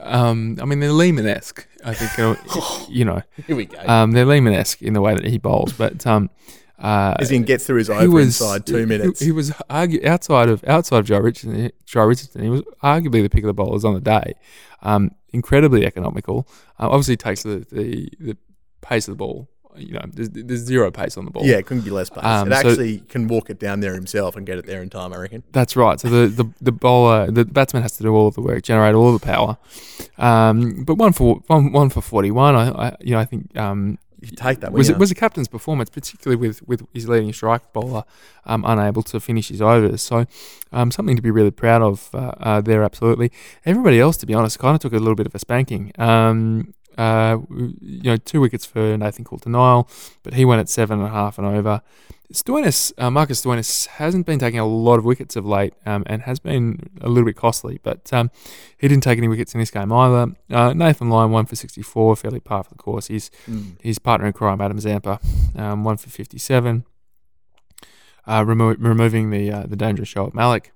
um, 0.00 0.58
I 0.60 0.66
mean 0.66 0.80
they're 0.80 0.92
Lehmann-esque. 0.92 1.66
I 1.82 1.94
think 1.94 2.18
uh, 2.18 2.84
you 2.88 3.06
know 3.06 3.22
Here 3.46 3.56
we 3.56 3.64
go. 3.66 3.78
um, 3.86 4.12
they're 4.12 4.26
Lehmann-esque 4.26 4.82
in 4.82 4.92
the 4.92 5.00
way 5.00 5.14
that 5.14 5.24
he 5.24 5.38
bowls, 5.38 5.72
but 5.72 6.06
um, 6.06 6.28
uh, 6.84 7.14
As 7.18 7.30
in 7.30 7.44
gets 7.44 7.66
through 7.66 7.78
his 7.78 7.88
he 7.88 7.94
over 7.94 8.10
was 8.10 8.26
inside 8.26 8.66
two 8.66 8.86
minutes. 8.86 9.20
He, 9.20 9.32
was 9.32 9.50
argu- 9.70 10.04
outside 10.04 10.48
of 10.50 10.62
outside 10.64 10.98
of 10.98 11.06
Joe 11.06 11.18
Richardson. 11.18 11.70
Joe 11.86 12.04
Richardson. 12.04 12.42
He 12.42 12.50
was 12.50 12.62
arguably 12.82 13.22
the 13.22 13.30
pick 13.30 13.42
of 13.42 13.46
the 13.48 13.54
bowlers 13.54 13.84
on 13.84 13.94
the 13.94 14.00
day. 14.00 14.34
Um, 14.82 15.12
incredibly 15.32 15.86
economical. 15.86 16.46
Uh, 16.78 16.88
obviously, 16.90 17.16
takes 17.16 17.42
the, 17.42 17.66
the 17.72 18.10
the 18.20 18.36
pace 18.82 19.08
of 19.08 19.12
the 19.12 19.16
ball. 19.16 19.48
You 19.76 19.94
know, 19.94 20.02
there's, 20.12 20.30
there's 20.30 20.60
zero 20.60 20.92
pace 20.92 21.16
on 21.16 21.24
the 21.24 21.32
ball. 21.32 21.44
yeah, 21.44 21.56
it 21.56 21.66
couldn't 21.66 21.82
be 21.84 21.90
less 21.90 22.08
pace. 22.08 22.22
Um, 22.22 22.52
it 22.52 22.54
so- 22.54 22.68
actually 22.68 22.98
can 23.00 23.26
walk 23.26 23.50
it 23.50 23.58
down 23.58 23.80
there 23.80 23.94
himself 23.94 24.36
and 24.36 24.46
get 24.46 24.58
it 24.58 24.66
there 24.66 24.82
in 24.82 24.88
time, 24.90 25.12
I 25.12 25.16
reckon. 25.16 25.42
That's 25.50 25.74
right. 25.74 25.98
So 25.98 26.08
the, 26.08 26.28
the, 26.28 26.44
the 26.60 26.70
bowler, 26.70 27.28
the 27.30 27.44
batsman 27.44 27.82
has 27.82 27.96
to 27.96 28.04
do 28.04 28.14
all 28.14 28.28
of 28.28 28.34
the 28.34 28.40
work, 28.40 28.62
generate 28.62 28.94
all 28.94 29.12
the 29.12 29.24
power. 29.24 29.56
Um, 30.16 30.84
but 30.84 30.94
one 30.94 31.12
for 31.12 31.42
one, 31.46 31.72
one 31.72 31.90
for 31.90 32.02
forty 32.02 32.30
one. 32.30 32.54
I, 32.54 32.68
I 32.68 32.96
you 33.00 33.12
know 33.12 33.18
I 33.18 33.24
think 33.24 33.56
um, 33.56 33.98
You 34.24 34.36
take 34.36 34.60
that. 34.60 34.72
was 34.72 34.88
it 34.88 34.98
was 34.98 35.08
the 35.10 35.14
captain's 35.14 35.48
performance, 35.48 35.90
particularly 35.90 36.36
with, 36.36 36.66
with 36.66 36.86
his 36.92 37.08
leading 37.08 37.32
strike 37.32 37.72
bowler 37.72 38.04
um, 38.46 38.64
unable 38.66 39.02
to 39.04 39.20
finish 39.20 39.48
his 39.48 39.60
overs. 39.60 40.02
So 40.02 40.26
um, 40.72 40.90
something 40.90 41.16
to 41.16 41.22
be 41.22 41.30
really 41.30 41.50
proud 41.50 41.82
of 41.82 42.08
uh, 42.14 42.32
uh, 42.40 42.60
there. 42.60 42.82
Absolutely. 42.82 43.30
Everybody 43.64 44.00
else, 44.00 44.16
to 44.18 44.26
be 44.26 44.34
honest, 44.34 44.58
kind 44.58 44.74
of 44.74 44.80
took 44.80 44.92
a 44.92 44.98
little 44.98 45.14
bit 45.14 45.26
of 45.26 45.34
a 45.34 45.38
spanking. 45.38 45.92
Um, 45.98 46.74
uh, 46.96 47.38
you 47.50 48.04
know, 48.04 48.16
two 48.16 48.40
wickets 48.40 48.64
for 48.64 48.96
Nathan 48.96 49.24
Coulter 49.24 49.50
Nile, 49.50 49.88
but 50.22 50.34
he 50.34 50.44
went 50.44 50.60
at 50.60 50.68
seven 50.68 51.00
and 51.00 51.08
a 51.08 51.10
half 51.10 51.38
and 51.38 51.46
over. 51.46 51.82
Stoinis, 52.34 52.92
uh, 52.98 53.10
Marcus 53.10 53.42
Stoinis 53.44 53.86
hasn't 53.86 54.26
been 54.26 54.38
taking 54.38 54.58
a 54.58 54.66
lot 54.66 54.98
of 54.98 55.04
wickets 55.04 55.36
of 55.36 55.46
late 55.46 55.72
um, 55.86 56.02
and 56.06 56.22
has 56.22 56.38
been 56.40 56.90
a 57.00 57.08
little 57.08 57.24
bit 57.26 57.36
costly, 57.36 57.78
but 57.82 58.12
um, 58.12 58.30
he 58.76 58.88
didn't 58.88 59.02
take 59.04 59.18
any 59.18 59.28
wickets 59.28 59.54
in 59.54 59.60
this 59.60 59.70
game 59.70 59.92
either. 59.92 60.32
Uh, 60.50 60.72
Nathan 60.72 61.08
Lyon, 61.10 61.30
one 61.30 61.46
for 61.46 61.54
64, 61.56 62.16
fairly 62.16 62.40
par 62.40 62.64
for 62.64 62.70
the 62.70 62.76
course. 62.76 63.06
He's 63.06 63.30
Mm. 63.48 63.76
his 63.80 63.98
partner 63.98 64.26
in 64.26 64.32
crime, 64.32 64.60
Adam 64.60 64.78
Zampa, 64.80 65.20
um, 65.56 65.84
one 65.84 65.96
for 65.96 66.10
57, 66.10 66.84
uh, 68.26 68.44
remo- 68.46 68.76
removing 68.76 69.30
the 69.30 69.50
uh, 69.52 69.66
the 69.66 69.76
dangerous 69.76 70.12
Shoaib 70.12 70.34
Malik. 70.34 70.72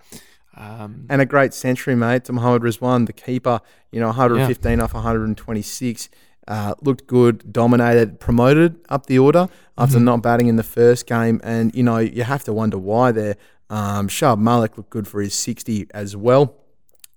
Um, 0.56 1.06
And 1.08 1.20
a 1.22 1.26
great 1.26 1.54
century, 1.54 1.94
mate, 1.94 2.24
to 2.24 2.32
Mohammad 2.32 2.62
Rizwan, 2.62 3.06
the 3.06 3.12
keeper. 3.12 3.60
You 3.92 4.00
know, 4.00 4.08
115 4.08 4.80
off 4.80 4.92
126. 4.92 6.08
Uh, 6.48 6.74
looked 6.82 7.06
good, 7.06 7.52
dominated, 7.52 8.18
promoted 8.18 8.76
up 8.88 9.04
the 9.06 9.18
order 9.18 9.48
after 9.76 9.98
Mhm. 9.98 10.02
not 10.04 10.22
batting 10.22 10.46
in 10.48 10.56
the 10.56 10.62
first 10.62 11.06
game. 11.06 11.40
And, 11.44 11.74
you 11.74 11.82
know, 11.82 11.98
you 11.98 12.22
have 12.24 12.42
to 12.44 12.52
wonder 12.54 12.78
why 12.78 13.12
there. 13.12 13.36
Um, 13.68 14.08
Shoaib 14.08 14.38
Malik 14.40 14.78
looked 14.78 14.88
good 14.88 15.06
for 15.06 15.20
his 15.20 15.34
60 15.34 15.86
as 15.92 16.16
well. 16.16 16.54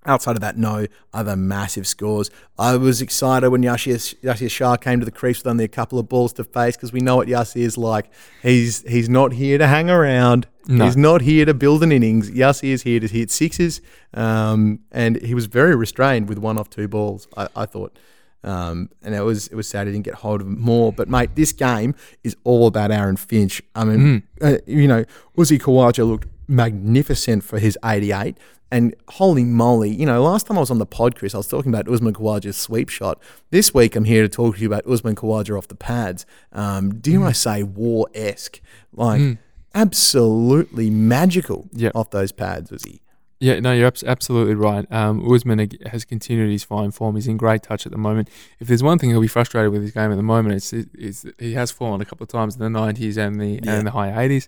Outside 0.06 0.36
of 0.36 0.42
that, 0.42 0.58
no 0.58 0.88
other 1.14 1.36
massive 1.38 1.86
scores. 1.88 2.30
I 2.60 2.76
was 2.76 3.02
excited 3.02 3.50
when 3.52 3.62
Yashir, 3.62 4.16
Yashir 4.22 4.50
Shah 4.50 4.76
came 4.76 5.00
to 5.00 5.06
the 5.06 5.12
crease 5.12 5.38
with 5.38 5.48
only 5.48 5.64
a 5.64 5.68
couple 5.70 5.98
of 6.00 6.10
balls 6.10 6.34
to 6.34 6.44
face 6.44 6.76
because 6.76 6.92
we 6.92 7.00
know 7.00 7.16
what 7.18 7.28
Yashir 7.28 7.62
is 7.62 7.78
like. 7.78 8.10
He's 8.42 8.82
he's 8.88 9.08
not 9.08 9.34
here 9.34 9.58
to 9.60 9.68
hang 9.68 9.90
around. 9.92 10.48
No. 10.68 10.86
He's 10.86 10.98
not 10.98 11.22
here 11.22 11.46
to 11.46 11.54
build 11.54 11.84
an 11.84 11.92
innings. 11.92 12.32
Yashir 12.32 12.74
is 12.74 12.82
here 12.82 13.00
to 13.00 13.08
hit 13.08 13.30
sixes, 13.32 13.80
um, 14.16 14.80
and 14.92 15.22
he 15.22 15.34
was 15.36 15.46
very 15.46 15.76
restrained 15.76 16.28
with 16.28 16.40
one 16.40 16.58
off 16.58 16.70
two 16.70 16.88
balls. 16.88 17.28
I, 17.38 17.48
I 17.56 17.66
thought. 17.68 17.96
Um, 18.44 18.90
and 19.04 19.14
it 19.14 19.22
was 19.22 19.48
it 19.48 19.56
was 19.56 19.68
sad 19.68 19.88
he 19.88 19.94
didn't 19.94 20.06
get 20.06 20.16
hold 20.16 20.42
of 20.42 20.48
him 20.48 20.60
more. 20.60 20.92
But 20.92 21.08
mate, 21.10 21.36
this 21.36 21.52
game 21.54 21.94
is 22.24 22.36
all 22.44 22.68
about 22.68 22.92
Aaron 22.92 23.16
Finch. 23.18 23.62
I 23.76 23.84
mean, 23.86 24.24
uh, 24.42 24.58
you 24.66 24.88
know, 24.88 25.06
Uzi 25.38 25.60
Khawaja 25.60 26.08
looked 26.08 26.28
magnificent 26.48 27.44
for 27.44 27.60
his 27.60 27.78
88. 27.86 28.38
And 28.74 28.96
holy 29.10 29.44
moly, 29.44 29.90
you 29.90 30.06
know, 30.06 30.24
last 30.24 30.48
time 30.48 30.56
I 30.56 30.62
was 30.62 30.72
on 30.72 30.78
the 30.78 30.86
pod, 30.86 31.18
Chris, 31.18 31.36
I 31.36 31.38
was 31.38 31.48
talking 31.50 31.74
about 31.74 31.90
Usman 31.90 32.14
Khawaja's 32.14 32.56
sweep 32.56 32.88
shot. 32.88 33.22
This 33.50 33.74
week, 33.74 33.98
I'm 33.98 34.06
here 34.06 34.22
to 34.22 34.30
talk 34.30 34.56
to 34.56 34.62
you 34.62 34.68
about 34.68 34.88
Usman 34.88 35.14
Khawaja 35.16 35.58
off 35.58 35.68
the 35.68 35.76
pads. 35.76 36.26
Um, 36.54 36.96
dare 37.02 37.22
I 37.26 37.34
say, 37.34 37.64
Waugh 37.64 38.06
esque. 38.16 38.62
Like, 38.94 39.40
absolutely 39.76 40.90
magical 40.90 41.68
Yeah. 41.74 41.92
off 41.94 42.12
those 42.12 42.32
pads, 42.32 42.72
was 42.72 42.84
he? 42.84 43.02
Yeah, 43.42 43.60
no, 43.60 43.74
you're 43.74 43.88
abs- 43.88 44.04
absolutely 44.04 44.54
right. 44.54 44.86
Um, 44.92 45.28
Usman 45.34 45.68
has 45.88 46.06
continued 46.06 46.52
his 46.52 46.64
fine 46.64 46.92
form. 46.92 47.16
He's 47.16 47.28
in 47.28 47.38
great 47.38 47.64
touch 47.64 47.88
at 47.88 47.92
the 47.92 47.98
moment. 47.98 48.30
If 48.60 48.68
there's 48.68 48.84
one 48.84 49.00
thing 49.00 49.10
he'll 49.10 49.20
be 49.20 49.28
frustrated 49.28 49.72
with 49.72 49.82
his 49.82 49.92
game 49.92 50.12
at 50.12 50.16
the 50.16 50.22
moment, 50.24 50.54
it's, 50.56 50.72
it's 50.74 51.26
he 51.40 51.54
has 51.54 51.72
fallen 51.72 52.02
a 52.02 52.06
couple 52.06 52.24
of 52.24 52.30
times 52.30 52.56
in 52.56 52.62
the 52.62 52.80
90s 52.80 53.18
and 53.18 53.42
the 53.42 53.60
Yeah. 53.64 53.74
and 53.80 53.88
the 53.88 53.92
high 53.92 54.12
80s. 54.12 54.48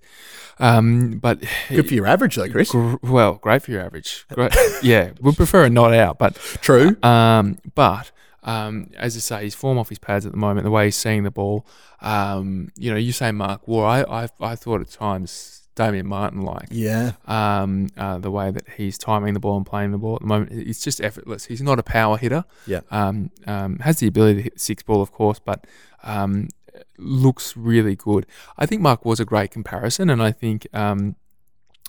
Um, 0.59 1.17
but 1.17 1.43
Good 1.69 1.87
for 1.87 1.93
your 1.95 2.05
average, 2.05 2.35
though, 2.35 2.47
Chris. 2.49 2.69
gr- 2.71 2.95
well, 3.01 3.33
great 3.41 3.63
for 3.63 3.71
your 3.71 3.81
average. 3.81 4.25
Great. 4.31 4.53
yeah, 4.83 5.09
we 5.19 5.31
prefer 5.35 5.65
a 5.65 5.69
not 5.71 5.93
out, 5.93 6.19
but 6.19 6.35
True. 6.61 6.95
um, 7.01 7.57
but 7.73 8.11
um, 8.43 8.91
as 8.97 9.15
I 9.15 9.19
say, 9.21 9.43
his 9.45 9.55
form 9.55 9.77
off 9.79 9.89
his 9.89 9.97
pads 9.99 10.25
at 10.25 10.33
the 10.33 10.37
moment, 10.37 10.65
the 10.65 10.71
way 10.71 10.85
he's 10.85 10.95
seeing 10.97 11.23
the 11.23 11.31
ball. 11.31 11.65
Um, 12.01 12.71
you 12.77 12.91
know, 12.91 12.97
you 12.97 13.11
say 13.11 13.31
Mark 13.31 13.67
Waugh. 13.67 13.85
I 13.87 14.23
I, 14.25 14.29
I 14.39 14.55
thought 14.55 14.81
at 14.81 14.91
times 14.91 15.62
Damien 15.75 16.07
Martyn 16.07 16.41
like 16.41 16.67
Yeah. 16.71 17.13
um, 17.25 17.89
uh, 17.97 18.17
the 18.19 18.29
way 18.31 18.51
that 18.51 18.65
he's 18.77 18.97
timing 18.97 19.33
the 19.33 19.39
ball 19.39 19.57
and 19.57 19.65
playing 19.65 19.91
the 19.91 19.97
ball 19.97 20.15
at 20.15 20.21
the 20.21 20.27
moment. 20.27 20.51
It's 20.51 20.83
just 20.83 21.01
effortless. 21.01 21.45
He's 21.45 21.61
not 21.61 21.79
a 21.79 21.83
power 21.83 22.17
hitter. 22.17 22.45
Yeah. 22.67 22.81
Um, 22.91 23.31
um, 23.47 23.79
has 23.79 23.97
the 23.99 24.07
ability 24.07 24.35
to 24.35 24.41
hit 24.43 24.59
six 24.59 24.83
ball, 24.83 25.01
of 25.01 25.11
course, 25.11 25.39
but 25.39 25.65
um, 26.03 26.49
looks 26.97 27.55
really 27.57 27.95
good. 27.95 28.25
I 28.57 28.65
think 28.65 28.81
Mark 28.81 29.03
was 29.05 29.19
a 29.19 29.25
great 29.25 29.51
comparison, 29.51 30.09
and 30.09 30.21
I 30.21 30.31
think. 30.31 30.67
Um, 30.73 31.15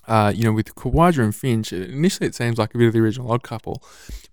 uh, 0.07 0.31
you 0.35 0.43
know, 0.43 0.51
with 0.53 0.75
Khawaja 0.75 1.23
and 1.23 1.35
Finch, 1.35 1.73
initially 1.73 2.27
it 2.27 2.35
seems 2.35 2.57
like 2.57 2.75
a 2.75 2.77
bit 2.77 2.87
of 2.87 2.93
the 2.93 2.99
original 2.99 3.31
odd 3.31 3.43
couple, 3.43 3.83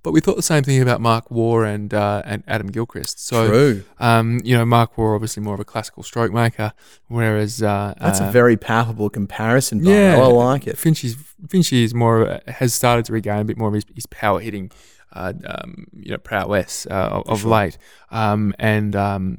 but 0.03 0.13
we 0.13 0.21
thought 0.21 0.37
the 0.37 0.43
same 0.43 0.65
thing 0.65 0.83
about 0.83 1.01
Mark 1.01 1.31
Waugh 1.31 1.63
and 1.63 1.95
uh, 1.95 2.23
and 2.25 2.43
Adam 2.47 2.69
Gilchrist. 2.69 3.25
So, 3.25 3.51
um, 3.99 4.41
you 4.45 4.57
know, 4.57 4.65
Mark 4.65 4.99
Waugh 4.99 5.15
obviously 5.15 5.43
more 5.43 5.55
of 5.55 5.61
a 5.61 5.65
classical 5.65 6.03
stroke 6.03 6.33
maker, 6.33 6.73
whereas 7.09 7.63
uh, 7.63 7.95
That's 7.99 8.21
uh, 8.21 8.25
a 8.25 8.31
very 8.31 8.57
palpable 8.57 9.11
comparison. 9.11 9.85
Yeah, 9.85 10.19
I 10.21 10.27
like 10.27 10.67
it. 10.67 10.77
Finchie's 10.77 11.17
Finchie 11.47 11.85
is 11.85 11.95
more 11.95 12.23
a- 12.23 12.43
has 12.51 12.75
started 12.75 13.05
to 13.07 13.13
regain 13.13 13.41
a 13.41 13.45
bit 13.45 13.57
more 13.57 13.69
of 13.69 13.75
his, 13.75 13.85
his 13.95 14.07
power 14.07 14.41
hitting, 14.41 14.71
uh, 15.13 15.33
um, 15.47 15.87
you 15.93 16.11
know, 16.11 16.19
prowess 16.19 16.87
uh, 16.91 17.09
of, 17.13 17.29
of 17.29 17.41
sure. 17.41 17.51
late, 17.51 17.79
um, 18.11 18.55
and 18.59 18.95
um, 18.97 19.39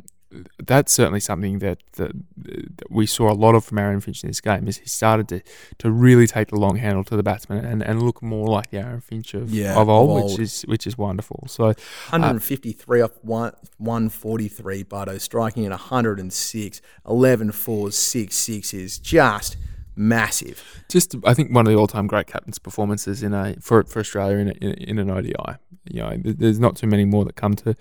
that's 0.63 0.91
certainly 0.91 1.19
something 1.19 1.59
that, 1.59 1.79
that 1.93 2.11
that 2.37 2.91
we 2.91 3.05
saw 3.05 3.31
a 3.31 3.33
lot 3.33 3.55
of 3.55 3.65
from 3.65 3.77
Aaron 3.77 4.01
Finch 4.01 4.23
in 4.23 4.29
this 4.29 4.41
game. 4.41 4.67
Is 4.67 4.77
he 4.77 4.87
started 4.87 5.27
to, 5.29 5.41
to 5.79 5.91
really 5.91 6.27
take 6.27 6.49
the 6.49 6.55
long 6.55 6.77
handle 6.77 7.03
to 7.05 7.15
the 7.15 7.23
batsman 7.23 7.65
and, 7.65 7.81
and 7.81 8.01
look 8.01 8.21
more 8.21 8.47
like 8.47 8.71
the 8.71 8.77
Aaron 8.77 9.01
Finch 9.01 9.33
of, 9.33 9.51
Yeah, 9.51 9.79
of 9.79 9.89
old, 9.89 10.17
of 10.17 10.31
which 10.31 10.39
is 10.39 10.61
which 10.63 10.87
is 10.87 10.97
wonderful. 10.97 11.45
So 11.47 11.65
uh, 11.65 11.73
153 12.09 13.01
off 13.01 13.11
one, 13.21 13.53
143, 13.77 14.83
Bardo 14.83 15.17
striking 15.17 15.65
at 15.65 15.71
106, 15.71 16.81
11 17.07 17.51
fours, 17.51 17.95
6 17.97 18.35
sixes, 18.35 18.99
just 18.99 19.57
massive. 19.95 20.83
just 20.89 21.15
I 21.25 21.33
think 21.33 21.53
one 21.53 21.67
of 21.67 21.71
the 21.71 21.77
all-time 21.77 22.07
great 22.07 22.27
captain's 22.27 22.59
performances 22.59 23.21
in 23.21 23.33
a 23.33 23.55
for 23.59 23.83
for 23.83 23.99
Australia 23.99 24.37
in 24.37 24.47
a, 24.49 24.53
in, 24.53 24.73
in 24.73 24.99
an 24.99 25.09
ODI. 25.09 25.57
You 25.89 26.01
know, 26.01 26.17
there's 26.23 26.59
not 26.59 26.77
too 26.77 26.87
many 26.87 27.03
more 27.03 27.25
that 27.25 27.35
come 27.35 27.55
to 27.55 27.75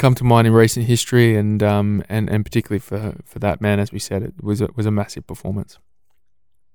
come 0.00 0.14
to 0.16 0.24
mind 0.24 0.48
in 0.48 0.52
recent 0.52 0.86
history, 0.86 1.36
and 1.36 1.62
um 1.62 2.02
and, 2.08 2.28
and 2.28 2.44
particularly 2.44 2.80
for 2.80 3.14
for 3.24 3.38
that 3.38 3.60
man, 3.60 3.78
as 3.78 3.92
we 3.92 4.00
said, 4.00 4.22
it 4.22 4.42
was 4.42 4.60
a, 4.60 4.68
was 4.74 4.86
a 4.86 4.90
massive 4.90 5.26
performance. 5.26 5.78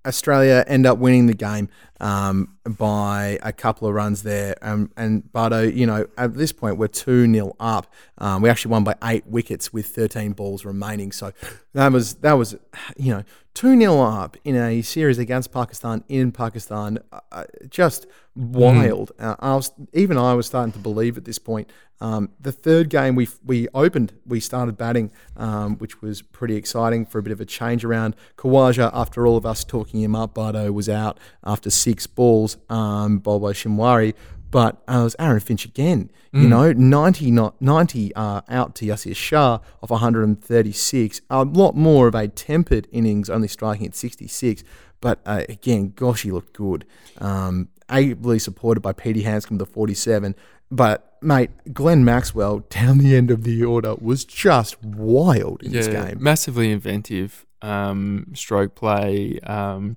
Australia 0.05 0.63
end 0.67 0.85
up 0.85 0.99
winning 0.99 1.25
the 1.25 1.33
game 1.33 1.67
um, 1.99 2.57
by 2.63 3.39
a 3.41 3.51
couple 3.51 3.87
of 3.87 3.93
runs 3.95 4.21
there. 4.21 4.55
Um, 4.61 4.91
and 4.95 5.31
Bardo, 5.31 5.63
you 5.63 5.87
know, 5.87 6.05
at 6.15 6.35
this 6.35 6.51
point 6.51 6.77
we're 6.77 6.87
two 6.87 7.31
0 7.31 7.55
up. 7.59 7.91
Um, 8.19 8.43
we 8.43 8.49
actually 8.49 8.71
won 8.71 8.83
by 8.83 8.95
eight 9.03 9.25
wickets 9.25 9.73
with 9.73 9.87
13 9.87 10.33
balls 10.33 10.63
remaining. 10.63 11.11
So 11.11 11.31
that 11.73 11.91
was 11.91 12.15
that 12.15 12.33
was, 12.33 12.55
you 12.97 13.13
know, 13.15 13.23
two 13.55 13.79
0 13.79 14.01
up 14.01 14.37
in 14.43 14.55
a 14.55 14.83
series 14.83 15.17
against 15.17 15.51
Pakistan 15.51 16.03
in 16.07 16.31
Pakistan. 16.31 16.99
Uh, 17.11 17.19
uh, 17.31 17.43
just 17.69 18.05
wild. 18.35 19.13
Uh, 19.17 19.35
I 19.39 19.55
was 19.55 19.71
even 19.93 20.17
I 20.17 20.35
was 20.35 20.45
starting 20.45 20.73
to 20.73 20.79
believe 20.79 21.17
at 21.17 21.25
this 21.25 21.39
point. 21.39 21.71
Um, 22.01 22.29
the 22.39 22.51
third 22.51 22.89
game 22.89 23.15
we 23.15 23.29
we 23.43 23.67
opened, 23.73 24.13
we 24.25 24.41
started 24.41 24.77
batting, 24.77 25.09
um, 25.37 25.77
which 25.77 26.01
was 26.01 26.21
pretty 26.21 26.55
exciting 26.57 27.05
for 27.05 27.19
a 27.19 27.23
bit 27.23 27.31
of 27.31 27.39
a 27.39 27.45
change 27.45 27.85
around. 27.85 28.15
Khawaja, 28.37 28.91
after 28.93 29.25
all 29.25 29.37
of 29.37 29.45
us 29.45 29.63
talking 29.63 30.01
him 30.01 30.15
up, 30.15 30.35
Bardo 30.35 30.71
was 30.71 30.89
out 30.89 31.17
after 31.43 31.69
six 31.69 32.05
balls, 32.05 32.57
um, 32.69 33.19
bowled 33.19 33.41
by 33.41 33.53
Shinwari. 33.53 34.13
But 34.51 34.81
uh, 34.87 34.99
it 34.99 35.03
was 35.03 35.15
Aaron 35.19 35.39
Finch 35.39 35.65
again. 35.65 36.11
You 36.33 36.49
know, 36.49 36.73
90, 36.73 37.31
not 37.31 37.61
90 37.61 38.13
uh, 38.13 38.41
out 38.49 38.75
to 38.75 38.85
Yasir 38.85 39.15
Shah 39.15 39.59
of 39.81 39.89
136. 39.89 41.21
A 41.29 41.45
lot 41.45 41.75
more 41.75 42.09
of 42.09 42.15
a 42.15 42.27
tempered 42.27 42.87
innings, 42.91 43.29
only 43.29 43.47
striking 43.47 43.85
at 43.85 43.95
66. 43.95 44.63
But 44.99 45.19
uh, 45.25 45.43
again, 45.47 45.93
gosh, 45.95 46.23
he 46.23 46.31
looked 46.31 46.51
good. 46.51 46.85
Um, 47.19 47.69
ably 47.89 48.39
supported 48.39 48.81
by 48.81 48.91
Petey 48.91 49.21
Handscomb, 49.21 49.59
the 49.59 49.65
47. 49.65 50.35
But, 50.69 51.17
mate, 51.21 51.51
Glenn 51.73 52.03
Maxwell 52.03 52.59
down 52.69 52.97
the 52.97 53.15
end 53.15 53.31
of 53.31 53.43
the 53.43 53.63
order 53.63 53.95
was 53.95 54.25
just 54.25 54.83
wild 54.83 55.63
in 55.63 55.71
this 55.71 55.87
game. 55.87 56.17
massively 56.19 56.69
inventive 56.71 57.45
um, 57.61 58.27
stroke 58.33 58.75
play. 58.75 59.39
Um, 59.41 59.95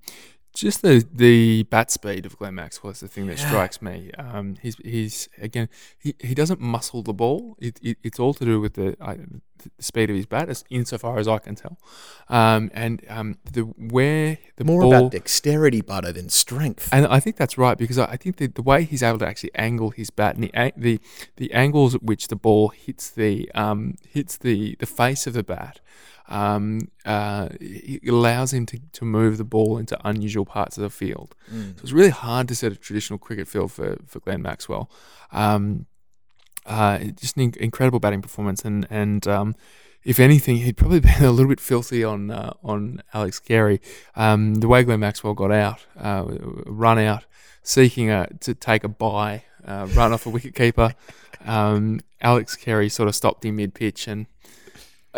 just 0.58 0.82
the 0.82 1.06
the 1.14 1.62
bat 1.64 1.90
speed 1.90 2.26
of 2.26 2.36
Glenn 2.36 2.56
Maxwell 2.56 2.90
is 2.90 3.00
the 3.00 3.08
thing 3.08 3.26
that 3.28 3.38
strikes 3.38 3.80
me. 3.80 4.10
Um, 4.18 4.56
he's 4.60 4.76
he's 4.78 5.28
again 5.38 5.68
he, 5.98 6.14
he 6.18 6.34
doesn't 6.34 6.60
muscle 6.60 7.02
the 7.02 7.12
ball. 7.12 7.56
It, 7.60 7.78
it, 7.82 7.98
it's 8.02 8.18
all 8.18 8.34
to 8.34 8.44
do 8.44 8.60
with 8.60 8.74
the, 8.74 8.96
uh, 9.00 9.14
the 9.58 9.70
speed 9.78 10.10
of 10.10 10.16
his 10.16 10.26
bat, 10.26 10.48
as 10.48 10.64
insofar 10.68 11.18
as 11.18 11.28
I 11.28 11.38
can 11.38 11.54
tell. 11.54 11.78
Um, 12.28 12.70
and 12.74 13.04
um, 13.08 13.38
the 13.52 13.62
where 13.62 14.38
the 14.56 14.64
More 14.64 14.82
ball, 14.82 14.94
about 14.94 15.12
dexterity, 15.12 15.80
Butter, 15.80 16.12
than 16.12 16.28
strength. 16.28 16.88
and 16.92 17.06
I 17.06 17.20
think 17.20 17.36
that's 17.36 17.56
right 17.56 17.78
because 17.78 17.98
I 17.98 18.06
I 18.06 18.16
think 18.16 18.36
the, 18.36 18.48
the 18.48 18.62
way 18.62 18.82
he's 18.82 19.02
able 19.02 19.20
to 19.20 19.28
actually 19.28 19.54
angle 19.54 19.90
his 19.90 20.10
bat 20.10 20.34
and 20.36 20.44
the 20.44 20.72
the, 20.76 21.00
the 21.36 21.52
angles 21.52 21.94
at 21.94 22.02
which 22.02 22.28
the 22.28 22.36
ball 22.36 22.68
hits 22.70 23.08
the 23.10 23.50
um, 23.54 23.94
hits 24.08 24.36
the, 24.36 24.76
the 24.80 24.86
face 24.86 25.26
of 25.28 25.34
the 25.34 25.44
bat 25.44 25.80
um, 26.28 26.88
uh, 27.04 27.48
it 27.60 28.08
allows 28.08 28.52
him 28.52 28.66
to, 28.66 28.78
to 28.92 29.04
move 29.04 29.38
the 29.38 29.44
ball 29.44 29.78
into 29.78 29.98
unusual 30.06 30.44
parts 30.44 30.76
of 30.76 30.82
the 30.82 30.90
field. 30.90 31.34
So 31.50 31.82
it's 31.82 31.92
really 31.92 32.10
hard 32.10 32.48
to 32.48 32.54
set 32.54 32.70
a 32.72 32.76
traditional 32.76 33.18
cricket 33.18 33.48
field 33.48 33.72
for, 33.72 33.96
for 34.06 34.20
Glenn 34.20 34.42
Maxwell. 34.42 34.90
Um, 35.32 35.86
uh, 36.66 36.98
just 36.98 37.36
an 37.36 37.42
in- 37.44 37.54
incredible 37.58 37.98
batting 37.98 38.20
performance, 38.22 38.62
and 38.64 38.86
and 38.90 39.26
um, 39.26 39.54
if 40.04 40.20
anything, 40.20 40.58
he'd 40.58 40.76
probably 40.76 41.00
been 41.08 41.24
a 41.24 41.30
little 41.30 41.48
bit 41.48 41.60
filthy 41.60 42.04
on 42.04 42.30
uh, 42.30 42.52
on 42.62 43.02
Alex 43.14 43.40
Carey. 43.40 43.80
Um, 44.14 44.56
the 44.56 44.68
way 44.68 44.82
Glenn 44.84 45.00
Maxwell 45.00 45.34
got 45.34 45.50
out, 45.50 45.86
uh, 45.98 46.24
run 46.66 46.98
out, 46.98 47.24
seeking 47.62 48.10
a, 48.10 48.28
to 48.40 48.54
take 48.54 48.84
a 48.84 48.88
bye, 48.88 49.44
uh, 49.64 49.88
run 49.94 50.12
off 50.12 50.26
a 50.26 50.30
wicket 50.30 50.54
keeper. 50.54 50.94
Um, 51.46 52.00
Alex 52.20 52.56
Carey 52.56 52.88
sort 52.88 53.08
of 53.08 53.14
stopped 53.14 53.44
him 53.44 53.56
mid 53.56 53.72
pitch, 53.72 54.08
and 54.08 54.26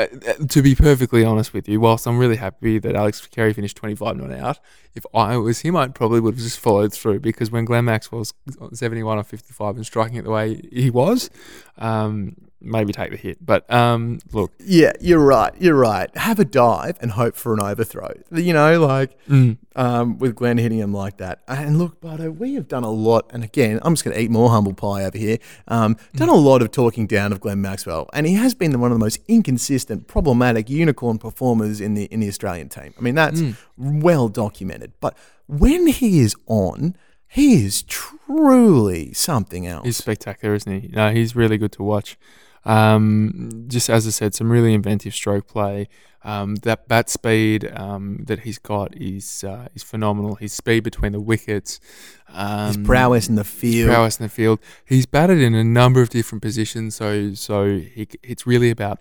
uh, 0.01 0.07
uh, 0.29 0.47
to 0.47 0.63
be 0.63 0.75
perfectly 0.75 1.25
honest 1.25 1.53
with 1.53 1.69
you, 1.69 1.81
whilst 1.81 2.07
I'm 2.07 2.19
really 2.19 2.37
happy 2.37 2.79
that 2.79 2.97
Alex 2.97 3.27
Carey 3.27 3.53
finished 3.53 3.77
25 3.77 4.17
not 4.17 4.33
out, 4.33 4.59
if 4.95 5.05
I 5.15 5.37
was 5.37 5.61
him, 5.61 5.77
I 5.77 5.89
probably 5.89 6.21
would 6.21 6.35
have 6.35 6.43
just 6.43 6.59
followed 6.59 6.93
through 6.93 7.21
because 7.21 7.51
when 7.51 7.65
Glenn 7.65 7.85
Maxwell's 7.85 8.33
71 8.73 9.19
or 9.19 9.23
55 9.23 9.77
and 9.77 9.85
striking 9.85 10.17
it 10.17 10.25
the 10.25 10.31
way 10.31 10.69
he 10.73 10.91
was, 10.91 11.29
um, 11.77 12.37
maybe 12.61 12.92
take 12.92 13.11
the 13.11 13.16
hit. 13.16 13.44
But 13.44 13.70
um, 13.73 14.18
look, 14.33 14.53
Yeah, 14.59 14.92
you're 15.01 15.25
right. 15.25 15.53
You're 15.59 15.75
right. 15.75 16.14
Have 16.16 16.38
a 16.38 16.44
dive 16.44 16.99
and 17.01 17.12
hope 17.12 17.37
for 17.37 17.55
an 17.55 17.61
overthrow. 17.61 18.12
You 18.31 18.53
know, 18.53 18.81
like 18.81 19.16
mm, 19.27 19.57
um, 19.77 20.18
with 20.18 20.35
Glenn 20.35 20.59
hitting 20.59 20.79
him 20.79 20.92
like 20.92 21.16
that. 21.18 21.42
And 21.49 21.79
look, 21.79 22.01
Bardo, 22.01 22.31
we 22.31 22.55
have 22.55 22.68
done 22.68 22.85
a 22.85 22.90
lot. 22.90 23.31
And 23.33 23.42
again, 23.44 23.81
I'm 23.83 23.94
just 23.94 24.05
going 24.05 24.16
to 24.16 24.23
eat 24.23 24.31
more 24.31 24.51
humble 24.51 24.75
pie 24.75 25.05
over 25.05 25.18
here. 25.18 25.38
Um, 25.68 25.96
done 26.14 26.29
a 26.29 26.35
lot 26.35 26.62
of 26.62 26.70
talking 26.70 27.07
down 27.07 27.33
of 27.33 27.40
Glenn 27.40 27.61
Maxwell, 27.61 28.09
and 28.12 28.27
he 28.27 28.35
has 28.35 28.55
been 28.55 28.79
one 28.81 28.92
of 28.92 28.99
the 28.99 29.05
most 29.05 29.20
inconsistent, 29.29 30.07
problematic 30.07 30.68
unicorn 30.68 31.18
performers 31.18 31.81
in 31.81 31.94
the 31.94 32.05
in 32.05 32.20
the 32.20 32.29
Australian 32.29 32.68
team. 32.68 32.94
I 32.99 33.01
mean, 33.01 33.14
that's 33.14 33.42
well 33.77 34.29
documented. 34.29 34.92
But 35.01 35.16
when 35.46 35.87
he 35.88 36.20
is 36.20 36.37
on, 36.46 36.96
he 37.27 37.64
is 37.64 37.83
truly 37.83 39.13
something 39.13 39.67
else. 39.67 39.85
he's 39.85 39.96
spectacular, 39.96 40.54
isn't 40.54 40.81
he? 40.81 40.88
No, 40.88 41.11
he's 41.13 41.37
really 41.37 41.58
good 41.58 41.73
to 41.73 41.83
watch. 41.83 42.19
Um, 42.65 43.65
just 43.69 43.88
as 43.88 44.06
I 44.06 44.11
said, 44.11 44.35
some 44.35 44.50
really 44.50 44.75
inventive 44.75 45.15
stroke 45.15 45.46
play. 45.46 45.88
Um, 46.23 46.56
that 46.56 46.87
bat 46.87 47.08
speed 47.08 47.71
um, 47.73 48.25
that 48.27 48.40
he's 48.40 48.58
got 48.58 48.94
is 48.94 49.42
uh, 49.42 49.69
is 49.75 49.83
phenomenal. 49.83 50.35
His 50.35 50.52
speed 50.52 50.85
between 50.85 51.13
the 51.13 51.21
wickets, 51.21 51.81
um, 52.29 52.67
His 52.69 52.77
prowess 52.77 53.29
in 53.29 53.37
the 53.37 53.44
field. 53.44 53.88
prowess 53.88 54.19
in 54.21 54.25
the 54.25 54.29
field. 54.29 54.58
He's 54.85 55.06
batted 55.06 55.40
in 55.40 55.54
a 55.54 55.65
number 55.65 56.02
of 56.02 56.11
different 56.11 56.42
positions, 56.42 56.94
so 56.94 57.33
so 57.33 57.79
he, 57.79 58.06
it's 58.23 58.46
really 58.46 58.71
about. 58.71 59.00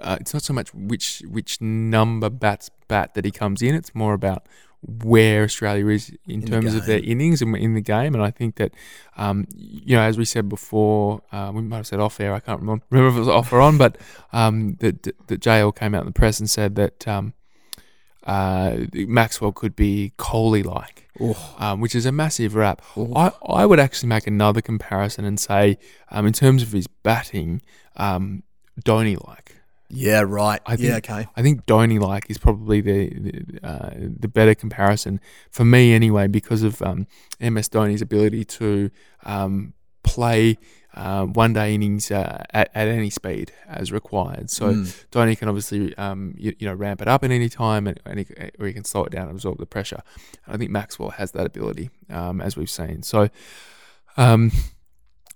Uh, 0.00 0.16
it's 0.20 0.32
not 0.32 0.42
so 0.42 0.54
much 0.54 0.72
which 0.74 1.22
which 1.28 1.60
number 1.60 2.30
bats 2.30 2.70
bat 2.88 3.12
that 3.14 3.26
he 3.26 3.30
comes 3.30 3.60
in. 3.60 3.74
It's 3.74 3.94
more 3.94 4.14
about 4.14 4.46
where 4.86 5.44
Australia 5.44 5.86
is 5.88 6.12
in, 6.26 6.40
the 6.40 6.46
terms 6.46 6.74
of 6.74 6.86
their 6.86 7.00
innings 7.00 7.42
and 7.42 7.56
in 7.56 7.74
the 7.74 7.80
game. 7.80 8.14
And 8.14 8.22
I 8.22 8.30
think 8.30 8.56
that, 8.56 8.72
um, 9.16 9.46
you 9.54 9.96
know, 9.96 10.02
as 10.02 10.18
we 10.18 10.24
said 10.24 10.48
before, 10.48 11.22
uh, 11.32 11.50
we 11.54 11.62
might 11.62 11.78
have 11.78 11.86
said 11.86 12.00
off 12.00 12.20
air. 12.20 12.34
I 12.34 12.40
can't 12.40 12.60
remember, 12.60 12.84
remember 12.90 13.10
if 13.10 13.16
it 13.16 13.20
was 13.20 13.28
off 13.28 13.52
or 13.52 13.60
on, 13.60 13.78
but 13.84 13.98
um, 14.32 14.76
that 14.80 15.02
that 15.02 15.40
JL 15.40 15.74
came 15.74 15.94
out 15.94 16.00
in 16.00 16.06
the 16.06 16.12
press 16.12 16.38
and 16.38 16.48
said 16.48 16.74
that 16.76 17.06
um, 17.08 17.34
uh, 18.24 18.76
Maxwell 18.92 19.52
could 19.52 19.74
be 19.76 20.12
Kohli 20.18 20.64
like 20.64 21.04
um, 21.58 21.80
which 21.80 21.94
is 21.94 22.06
a 22.06 22.12
massive 22.12 22.54
rap. 22.54 22.82
I, 22.96 23.32
I 23.48 23.66
would 23.66 23.78
actually 23.78 24.08
make 24.08 24.26
another 24.26 24.60
comparison 24.60 25.24
and 25.24 25.38
say, 25.38 25.78
um, 26.10 26.26
in 26.26 26.32
terms 26.32 26.62
of 26.62 26.72
his 26.72 26.86
batting, 26.86 27.62
um, 27.96 28.42
Dhoni 28.82 29.24
like. 29.26 29.53
Yeah, 29.94 30.22
right. 30.26 30.60
I 30.66 30.72
yeah, 30.72 30.76
think- 30.76 31.10
okay. 31.10 31.28
I 31.36 31.42
think 31.42 31.66
Dhoni 31.66 32.00
like 32.00 32.30
is 32.30 32.38
probably 32.38 32.80
the 32.80 33.08
the, 33.08 33.66
uh, 33.66 33.90
the 34.20 34.28
better 34.28 34.54
comparison 34.54 35.20
for 35.50 35.64
me 35.64 35.92
anyway 35.92 36.26
because 36.26 36.62
of 36.62 36.80
um, 36.82 37.06
MS 37.40 37.68
Dhoni's 37.68 38.02
ability 38.02 38.44
to 38.44 38.90
um, 39.24 39.72
play 40.02 40.58
uh, 40.94 41.24
one 41.24 41.52
day 41.52 41.74
innings 41.74 42.10
uh, 42.12 42.44
at, 42.50 42.70
at 42.74 42.86
any 42.86 43.10
speed 43.10 43.50
as 43.66 43.90
required. 43.90 44.48
So 44.50 44.66
Mm. 44.72 45.04
Dhoni 45.10 45.36
can 45.36 45.48
obviously 45.48 45.92
um, 45.96 46.34
you, 46.38 46.54
you 46.58 46.68
know 46.68 46.74
ramp 46.74 47.02
it 47.02 47.08
up 47.08 47.24
at 47.24 47.30
any 47.32 47.48
time, 47.48 47.86
and, 47.88 47.98
and 48.06 48.20
he, 48.20 48.26
or 48.60 48.66
he 48.66 48.72
can 48.72 48.84
slow 48.84 49.04
it 49.04 49.10
down 49.10 49.22
and 49.28 49.32
absorb 49.32 49.58
the 49.58 49.66
pressure. 49.66 50.02
I 50.46 50.56
think 50.56 50.70
Maxwell 50.70 51.10
has 51.10 51.32
that 51.32 51.46
ability, 51.46 51.90
um, 52.10 52.40
as 52.40 52.56
we've 52.56 52.70
seen. 52.70 53.02
So, 53.02 53.28
um, 54.16 54.52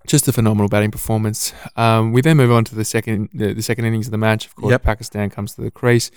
just 0.08 0.26
a 0.26 0.32
phenomenal 0.32 0.68
batting 0.68 0.90
performance. 0.90 1.52
Um, 1.76 2.12
we 2.12 2.20
then 2.22 2.36
move 2.36 2.50
on 2.50 2.64
to 2.64 2.74
the 2.74 2.84
second 2.84 3.28
the, 3.32 3.52
the 3.52 3.62
second 3.62 3.84
innings 3.84 4.06
of 4.06 4.10
the 4.10 4.18
match. 4.18 4.46
Of 4.46 4.56
course, 4.56 4.70
Yep. 4.72 4.82
Pakistan 4.82 5.30
comes 5.30 5.54
to 5.54 5.60
the 5.60 5.70
crease. 5.70 6.10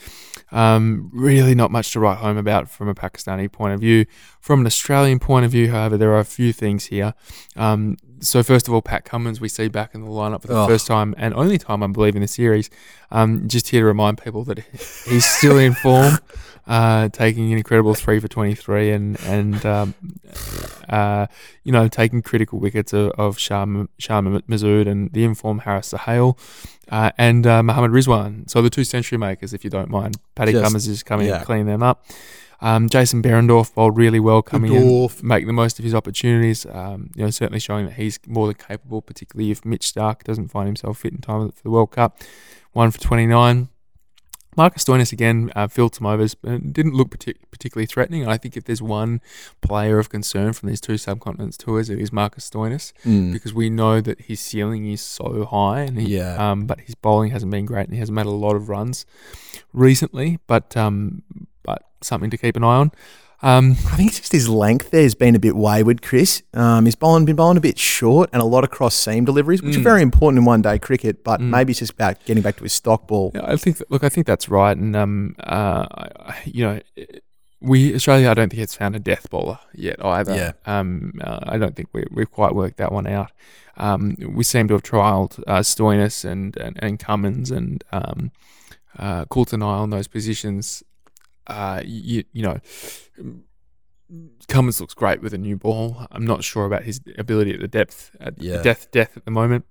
Um, 0.51 1.11
really, 1.13 1.53
not 1.53 1.69
much 1.71 1.91
to 1.93 1.99
write 1.99 2.17
home 2.17 2.37
about 2.37 2.69
from 2.69 2.87
a 2.87 2.95
Pakistani 2.95 3.51
point 3.51 3.73
of 3.73 3.79
view. 3.79 4.05
From 4.39 4.61
an 4.61 4.65
Australian 4.65 5.19
point 5.19 5.45
of 5.45 5.51
view, 5.51 5.69
however, 5.71 5.97
there 5.97 6.11
are 6.11 6.19
a 6.19 6.25
few 6.25 6.51
things 6.53 6.85
here. 6.85 7.13
Um, 7.55 7.97
so 8.21 8.41
first 8.43 8.67
of 8.67 8.73
all, 8.73 8.81
Pat 8.81 9.03
Cummins 9.05 9.41
we 9.41 9.49
see 9.49 9.67
back 9.67 9.93
in 9.93 10.01
the 10.01 10.07
lineup 10.09 10.41
for 10.41 10.47
the 10.47 10.55
Oh. 10.63 10.67
first 10.67 10.87
time 10.87 11.13
and 11.17 11.33
only 11.33 11.57
time 11.57 11.83
I 11.83 11.87
believe 11.87 12.15
in 12.15 12.21
the 12.21 12.27
series. 12.27 12.69
Um, 13.11 13.47
just 13.47 13.67
here 13.69 13.81
to 13.81 13.85
remind 13.85 14.17
people 14.23 14.43
that 14.45 14.59
he's 14.59 15.25
still 15.25 15.57
in 15.57 15.73
form, 15.73 16.17
uh, 16.67 17.09
taking 17.09 17.51
an 17.51 17.57
incredible 17.57 17.93
three 17.95 18.19
for 18.19 18.27
twenty 18.27 18.55
three 18.55 18.91
and 18.91 19.19
and 19.25 19.65
um, 19.65 19.93
uh, 20.89 21.27
you 21.63 21.71
know 21.71 21.87
taking 21.87 22.21
critical 22.21 22.59
wickets 22.59 22.93
of, 22.93 23.11
of 23.11 23.37
Shan 23.39 23.87
Masood 23.99 24.87
and 24.87 25.11
the 25.13 25.23
informed 25.23 25.61
Haris 25.61 25.87
Sohail. 25.87 26.37
Uh, 26.89 27.09
and 27.17 27.47
uh, 27.47 27.63
Mohammad 27.63 27.91
Rizwan, 27.91 28.49
so 28.49 28.61
the 28.61 28.69
two 28.69 28.83
century 28.83 29.17
makers, 29.17 29.53
if 29.53 29.63
you 29.63 29.69
don't 29.69 29.89
mind. 29.89 30.17
Paddy 30.35 30.51
Just- 30.51 30.63
Cummins 30.65 30.87
is 30.89 31.03
coming 31.03 31.27
yeah. 31.27 31.37
and 31.37 31.45
cleaning 31.45 31.67
them 31.67 31.81
up. 31.81 32.03
Um, 32.61 32.87
Jason 32.89 33.21
Behrendorff 33.23 33.73
bowled 33.73 33.97
really 33.97 34.19
well, 34.19 34.41
coming 34.41 34.73
in 34.73 35.09
making 35.23 35.47
the 35.47 35.53
most 35.53 35.79
of 35.79 35.83
his 35.85 35.95
opportunities. 35.95 36.65
Um, 36.67 37.09
you 37.15 37.23
know, 37.23 37.29
certainly 37.31 37.59
showing 37.59 37.85
that 37.87 37.93
he's 37.95 38.19
more 38.27 38.45
than 38.47 38.55
capable, 38.55 39.01
particularly 39.01 39.49
if 39.51 39.65
Mitch 39.65 39.91
Starc 39.91 40.23
doesn't 40.23 40.49
find 40.49 40.67
himself 40.67 40.99
fit 40.99 41.11
in 41.13 41.21
time 41.21 41.51
for 41.51 41.63
the 41.63 41.71
World 41.71 41.91
Cup. 41.91 42.19
One 42.73 42.91
for 42.91 42.99
twenty 42.99 43.25
nine. 43.25 43.69
Marcus 44.57 44.83
Stoinis 44.83 45.13
again 45.13 45.49
uh, 45.55 45.67
filled 45.69 45.95
some 45.95 46.05
overs, 46.05 46.35
but 46.35 46.73
didn't 46.73 46.93
look 46.93 47.09
partic- 47.17 47.37
particularly 47.51 47.85
threatening. 47.85 48.27
I 48.27 48.35
think 48.37 48.57
if 48.57 48.65
there's 48.65 48.81
one 48.81 49.21
player 49.61 49.97
of 49.97 50.09
concern 50.09 50.51
from 50.51 50.67
these 50.67 50.81
two 50.81 50.95
subcontinents 50.95 51.55
tours, 51.55 51.89
it 51.89 51.99
is 52.01 52.11
Marcus 52.11 52.49
Stoinis 52.49 52.91
Mm. 53.05 53.31
because 53.31 53.53
we 53.53 53.69
know 53.69 54.01
that 54.01 54.19
his 54.23 54.41
ceiling 54.41 54.91
is 54.91 54.99
so 55.01 55.45
high, 55.45 55.83
and 55.83 55.97
he, 55.97 56.17
Yeah. 56.17 56.35
um, 56.51 56.65
but 56.65 56.81
his 56.81 56.95
bowling 56.95 57.31
hasn't 57.31 57.49
been 57.49 57.65
great, 57.65 57.85
and 57.85 57.93
he 57.93 57.99
hasn't 58.01 58.15
made 58.17 58.25
a 58.25 58.29
lot 58.29 58.57
of 58.57 58.67
runs 58.67 59.05
recently. 59.71 60.39
But 60.47 60.75
um, 60.75 61.23
but 61.63 61.83
something 62.01 62.29
to 62.29 62.37
keep 62.37 62.55
an 62.55 62.63
eye 62.63 62.77
on. 62.77 62.91
Um, 63.43 63.71
I 63.71 63.95
think 63.97 64.09
it's 64.11 64.19
just 64.19 64.31
his 64.31 64.47
length 64.47 64.91
there 64.91 65.01
has 65.01 65.15
been 65.15 65.35
a 65.35 65.39
bit 65.39 65.55
wayward, 65.55 66.03
Chris. 66.03 66.43
Um, 66.53 66.85
he's 66.85 66.93
bowling, 66.95 67.25
been 67.25 67.35
bowling 67.35 67.57
a 67.57 67.61
bit 67.61 67.79
short 67.79 68.29
and 68.33 68.39
a 68.39 68.45
lot 68.45 68.63
of 68.63 68.69
cross 68.69 68.93
seam 68.93 69.25
deliveries, 69.25 69.63
which 69.63 69.75
are 69.75 69.79
Mm. 69.79 69.83
very 69.83 70.01
important 70.03 70.37
in 70.37 70.45
one 70.45 70.61
day 70.61 70.77
cricket, 70.77 71.23
but 71.23 71.39
Mm. 71.41 71.49
maybe 71.49 71.71
it's 71.71 71.79
just 71.79 71.93
about 71.93 72.23
getting 72.25 72.43
back 72.43 72.57
to 72.57 72.63
his 72.63 72.73
stock 72.73 73.07
ball. 73.07 73.31
Yeah, 73.33 73.41
I 73.45 73.55
think. 73.55 73.77
That, 73.77 73.89
look, 73.89 74.03
I 74.03 74.09
think 74.09 74.27
that's 74.27 74.47
right, 74.47 74.77
and 74.77 74.95
um, 74.95 75.35
uh, 75.39 75.87
you 76.45 76.63
know, 76.65 76.79
we 77.61 77.95
Australia. 77.95 78.29
I 78.29 78.35
don't 78.35 78.49
think 78.49 78.61
it's 78.61 78.75
found 78.75 78.95
a 78.95 78.99
death 78.99 79.27
bowler 79.31 79.57
yet 79.73 80.03
either. 80.05 80.35
Yeah. 80.35 80.51
Um, 80.67 81.13
uh, 81.23 81.39
I 81.41 81.57
don't 81.57 81.75
think 81.75 81.89
we, 81.93 82.05
we've 82.11 82.29
quite 82.31 82.53
worked 82.53 82.77
that 82.77 82.91
one 82.91 83.07
out. 83.07 83.31
Um, 83.77 84.17
we 84.19 84.43
seem 84.43 84.67
to 84.67 84.75
have 84.75 84.83
trialled 84.83 85.39
uh, 85.47 85.59
Stoinis 85.61 86.23
and, 86.25 86.55
and 86.57 86.77
and 86.79 86.99
Cummins 86.99 87.49
and 87.49 87.83
um, 87.91 88.31
uh, 88.99 89.25
Coulter 89.25 89.57
Nile 89.57 89.83
in 89.85 89.89
those 89.89 90.07
positions. 90.07 90.83
Uh, 91.47 91.81
you, 91.85 92.23
you 92.33 92.43
know. 92.43 92.59
Cummins 94.49 94.81
looks 94.81 94.93
great 94.93 95.21
with 95.21 95.33
a 95.33 95.37
new 95.37 95.55
ball. 95.55 96.05
I'm 96.11 96.25
not 96.25 96.43
sure 96.43 96.65
about 96.65 96.83
his 96.83 96.99
ability 97.17 97.53
at 97.53 97.61
the 97.61 97.67
depth 97.67 98.13
at 98.19 98.41
Yeah. 98.41 98.61
depth 98.61 98.91
depth 98.91 99.15
at 99.15 99.23
the 99.25 99.31
moment. 99.31 99.65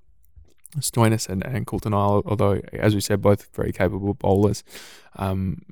Stoinis 0.79 1.29
and, 1.29 1.45
and 1.45 1.66
Coulter 1.66 1.91
Nile, 1.91 2.23
although 2.25 2.61
as 2.73 2.95
we 2.95 3.01
said, 3.01 3.21
both 3.21 3.49
very 3.55 3.73
capable 3.73 4.14
bowlers, 4.14 4.62
um, 5.16 5.62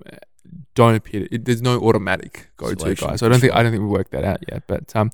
don't 0.75 0.97
appear. 0.97 1.21
To, 1.29 1.35
it, 1.35 1.45
there's 1.45 1.63
no 1.63 1.79
automatic 1.81 2.51
go-to 2.57 2.95
guy, 2.95 3.17
so 3.17 3.27
I 3.27 3.29
don't 3.31 3.41
think. 3.41 3.55
I 3.55 3.63
don't 3.63 3.71
think 3.73 3.83
we 3.83 3.89
worked 3.89 4.11
that 4.11 4.25
out 4.25 4.41
yet. 4.51 4.65
But 4.67 4.95
um, 4.97 5.11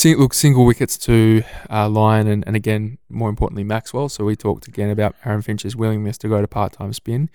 sing, 0.00 0.16
look, 0.18 0.34
single 0.34 0.64
wickets 0.66 0.96
to 0.98 1.42
uh, 1.70 1.88
Lyon 1.88 2.26
and, 2.26 2.44
and 2.46 2.54
again, 2.54 2.98
more 3.08 3.28
importantly, 3.30 3.64
Maxwell. 3.64 4.08
So 4.08 4.24
we 4.24 4.36
talked 4.36 4.66
again 4.68 4.90
about 4.90 5.14
Aaron 5.24 5.42
Finch's 5.42 5.74
willingness 5.74 6.18
to 6.18 6.28
go 6.28 6.40
to 6.40 6.48
part-time 6.48 6.92
spin, 6.92 7.30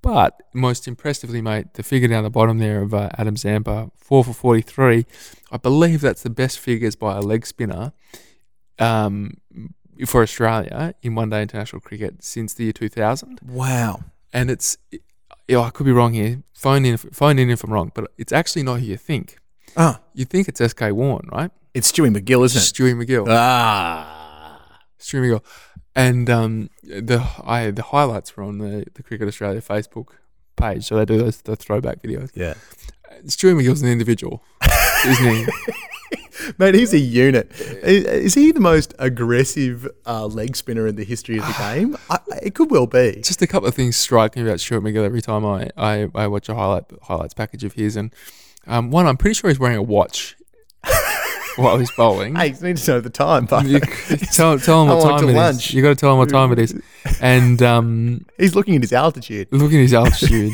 but 0.00 0.30
most 0.54 0.88
impressively, 0.88 1.40
mate, 1.42 1.66
the 1.74 1.82
figure 1.82 2.08
down 2.08 2.24
the 2.24 2.30
bottom 2.30 2.58
there 2.58 2.80
of 2.82 2.94
uh, 2.94 3.10
Adam 3.18 3.36
Zampa, 3.36 3.90
four 3.98 4.24
for 4.24 4.32
forty-three. 4.32 5.04
I 5.52 5.56
believe 5.58 6.00
that's 6.00 6.22
the 6.22 6.30
best 6.30 6.58
figures 6.58 6.96
by 6.96 7.16
a 7.16 7.20
leg 7.20 7.46
spinner. 7.46 7.92
Um, 8.78 9.38
for 10.06 10.20
Australia 10.22 10.94
in 11.02 11.14
one 11.14 11.30
day 11.30 11.40
international 11.40 11.80
cricket 11.80 12.22
since 12.22 12.52
the 12.52 12.64
year 12.64 12.72
2000 12.74 13.40
Wow. 13.42 14.04
and 14.30 14.50
it's 14.50 14.76
yeah, 15.48 15.60
I 15.60 15.70
could 15.70 15.86
be 15.86 15.92
wrong 15.92 16.12
here. 16.12 16.42
Phone 16.52 16.84
in, 16.84 16.98
phone 16.98 17.38
in 17.38 17.48
if 17.48 17.64
I'm 17.64 17.72
wrong, 17.72 17.90
but 17.94 18.12
it's 18.18 18.30
actually 18.32 18.62
not 18.64 18.80
who 18.80 18.86
you 18.86 18.98
think. 18.98 19.38
Ah, 19.74 20.00
You 20.12 20.26
think 20.26 20.48
it's 20.48 20.60
SK 20.62 20.82
Warne, 20.90 21.26
right? 21.32 21.50
It's 21.76 21.92
Stewie 21.92 22.10
MacGill, 22.16 22.44
isn't 22.46 22.58
it? 22.58 22.64
Stewie 22.64 22.94
MacGill, 22.96 23.26
Ah. 23.28 24.78
Stewie 24.98 25.20
MacGill, 25.30 25.44
and 25.94 26.30
um, 26.30 26.70
the 26.82 27.26
I 27.44 27.70
the 27.70 27.82
highlights 27.82 28.34
were 28.36 28.44
on 28.44 28.58
the 28.58 28.86
the 28.94 29.02
Cricket 29.02 29.28
Australia 29.28 29.60
Facebook 29.60 30.08
page, 30.56 30.84
so 30.86 30.96
they 30.96 31.04
do 31.04 31.18
those 31.18 31.42
the 31.42 31.54
throwback 31.54 32.02
videos. 32.02 32.30
Yeah. 32.34 32.54
Stewie 33.26 33.54
MacGill's 33.60 33.82
an 33.82 33.88
individual, 33.88 34.42
isn't 35.06 35.34
he? 35.34 35.46
Mate, 36.58 36.74
he's 36.74 36.92
a 36.94 36.98
unit. 36.98 37.50
Is, 37.60 38.04
is 38.04 38.34
he 38.34 38.52
the 38.52 38.60
most 38.60 38.94
aggressive 38.98 39.88
uh, 40.06 40.26
leg 40.26 40.54
spinner 40.56 40.86
in 40.86 40.94
the 40.96 41.04
history 41.04 41.38
of 41.38 41.46
the 41.46 41.52
game? 41.74 41.96
I, 42.08 42.14
I- 42.32 42.38
it 42.42 42.54
could 42.54 42.70
well 42.70 42.86
be. 42.86 43.20
Just 43.22 43.42
a 43.42 43.46
couple 43.46 43.68
of 43.68 43.74
things 43.74 43.96
strike 43.96 44.36
me 44.36 44.42
about 44.42 44.60
Stuart 44.60 44.82
MacGill 44.82 45.04
every 45.04 45.22
time 45.22 45.44
I, 45.44 45.70
I, 45.76 46.08
I 46.14 46.26
watch 46.28 46.48
a 46.48 46.54
highlight 46.54 46.84
highlights 47.02 47.34
package 47.34 47.64
of 47.64 47.72
his, 47.72 47.96
and 47.96 48.14
um, 48.66 48.90
one 48.90 49.06
I'm 49.06 49.16
pretty 49.16 49.34
sure 49.34 49.50
he's 49.50 49.58
wearing 49.58 49.76
a 49.78 49.82
watch 49.82 50.35
while 51.62 51.78
he's 51.78 51.90
bowling. 51.92 52.34
Hey, 52.36 52.48
you 52.48 52.60
need 52.60 52.76
to 52.76 52.90
know 52.92 53.00
the 53.00 53.10
time, 53.10 53.46
but 53.46 53.66
You 53.66 53.80
tell, 54.32 54.58
tell 54.58 54.82
him 54.82 54.88
what 54.88 55.02
time 55.02 55.24
it 55.24 55.30
is. 55.30 55.36
lunch. 55.36 55.74
You 55.74 55.82
got 55.82 55.88
to 55.90 55.94
tell 55.96 56.12
him 56.12 56.18
what 56.18 56.28
time 56.28 56.52
it 56.52 56.58
is. 56.58 56.80
And 57.20 57.62
um, 57.62 58.26
he's 58.38 58.54
looking 58.54 58.76
at 58.76 58.82
his 58.82 58.92
altitude. 58.92 59.48
look 59.50 59.72
at 59.72 59.78
his 59.78 59.94
altitude. 60.02 60.52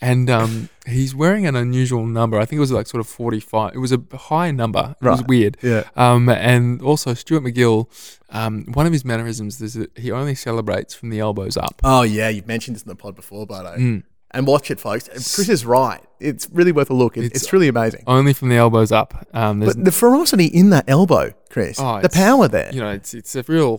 and 0.00 0.28
um, 0.28 0.68
he's 0.86 1.14
wearing 1.14 1.46
an 1.46 1.56
unusual 1.56 2.04
number. 2.06 2.38
I 2.38 2.44
think 2.44 2.58
it 2.58 2.60
was 2.60 2.72
like 2.72 2.86
sort 2.86 3.00
of 3.00 3.06
45. 3.06 3.74
It 3.74 3.78
was 3.78 3.92
a 3.92 4.02
high 4.14 4.50
number. 4.50 4.94
It 5.00 5.04
was 5.06 5.22
weird. 5.24 5.56
Yeah. 5.62 5.84
Um, 5.96 6.28
and 6.28 6.82
also, 6.82 7.14
Stuart 7.14 7.40
MacGill, 7.44 7.88
um, 8.30 8.64
one 8.74 8.86
of 8.86 8.92
his 8.92 9.04
mannerisms 9.04 9.60
is 9.60 9.74
that 9.74 9.96
he 9.96 10.10
only 10.10 10.34
celebrates 10.34 10.94
from 10.94 11.10
the 11.10 11.20
elbows 11.20 11.56
up. 11.56 11.80
Oh, 11.84 12.02
yeah. 12.02 12.28
You've 12.28 12.46
mentioned 12.48 12.74
this 12.76 12.82
in 12.82 12.88
the 12.88 12.96
pod 12.96 13.14
before, 13.14 13.46
Bardo. 13.46 13.76
Mm. 13.78 14.02
And 14.34 14.46
watch 14.46 14.70
it, 14.70 14.80
folks. 14.80 15.08
Chris 15.08 15.48
is 15.48 15.64
right. 15.64 16.00
It's 16.20 16.48
really 16.52 16.72
worth 16.72 16.90
a 16.90 16.94
look. 16.94 17.16
It, 17.16 17.24
it's, 17.26 17.36
It's- 17.36 17.52
really 17.52 17.68
amazing. 17.68 18.02
Only 18.06 18.32
from 18.32 18.48
the 18.48 18.56
elbows 18.56 18.90
up. 18.92 19.26
Um, 19.32 19.60
But 19.60 19.84
the 19.84 19.92
ferocity 19.92 20.46
in 20.46 20.70
that 20.70 20.84
elbow, 20.88 21.32
Chris, 21.50 21.78
Oh, 21.80 22.00
the 22.00 22.08
power 22.08 22.48
there. 22.48 22.70
you 22.74 22.80
know, 22.80 22.90
it's 22.90 23.14
it's 23.14 23.34
a 23.36 23.44
real 23.46 23.78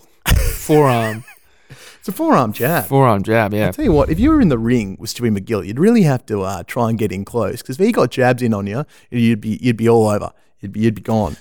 forearm 0.53 1.23
It's 1.99 2.07
a 2.09 2.11
forearm 2.11 2.53
jab. 2.53 2.85
forearm 2.85 3.23
jab. 3.23 3.51
Yeah. 3.53 3.65
I'll 3.67 3.73
tell 3.73 3.83
you 3.85 3.91
what, 3.91 4.09
if 4.11 4.19
you 4.19 4.29
were 4.29 4.39
in 4.39 4.49
the 4.49 4.59
ring 4.59 4.95
with 4.99 5.11
Stewie 5.11 5.35
MacGill, 5.35 5.65
you'd 5.65 5.79
really 5.79 6.03
have 6.03 6.23
to 6.27 6.43
uh, 6.43 6.61
try 6.67 6.89
and 6.89 6.99
get 6.99 7.11
in 7.11 7.25
close 7.25 7.63
because 7.63 7.79
if 7.79 7.85
he 7.85 7.91
got 7.91 8.11
jabs 8.11 8.43
in 8.43 8.53
on 8.53 8.67
you, 8.67 8.85
you'd 9.09 9.41
be 9.41 9.57
you'd 9.61 9.75
be 9.77 9.89
all 9.89 10.07
over. 10.07 10.31
You'd 10.59 10.71
be 10.71 10.81
you'd 10.81 10.93
be 10.95 11.01
gone. 11.01 11.35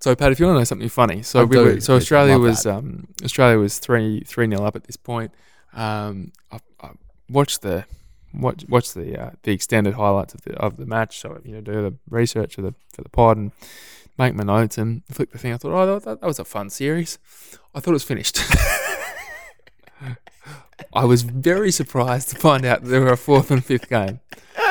So 0.00 0.16
Pat, 0.16 0.32
if 0.32 0.40
you 0.40 0.46
want 0.46 0.56
to 0.56 0.60
know 0.60 0.64
something 0.64 0.88
funny, 0.88 1.22
so 1.22 1.44
we 1.44 1.56
were, 1.56 1.80
so 1.80 1.94
Australia 1.94 2.38
was 2.38 2.66
um, 2.66 3.06
Australia 3.24 3.58
was 3.58 3.78
three 3.78 4.22
three 4.26 4.46
nil 4.48 4.64
up 4.64 4.74
at 4.74 4.84
this 4.84 4.96
point. 4.96 5.30
Um, 5.74 6.32
I, 6.50 6.58
I 6.82 6.90
watched 7.28 7.62
the 7.62 7.84
watch 8.34 8.64
watch 8.68 8.92
the 8.94 9.20
uh, 9.20 9.30
the 9.42 9.52
extended 9.52 9.94
highlights 9.94 10.34
of 10.34 10.42
the 10.42 10.54
of 10.56 10.76
the 10.76 10.86
match. 10.86 11.18
So 11.18 11.40
you 11.44 11.52
know, 11.52 11.60
do 11.60 11.72
the 11.82 11.94
research 12.08 12.54
for 12.54 12.62
the 12.62 12.74
for 12.94 13.02
the 13.02 13.08
pod 13.08 13.36
and 13.36 13.52
make 14.18 14.34
my 14.34 14.44
notes 14.44 14.76
and 14.78 15.02
flick 15.10 15.30
the 15.32 15.38
thing. 15.38 15.52
I 15.52 15.56
thought, 15.56 15.72
oh, 15.72 15.98
that, 15.98 16.20
that 16.20 16.26
was 16.26 16.38
a 16.38 16.44
fun 16.44 16.70
series. 16.70 17.18
I 17.74 17.80
thought 17.80 17.90
it 17.90 17.94
was 17.94 18.04
finished. 18.04 18.40
I 20.92 21.04
was 21.04 21.22
very 21.22 21.70
surprised 21.70 22.30
to 22.30 22.36
find 22.36 22.64
out 22.64 22.84
there 22.84 23.00
were 23.00 23.12
a 23.12 23.16
fourth 23.16 23.50
and 23.50 23.64
fifth 23.64 23.88
game, 23.88 24.20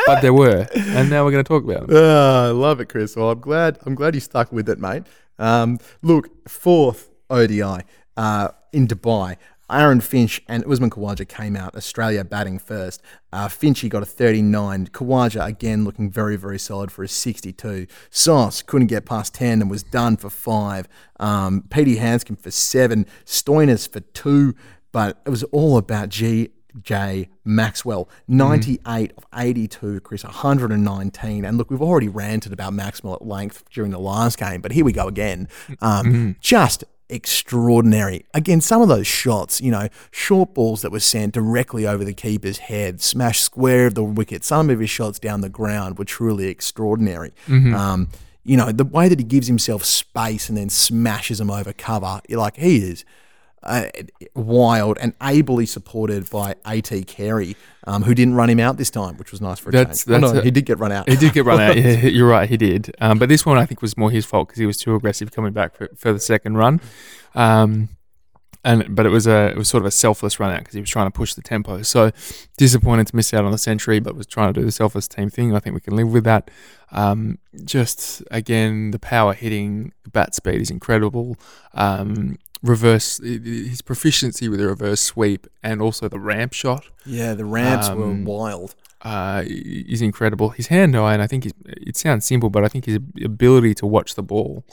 but 0.05 0.21
there 0.21 0.33
were, 0.33 0.67
and 0.75 1.09
now 1.09 1.23
we're 1.23 1.31
going 1.31 1.43
to 1.43 1.47
talk 1.47 1.63
about 1.63 1.87
them. 1.87 1.97
Ah, 1.97 2.47
I 2.47 2.49
love 2.49 2.79
it, 2.81 2.89
Chris. 2.89 3.15
Well, 3.15 3.31
I'm 3.31 3.39
glad. 3.39 3.77
I'm 3.85 3.95
glad 3.95 4.15
you 4.15 4.21
stuck 4.21 4.51
with 4.51 4.67
it, 4.69 4.79
mate. 4.79 5.03
Um, 5.37 5.79
look, 6.01 6.49
fourth 6.49 7.09
ODI 7.29 7.83
uh, 8.17 8.49
in 8.73 8.87
Dubai. 8.87 9.37
Aaron 9.71 10.01
Finch 10.01 10.41
and 10.47 10.65
Usman 10.65 10.89
Khawaja 10.89 11.27
came 11.27 11.55
out. 11.55 11.75
Australia 11.75 12.23
batting 12.23 12.59
first. 12.59 13.01
Uh, 13.31 13.47
Finchy 13.47 13.89
got 13.89 14.03
a 14.03 14.05
39. 14.05 14.87
Khawaja 14.87 15.45
again 15.45 15.83
looking 15.83 16.09
very, 16.09 16.35
very 16.35 16.59
solid 16.59 16.91
for 16.91 17.03
a 17.03 17.07
62. 17.07 17.87
Sauce 18.09 18.61
couldn't 18.61 18.87
get 18.87 19.05
past 19.05 19.33
10 19.35 19.61
and 19.61 19.69
was 19.69 19.83
done 19.83 20.17
for 20.17 20.29
five. 20.29 20.87
Um, 21.19 21.63
Petey 21.69 21.97
Handscomb 21.97 22.37
for 22.37 22.51
seven. 22.51 23.05
Stoinis 23.25 23.91
for 23.91 23.99
two. 23.99 24.55
But 24.91 25.21
it 25.25 25.29
was 25.29 25.43
all 25.45 25.77
about 25.77 26.09
G. 26.09 26.49
J. 26.81 27.29
Maxwell, 27.43 28.07
98 28.27 29.13
of 29.17 29.25
82, 29.35 29.99
Chris, 30.01 30.23
119. 30.23 31.45
And 31.45 31.57
look, 31.57 31.69
we've 31.69 31.81
already 31.81 32.07
ranted 32.07 32.53
about 32.53 32.73
Maxwell 32.73 33.15
at 33.15 33.25
length 33.25 33.63
during 33.71 33.91
the 33.91 33.99
last 33.99 34.37
game, 34.37 34.61
but 34.61 34.71
here 34.71 34.85
we 34.85 34.93
go 34.93 35.07
again. 35.07 35.47
Um, 35.81 36.35
Just 36.39 36.83
extraordinary. 37.09 38.25
Again, 38.33 38.61
some 38.61 38.81
of 38.81 38.87
those 38.87 39.07
shots, 39.07 39.61
you 39.61 39.71
know, 39.71 39.89
short 40.11 40.53
balls 40.53 40.81
that 40.83 40.91
were 40.91 40.99
sent 40.99 41.33
directly 41.33 41.87
over 41.87 42.03
the 42.03 42.13
keeper's 42.13 42.59
head, 42.59 43.01
smashed 43.01 43.43
square 43.43 43.87
of 43.87 43.95
the 43.95 44.03
wicket. 44.03 44.43
Some 44.43 44.69
of 44.69 44.79
his 44.79 44.89
shots 44.89 45.19
down 45.19 45.41
the 45.41 45.49
ground 45.49 45.97
were 45.97 46.05
truly 46.05 46.47
extraordinary. 46.47 47.33
Um, 47.73 48.09
you 48.43 48.57
know, 48.57 48.71
the 48.71 48.85
way 48.85 49.09
that 49.09 49.19
he 49.19 49.25
gives 49.25 49.47
himself 49.47 49.83
space 49.85 50.49
and 50.49 50.57
then 50.57 50.69
smashes 50.69 51.37
them 51.39 51.51
over 51.51 51.73
cover, 51.73 52.21
you're 52.27 52.39
like, 52.39 52.55
he 52.57 52.77
is 52.77 53.05
uh, 53.63 53.85
wild 54.35 54.97
and 55.01 55.13
ably 55.21 55.65
supported 55.65 56.29
by 56.29 56.55
AT 56.65 56.91
Carey, 57.07 57.55
um, 57.85 58.03
who 58.03 58.15
didn't 58.15 58.35
run 58.35 58.49
him 58.49 58.59
out 58.59 58.77
this 58.77 58.89
time, 58.89 59.17
which 59.17 59.31
was 59.31 59.41
nice 59.41 59.59
for 59.59 59.69
a 59.69 59.71
That's- 59.71 60.05
change. 60.05 60.23
Oh, 60.23 60.33
no, 60.33 60.39
a- 60.39 60.43
he 60.43 60.51
did 60.51 60.65
get 60.65 60.79
run 60.79 60.91
out. 60.91 61.09
He 61.09 61.15
did 61.15 61.33
get 61.33 61.45
run 61.45 61.59
out. 61.59 61.75
Yeah, 61.77 61.97
you're 62.07 62.27
right. 62.29 62.47
He 62.49 62.57
did. 62.57 62.95
Um, 63.01 63.19
but 63.19 63.29
this 63.29 63.45
one 63.45 63.57
I 63.57 63.65
think 63.65 63.81
was 63.81 63.97
more 63.97 64.11
his 64.11 64.25
fault 64.25 64.47
because 64.47 64.59
he 64.59 64.65
was 64.65 64.77
too 64.77 64.95
aggressive 64.95 65.31
coming 65.31 65.53
back 65.53 65.75
for, 65.75 65.89
for 65.97 66.13
the 66.13 66.19
second 66.19 66.57
run. 66.57 66.79
Um, 67.35 67.89
and 68.65 68.93
but 68.93 69.05
it 69.05 69.09
was 69.09 69.25
a 69.25 69.47
it 69.51 69.55
was 69.57 69.69
sort 69.69 69.81
of 69.83 69.87
a 69.87 69.91
selfless 69.91 70.37
run 70.37 70.51
out 70.51 70.59
because 70.59 70.73
he 70.73 70.81
was 70.81 70.89
trying 70.89 71.07
to 71.07 71.11
push 71.11 71.33
the 71.33 71.41
tempo. 71.41 71.81
So 71.81 72.11
disappointed 72.57 73.07
to 73.07 73.15
miss 73.15 73.33
out 73.33 73.45
on 73.45 73.51
the 73.51 73.57
century, 73.57 73.99
but 74.01 74.15
was 74.15 74.27
trying 74.27 74.53
to 74.53 74.59
do 74.59 74.65
the 74.65 74.71
selfless 74.71 75.07
team 75.07 75.29
thing. 75.29 75.55
I 75.55 75.59
think 75.59 75.75
we 75.75 75.79
can 75.79 75.95
live 75.95 76.11
with 76.11 76.25
that. 76.25 76.51
Um, 76.91 77.37
just 77.63 78.21
again, 78.31 78.91
the 78.91 78.99
power 78.99 79.33
hitting, 79.33 79.93
the 80.03 80.09
bat 80.09 80.35
speed 80.35 80.59
is 80.59 80.69
incredible. 80.69 81.37
Um, 81.73 82.37
reverse 82.61 83.19
his 83.23 83.81
proficiency 83.81 84.49
with 84.49 84.59
the 84.59 84.67
reverse 84.67 84.99
sweep 85.01 85.47
and 85.63 85.81
also 85.81 86.09
the 86.09 86.19
ramp 86.19 86.53
shot 86.53 86.85
Yeah, 87.05 87.33
the 87.33 87.45
ramps 87.45 87.87
Um, 87.87 88.25
were 88.25 88.31
wild. 88.33 88.75
uh, 89.01 89.43
is 89.45 90.01
incredible. 90.01 90.49
His 90.49 90.67
hand 90.67 90.95
eye, 90.95 91.13
and 91.13 91.21
I 91.21 91.27
think 91.27 91.45
it 91.65 91.95
sounds 91.97 92.25
simple, 92.25 92.49
but 92.49 92.65
I 92.65 92.67
think 92.67 92.85
his 92.85 92.95
ability 93.23 93.73
to 93.75 93.85
watch 93.87 94.15
the 94.15 94.23
ball 94.23 94.65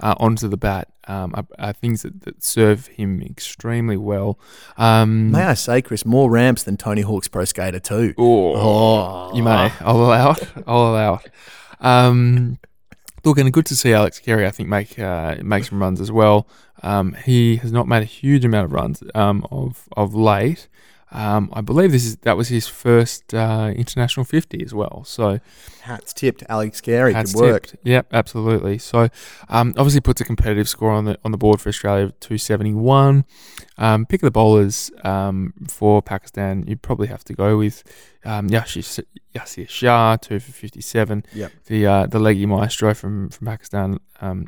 uh, 0.00 0.14
onto 0.18 0.48
the 0.48 0.56
bat 0.56 0.88
um, 1.06 1.32
are, 1.34 1.46
are 1.58 1.72
things 1.74 2.00
that, 2.02 2.22
that 2.22 2.42
serve 2.42 2.86
him 2.88 3.20
extremely 3.22 3.96
well. 3.98 4.38
Um, 4.78 5.30
May 5.30 5.42
I 5.44 5.54
say, 5.54 5.82
Chris, 5.82 6.04
more 6.06 6.30
ramps 6.30 6.62
than 6.64 6.76
Tony 6.78 7.02
Hawk's 7.02 7.28
Pro 7.28 7.44
Skater 7.44 7.78
2. 7.78 8.14
oh, 8.18 8.54
Oh, 8.56 9.36
you 9.36 9.42
may. 9.42 9.70
I'll 9.80 9.96
allow 10.00 10.30
it. 10.32 10.48
I'll 10.66 10.88
allow 10.88 11.14
it. 11.16 11.30
Um, 11.80 12.58
look, 13.24 13.38
and 13.38 13.52
good 13.52 13.66
to 13.66 13.76
see 13.76 13.92
Alex 13.92 14.20
Carey. 14.20 14.46
I 14.46 14.50
think 14.50 14.68
make 14.68 14.98
uh, 14.98 15.36
make 15.42 15.64
some 15.64 15.80
runs 15.80 16.00
as 16.00 16.12
well. 16.12 16.46
Um, 16.82 17.14
he 17.24 17.56
has 17.56 17.72
not 17.72 17.88
made 17.88 18.02
a 18.02 18.06
huge 18.06 18.44
amount 18.44 18.66
of 18.66 18.72
runs 18.72 19.02
um, 19.14 19.46
of 19.50 19.88
of 19.96 20.14
late. 20.14 20.68
Um, 21.14 21.48
I 21.52 21.60
believe 21.60 21.92
this 21.92 22.04
is 22.04 22.16
that 22.16 22.36
was 22.36 22.48
his 22.48 22.66
first 22.66 23.32
uh, 23.32 23.72
international 23.74 24.24
fifty 24.24 24.62
as 24.64 24.74
well. 24.74 25.04
So 25.04 25.38
Hats 25.82 26.12
tipped. 26.12 26.42
Alex 26.48 26.80
Carey. 26.80 27.12
Hats 27.12 27.32
Good 27.34 27.40
work. 27.40 27.66
tipped. 27.68 27.86
Yep, 27.86 28.08
absolutely. 28.12 28.78
So, 28.78 29.08
um, 29.48 29.74
obviously 29.76 30.00
puts 30.00 30.20
a 30.20 30.24
competitive 30.24 30.68
score 30.68 30.90
on 30.90 31.04
the 31.04 31.18
on 31.24 31.30
the 31.30 31.38
board 31.38 31.60
for 31.60 31.68
Australia 31.68 32.06
of 32.06 32.20
271. 32.20 33.24
Um, 33.78 34.06
pick 34.06 34.22
of 34.22 34.26
the 34.26 34.30
bowlers 34.30 34.90
um, 35.04 35.54
for 35.68 36.02
Pakistan. 36.02 36.64
You 36.66 36.76
probably 36.76 37.06
have 37.08 37.22
to 37.24 37.34
go 37.34 37.58
with 37.58 37.84
um, 38.24 38.48
Yasir, 38.48 39.04
Yasir 39.34 39.68
Shah, 39.68 40.16
two 40.16 40.40
for 40.40 40.52
57. 40.52 41.24
Yep. 41.32 41.52
The 41.66 41.86
uh, 41.86 42.06
the 42.06 42.18
leggy 42.18 42.46
maestro 42.46 42.92
from 42.94 43.28
from 43.28 43.46
Pakistan, 43.46 44.00
um, 44.20 44.46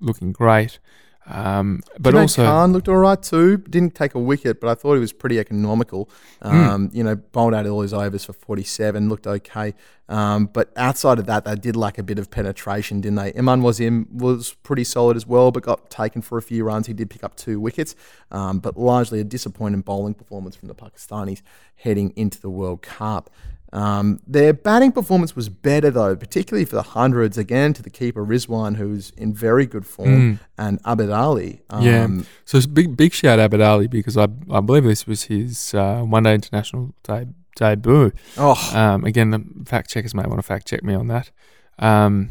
looking 0.00 0.32
great. 0.32 0.78
Um, 1.26 1.82
but 1.98 2.14
Junaid 2.14 2.20
also, 2.22 2.44
Khan 2.44 2.72
looked 2.72 2.88
all 2.88 2.96
right 2.96 3.22
too. 3.22 3.58
Didn't 3.58 3.94
take 3.94 4.14
a 4.14 4.18
wicket, 4.18 4.60
but 4.60 4.68
I 4.68 4.74
thought 4.74 4.94
he 4.94 5.00
was 5.00 5.12
pretty 5.12 5.38
economical. 5.38 6.10
Hmm. 6.42 6.48
Um, 6.48 6.90
You 6.92 7.04
know, 7.04 7.16
bowled 7.16 7.54
out 7.54 7.66
all 7.66 7.82
his 7.82 7.92
overs 7.92 8.24
for 8.24 8.32
47, 8.32 9.08
looked 9.08 9.26
okay. 9.26 9.74
Um, 10.08 10.46
but 10.46 10.72
outside 10.76 11.18
of 11.18 11.26
that, 11.26 11.44
they 11.44 11.54
did 11.54 11.76
lack 11.76 11.96
a 11.96 12.02
bit 12.02 12.18
of 12.18 12.30
penetration, 12.30 13.00
didn't 13.00 13.16
they? 13.16 13.32
Imad 13.32 13.62
Wasim 13.62 14.10
was 14.12 14.54
pretty 14.62 14.84
solid 14.84 15.16
as 15.16 15.26
well, 15.26 15.50
but 15.50 15.62
got 15.62 15.90
taken 15.90 16.22
for 16.22 16.38
a 16.38 16.42
few 16.42 16.64
runs. 16.64 16.86
He 16.86 16.92
did 16.92 17.08
pick 17.08 17.24
up 17.24 17.36
two 17.36 17.60
wickets, 17.60 17.94
um, 18.30 18.58
but 18.58 18.76
largely 18.76 19.20
a 19.20 19.24
disappointing 19.24 19.80
bowling 19.82 20.14
performance 20.14 20.56
from 20.56 20.68
the 20.68 20.74
Pakistanis 20.74 21.40
heading 21.76 22.12
into 22.16 22.40
the 22.40 22.50
World 22.50 22.82
Cup. 22.82 23.30
Um, 23.72 24.20
their 24.26 24.52
batting 24.52 24.92
performance 24.92 25.34
was 25.34 25.48
better 25.48 25.90
though, 25.90 26.14
particularly 26.14 26.64
for 26.66 26.76
the 26.76 26.82
hundreds. 26.82 27.38
Again, 27.38 27.72
to 27.72 27.82
the 27.82 27.88
keeper 27.90 28.24
Rizwan, 28.24 28.76
who's 28.76 29.10
in 29.16 29.32
very 29.32 29.64
good 29.66 29.86
form, 29.86 30.40
and 30.58 30.82
Abid 30.82 31.14
Ali. 31.16 31.62
Um, 31.70 31.82
yeah. 31.82 32.08
So 32.44 32.58
it's 32.58 32.66
big 32.66 32.96
big 32.96 33.12
shout 33.14 33.38
out 33.38 33.50
Abid 33.50 33.64
Ali 33.66 33.86
because 33.86 34.16
I 34.18 34.28
I 34.50 34.60
believe 34.60 34.84
this 34.84 35.06
was 35.06 35.24
his 35.24 35.72
uh, 35.74 36.02
one 36.02 36.24
day 36.24 36.34
international 36.34 36.94
de- 37.02 37.28
debut. 37.56 38.12
Oh, 38.36 38.70
Um, 38.74 39.04
again, 39.04 39.30
the 39.30 39.42
fact 39.64 39.88
checkers 39.90 40.14
may 40.14 40.24
want 40.24 40.38
to 40.38 40.42
fact 40.42 40.66
check 40.68 40.82
me 40.82 40.94
on 40.94 41.08
that. 41.08 41.30
Um, 41.78 42.30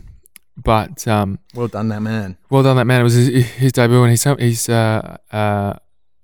but 0.57 1.07
um, 1.07 1.39
well 1.55 1.67
done, 1.67 1.87
that 1.87 2.01
man. 2.01 2.37
well 2.51 2.61
done, 2.61 2.75
that 2.77 2.85
man. 2.85 3.01
It 3.01 3.03
was 3.03 3.13
his, 3.15 3.45
his 3.51 3.71
debut, 3.71 4.03
and 4.03 4.11
he's 4.11 4.23
he's 4.23 4.69
uh, 4.69 5.17
uh, 5.31 5.73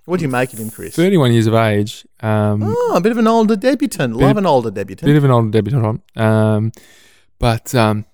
What 0.08 0.20
do 0.20 0.26
you 0.26 0.30
make 0.32 0.54
of 0.54 0.60
him, 0.60 0.70
Chris? 0.72 0.96
31 0.96 1.34
years 1.34 1.48
of 1.48 1.54
age. 1.54 2.08
Um, 2.22 2.64
Oh, 2.64 2.94
a 2.96 3.02
bit 3.02 3.12
of 3.12 3.18
an 3.18 3.28
older 3.28 3.56
debutant. 3.58 4.16
Love 4.16 4.32
of- 4.32 4.38
an 4.38 4.46
older 4.46 4.72
debutant. 4.72 5.06
bit 5.06 5.16
of 5.18 5.24
an 5.26 5.32
older 5.32 5.50
debutant, 5.52 6.02
um, 6.16 6.72
but 7.40 7.76
um, 7.76 8.06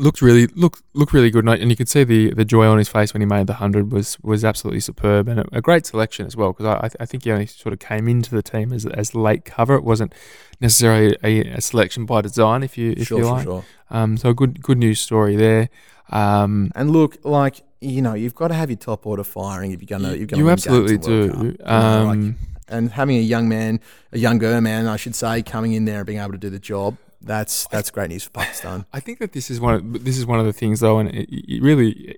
looked 0.00 0.20
really 0.22 0.46
look 0.54 0.82
looked 0.94 1.12
really 1.12 1.30
good, 1.30 1.46
and, 1.48 1.70
you 1.70 1.76
could 1.76 1.88
see 1.88 2.04
the, 2.04 2.32
the 2.34 2.44
joy 2.44 2.66
on 2.66 2.78
his 2.78 2.88
face 2.88 3.12
when 3.14 3.20
he 3.20 3.26
made 3.26 3.46
the 3.46 3.54
hundred 3.54 3.92
was 3.92 4.18
was 4.22 4.44
absolutely 4.44 4.80
superb, 4.80 5.28
and 5.28 5.40
a, 5.40 5.44
a 5.52 5.60
great 5.60 5.86
selection 5.86 6.26
as 6.26 6.36
well 6.36 6.52
because 6.52 6.66
I 6.66 6.76
I, 6.78 6.88
th- 6.88 6.96
I 7.00 7.06
think 7.06 7.24
he 7.24 7.30
only 7.32 7.46
sort 7.46 7.72
of 7.72 7.78
came 7.78 8.08
into 8.08 8.30
the 8.34 8.42
team 8.42 8.72
as 8.72 8.84
as 8.86 9.14
late 9.14 9.44
cover. 9.44 9.74
It 9.76 9.84
wasn't 9.84 10.12
necessarily 10.60 11.16
a, 11.22 11.40
a 11.58 11.60
selection 11.60 12.06
by 12.06 12.22
design, 12.22 12.62
if 12.64 12.76
you 12.76 12.94
if 12.96 13.06
sure, 13.08 13.18
you 13.18 13.24
sure, 13.24 13.32
like. 13.32 13.44
sure. 13.44 13.64
Um, 13.90 14.16
so 14.16 14.30
a 14.30 14.34
good 14.34 14.62
good 14.62 14.78
news 14.78 14.98
story 15.00 15.36
there. 15.36 15.68
Um, 16.10 16.70
And 16.74 16.90
look, 16.90 17.18
like 17.24 17.62
you 17.80 18.02
know, 18.02 18.14
you've 18.14 18.34
got 18.34 18.48
to 18.48 18.54
have 18.54 18.70
your 18.70 18.76
top 18.76 19.06
order 19.06 19.24
firing 19.24 19.72
if 19.72 19.80
you're 19.80 19.98
gonna. 19.98 20.14
You're 20.14 20.26
gonna 20.26 20.42
you 20.42 20.50
absolutely 20.50 20.96
games 20.98 21.06
in 21.06 21.12
the 21.12 21.18
World 21.18 21.30
do. 21.30 21.58
Cup. 21.58 21.58
You 21.58 21.64
know, 21.64 22.04
like, 22.04 22.18
Um, 22.18 22.36
and 22.68 22.90
having 22.90 23.16
a 23.16 23.20
young 23.20 23.48
man, 23.48 23.80
a 24.12 24.18
younger 24.18 24.60
man, 24.60 24.86
I 24.86 24.96
should 24.96 25.14
say, 25.14 25.42
coming 25.42 25.72
in 25.72 25.84
there 25.84 25.98
and 25.98 26.06
being 26.06 26.18
able 26.18 26.32
to 26.32 26.38
do 26.38 26.50
the 26.50 26.58
job. 26.58 26.96
That's 27.20 27.66
that's 27.68 27.90
great 27.90 28.10
news 28.10 28.24
for 28.24 28.30
Pakistan. 28.30 28.84
I 28.92 29.00
think 29.00 29.18
that 29.18 29.32
this 29.32 29.50
is 29.50 29.60
one. 29.60 29.74
Of, 29.74 30.04
this 30.04 30.18
is 30.18 30.26
one 30.26 30.38
of 30.38 30.46
the 30.46 30.52
things, 30.52 30.80
though, 30.80 30.98
and 30.98 31.08
it, 31.08 31.28
it 31.30 31.62
really 31.62 32.16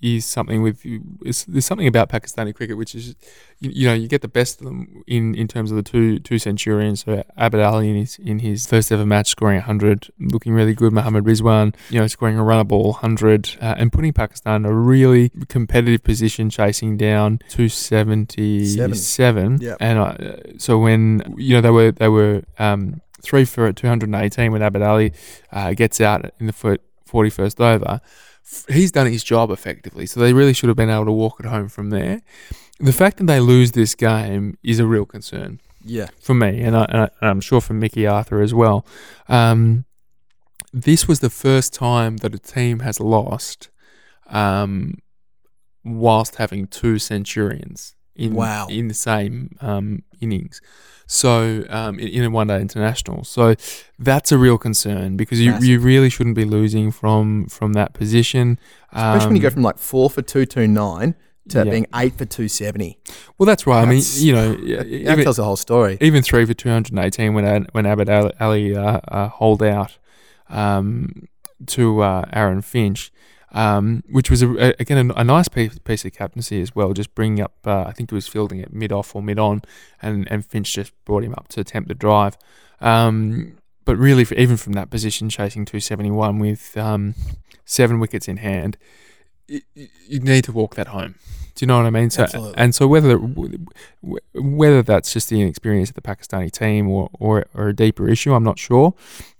is 0.00 0.24
something 0.24 0.62
with. 0.62 0.82
There's 1.22 1.66
something 1.66 1.86
about 1.86 2.08
Pakistani 2.08 2.54
cricket 2.54 2.76
which 2.76 2.94
is, 2.94 3.14
you, 3.60 3.70
you 3.70 3.88
know, 3.88 3.94
you 3.94 4.08
get 4.08 4.22
the 4.22 4.28
best 4.28 4.60
of 4.60 4.66
them 4.66 5.02
in, 5.06 5.34
in 5.34 5.48
terms 5.48 5.70
of 5.70 5.76
the 5.76 5.82
two 5.82 6.18
two 6.18 6.38
centurions. 6.38 7.04
So 7.04 7.24
Abid 7.38 7.64
Ali 7.64 7.90
in 7.90 7.96
his 7.96 8.18
in 8.18 8.38
his 8.40 8.66
first 8.66 8.92
ever 8.92 9.06
match 9.06 9.28
scoring 9.28 9.56
100, 9.56 10.10
looking 10.18 10.52
really 10.52 10.74
good. 10.74 10.92
Mohammad 10.92 11.24
Rizwan, 11.24 11.74
you 11.90 12.00
know, 12.00 12.06
scoring 12.06 12.38
a 12.38 12.44
runner 12.44 12.64
ball 12.64 12.92
100, 12.92 13.56
uh, 13.60 13.74
and 13.78 13.92
putting 13.92 14.12
Pakistan 14.12 14.64
in 14.64 14.70
a 14.70 14.74
really 14.74 15.30
competitive 15.48 16.02
position, 16.02 16.50
chasing 16.50 16.96
down 16.96 17.40
277. 17.48 19.60
Yep. 19.60 19.76
And 19.80 19.98
uh, 19.98 20.58
so 20.58 20.78
when 20.78 21.34
you 21.36 21.54
know 21.54 21.60
they 21.60 21.70
were 21.70 21.92
they 21.92 22.08
were 22.08 22.42
um, 22.58 23.00
three 23.22 23.44
for 23.44 23.72
218 23.72 24.52
when 24.52 24.62
Abid 24.62 24.86
Ali 24.86 25.12
uh, 25.52 25.72
gets 25.72 26.00
out 26.00 26.32
in 26.38 26.46
the 26.46 26.52
foot 26.52 26.80
41st 27.12 27.60
over. 27.60 28.00
He's 28.68 28.92
done 28.92 29.06
his 29.06 29.24
job 29.24 29.50
effectively, 29.50 30.06
so 30.06 30.20
they 30.20 30.32
really 30.32 30.52
should 30.52 30.68
have 30.68 30.76
been 30.76 30.90
able 30.90 31.06
to 31.06 31.12
walk 31.12 31.40
it 31.40 31.46
home 31.46 31.68
from 31.68 31.90
there. 31.90 32.20
The 32.78 32.92
fact 32.92 33.16
that 33.18 33.26
they 33.26 33.40
lose 33.40 33.72
this 33.72 33.94
game 33.94 34.58
is 34.62 34.78
a 34.80 34.86
real 34.86 35.06
concern 35.06 35.60
Yeah, 35.84 36.08
for 36.20 36.34
me, 36.34 36.60
and, 36.60 36.76
I, 36.76 36.84
and 36.88 36.98
I- 37.02 37.10
and 37.20 37.30
I'm 37.30 37.40
sure 37.40 37.60
for 37.60 37.74
Mickey 37.74 38.06
Arthur 38.06 38.42
as 38.42 38.52
well. 38.52 38.84
Um, 39.28 39.84
this 40.72 41.06
was 41.08 41.20
the 41.20 41.30
first 41.30 41.72
time 41.74 42.16
that 42.18 42.34
a 42.34 42.38
team 42.38 42.80
has 42.80 42.98
lost 43.00 43.70
um, 44.28 44.98
whilst 45.84 46.36
having 46.36 46.66
two 46.66 46.98
centurions 46.98 47.94
in 48.16 48.34
Wow. 48.34 48.66
in 48.68 48.88
the 48.88 48.94
same 48.94 49.56
um, 49.60 50.02
innings. 50.20 50.60
So 51.06 51.64
um, 51.68 51.98
in, 51.98 52.08
in 52.08 52.24
a 52.24 52.30
one 52.30 52.46
day 52.46 52.60
international, 52.60 53.24
so 53.24 53.54
that's 53.98 54.32
a 54.32 54.38
real 54.38 54.56
concern 54.58 55.16
because 55.16 55.40
you, 55.40 55.50
Massive. 55.50 55.68
you 55.68 55.78
really 55.80 56.08
shouldn't 56.08 56.36
be 56.36 56.44
losing 56.44 56.90
from 56.90 57.46
from 57.48 57.74
that 57.74 57.92
position. 57.92 58.58
Especially 58.92 59.26
when 59.26 59.36
you 59.36 59.42
go 59.42 59.48
Um, 59.48 59.54
from 59.54 59.62
like 59.62 59.78
four 59.78 60.08
for 60.10 60.22
two 60.22 60.46
two 60.46 60.66
nine 60.66 61.14
to 61.48 61.58
Yeah. 61.58 61.70
being 61.70 61.86
eight 61.94 62.16
for 62.16 62.24
two 62.24 62.48
seventy. 62.48 62.98
well, 63.36 63.46
that's 63.46 63.66
right. 63.66 63.82
I 63.82 63.86
mean, 63.86 64.02
you 64.14 64.32
know, 64.32 64.54
That 64.56 64.86
even, 64.86 65.24
tells 65.24 65.36
the 65.36 65.44
whole 65.44 65.56
story. 65.56 65.98
even 66.00 66.22
three 66.22 66.46
for 66.46 66.54
218 66.54 67.34
when 67.34 67.44
Ad- 67.44 67.68
when 67.72 67.84
Abid 67.84 68.08
Ali, 68.08 68.32
Ali 68.40 68.76
uh, 68.76 69.00
uh, 69.08 69.28
hold 69.28 69.62
out 69.62 69.98
um, 70.48 71.26
to 71.66 72.00
uh, 72.02 72.24
Aaron 72.32 72.62
Finch, 72.62 73.11
um, 73.52 74.02
which 74.10 74.30
was 74.30 74.42
a, 74.42 74.48
a- 74.70 74.74
again 74.80 75.10
a, 75.10 75.14
a 75.14 75.24
nice 75.24 75.48
piece, 75.48 75.78
piece 75.78 76.04
of 76.04 76.12
captaincy 76.12 76.60
as 76.60 76.74
well. 76.74 76.92
Just 76.92 77.14
bringing 77.14 77.40
up, 77.42 77.52
uh, 77.64 77.84
I 77.84 77.92
think 77.92 78.10
he 78.10 78.14
was 78.14 78.26
fielding 78.28 78.58
it 78.60 78.72
mid 78.72 78.92
off 78.92 79.14
or 79.14 79.22
mid 79.22 79.38
on, 79.38 79.62
and 80.00 80.26
and 80.30 80.44
Finch 80.44 80.72
just 80.74 80.92
brought 81.04 81.22
him 81.24 81.34
up 81.34 81.48
to 81.48 81.60
attempt 81.60 81.88
the 81.88 81.94
drive. 81.94 82.36
Um, 82.80 83.58
but 83.84 83.96
really, 83.96 84.24
for, 84.24 84.34
even 84.34 84.56
from 84.56 84.72
that 84.74 84.90
position, 84.90 85.28
chasing 85.28 85.64
271 85.64 86.38
with 86.38 86.76
um, 86.76 87.14
seven 87.64 87.98
wickets 88.00 88.28
in 88.28 88.36
hand, 88.38 88.76
you, 89.48 89.60
you 89.74 90.20
need 90.20 90.44
to 90.44 90.52
walk 90.52 90.74
that 90.76 90.88
home. 90.88 91.16
Do 91.54 91.64
you 91.64 91.66
know 91.66 91.76
what 91.76 91.86
I 91.86 91.90
mean? 91.90 92.08
So, 92.08 92.22
Absolutely. 92.22 92.54
and 92.56 92.74
so 92.74 92.86
whether 92.88 93.18
whether 94.34 94.82
that's 94.82 95.12
just 95.12 95.28
the 95.28 95.40
inexperience 95.40 95.90
of 95.90 95.94
the 95.94 96.00
Pakistani 96.02 96.50
team 96.50 96.88
or, 96.88 97.10
or, 97.18 97.44
or 97.54 97.68
a 97.68 97.76
deeper 97.76 98.08
issue, 98.08 98.32
I'm 98.34 98.44
not 98.44 98.58
sure. 98.58 98.94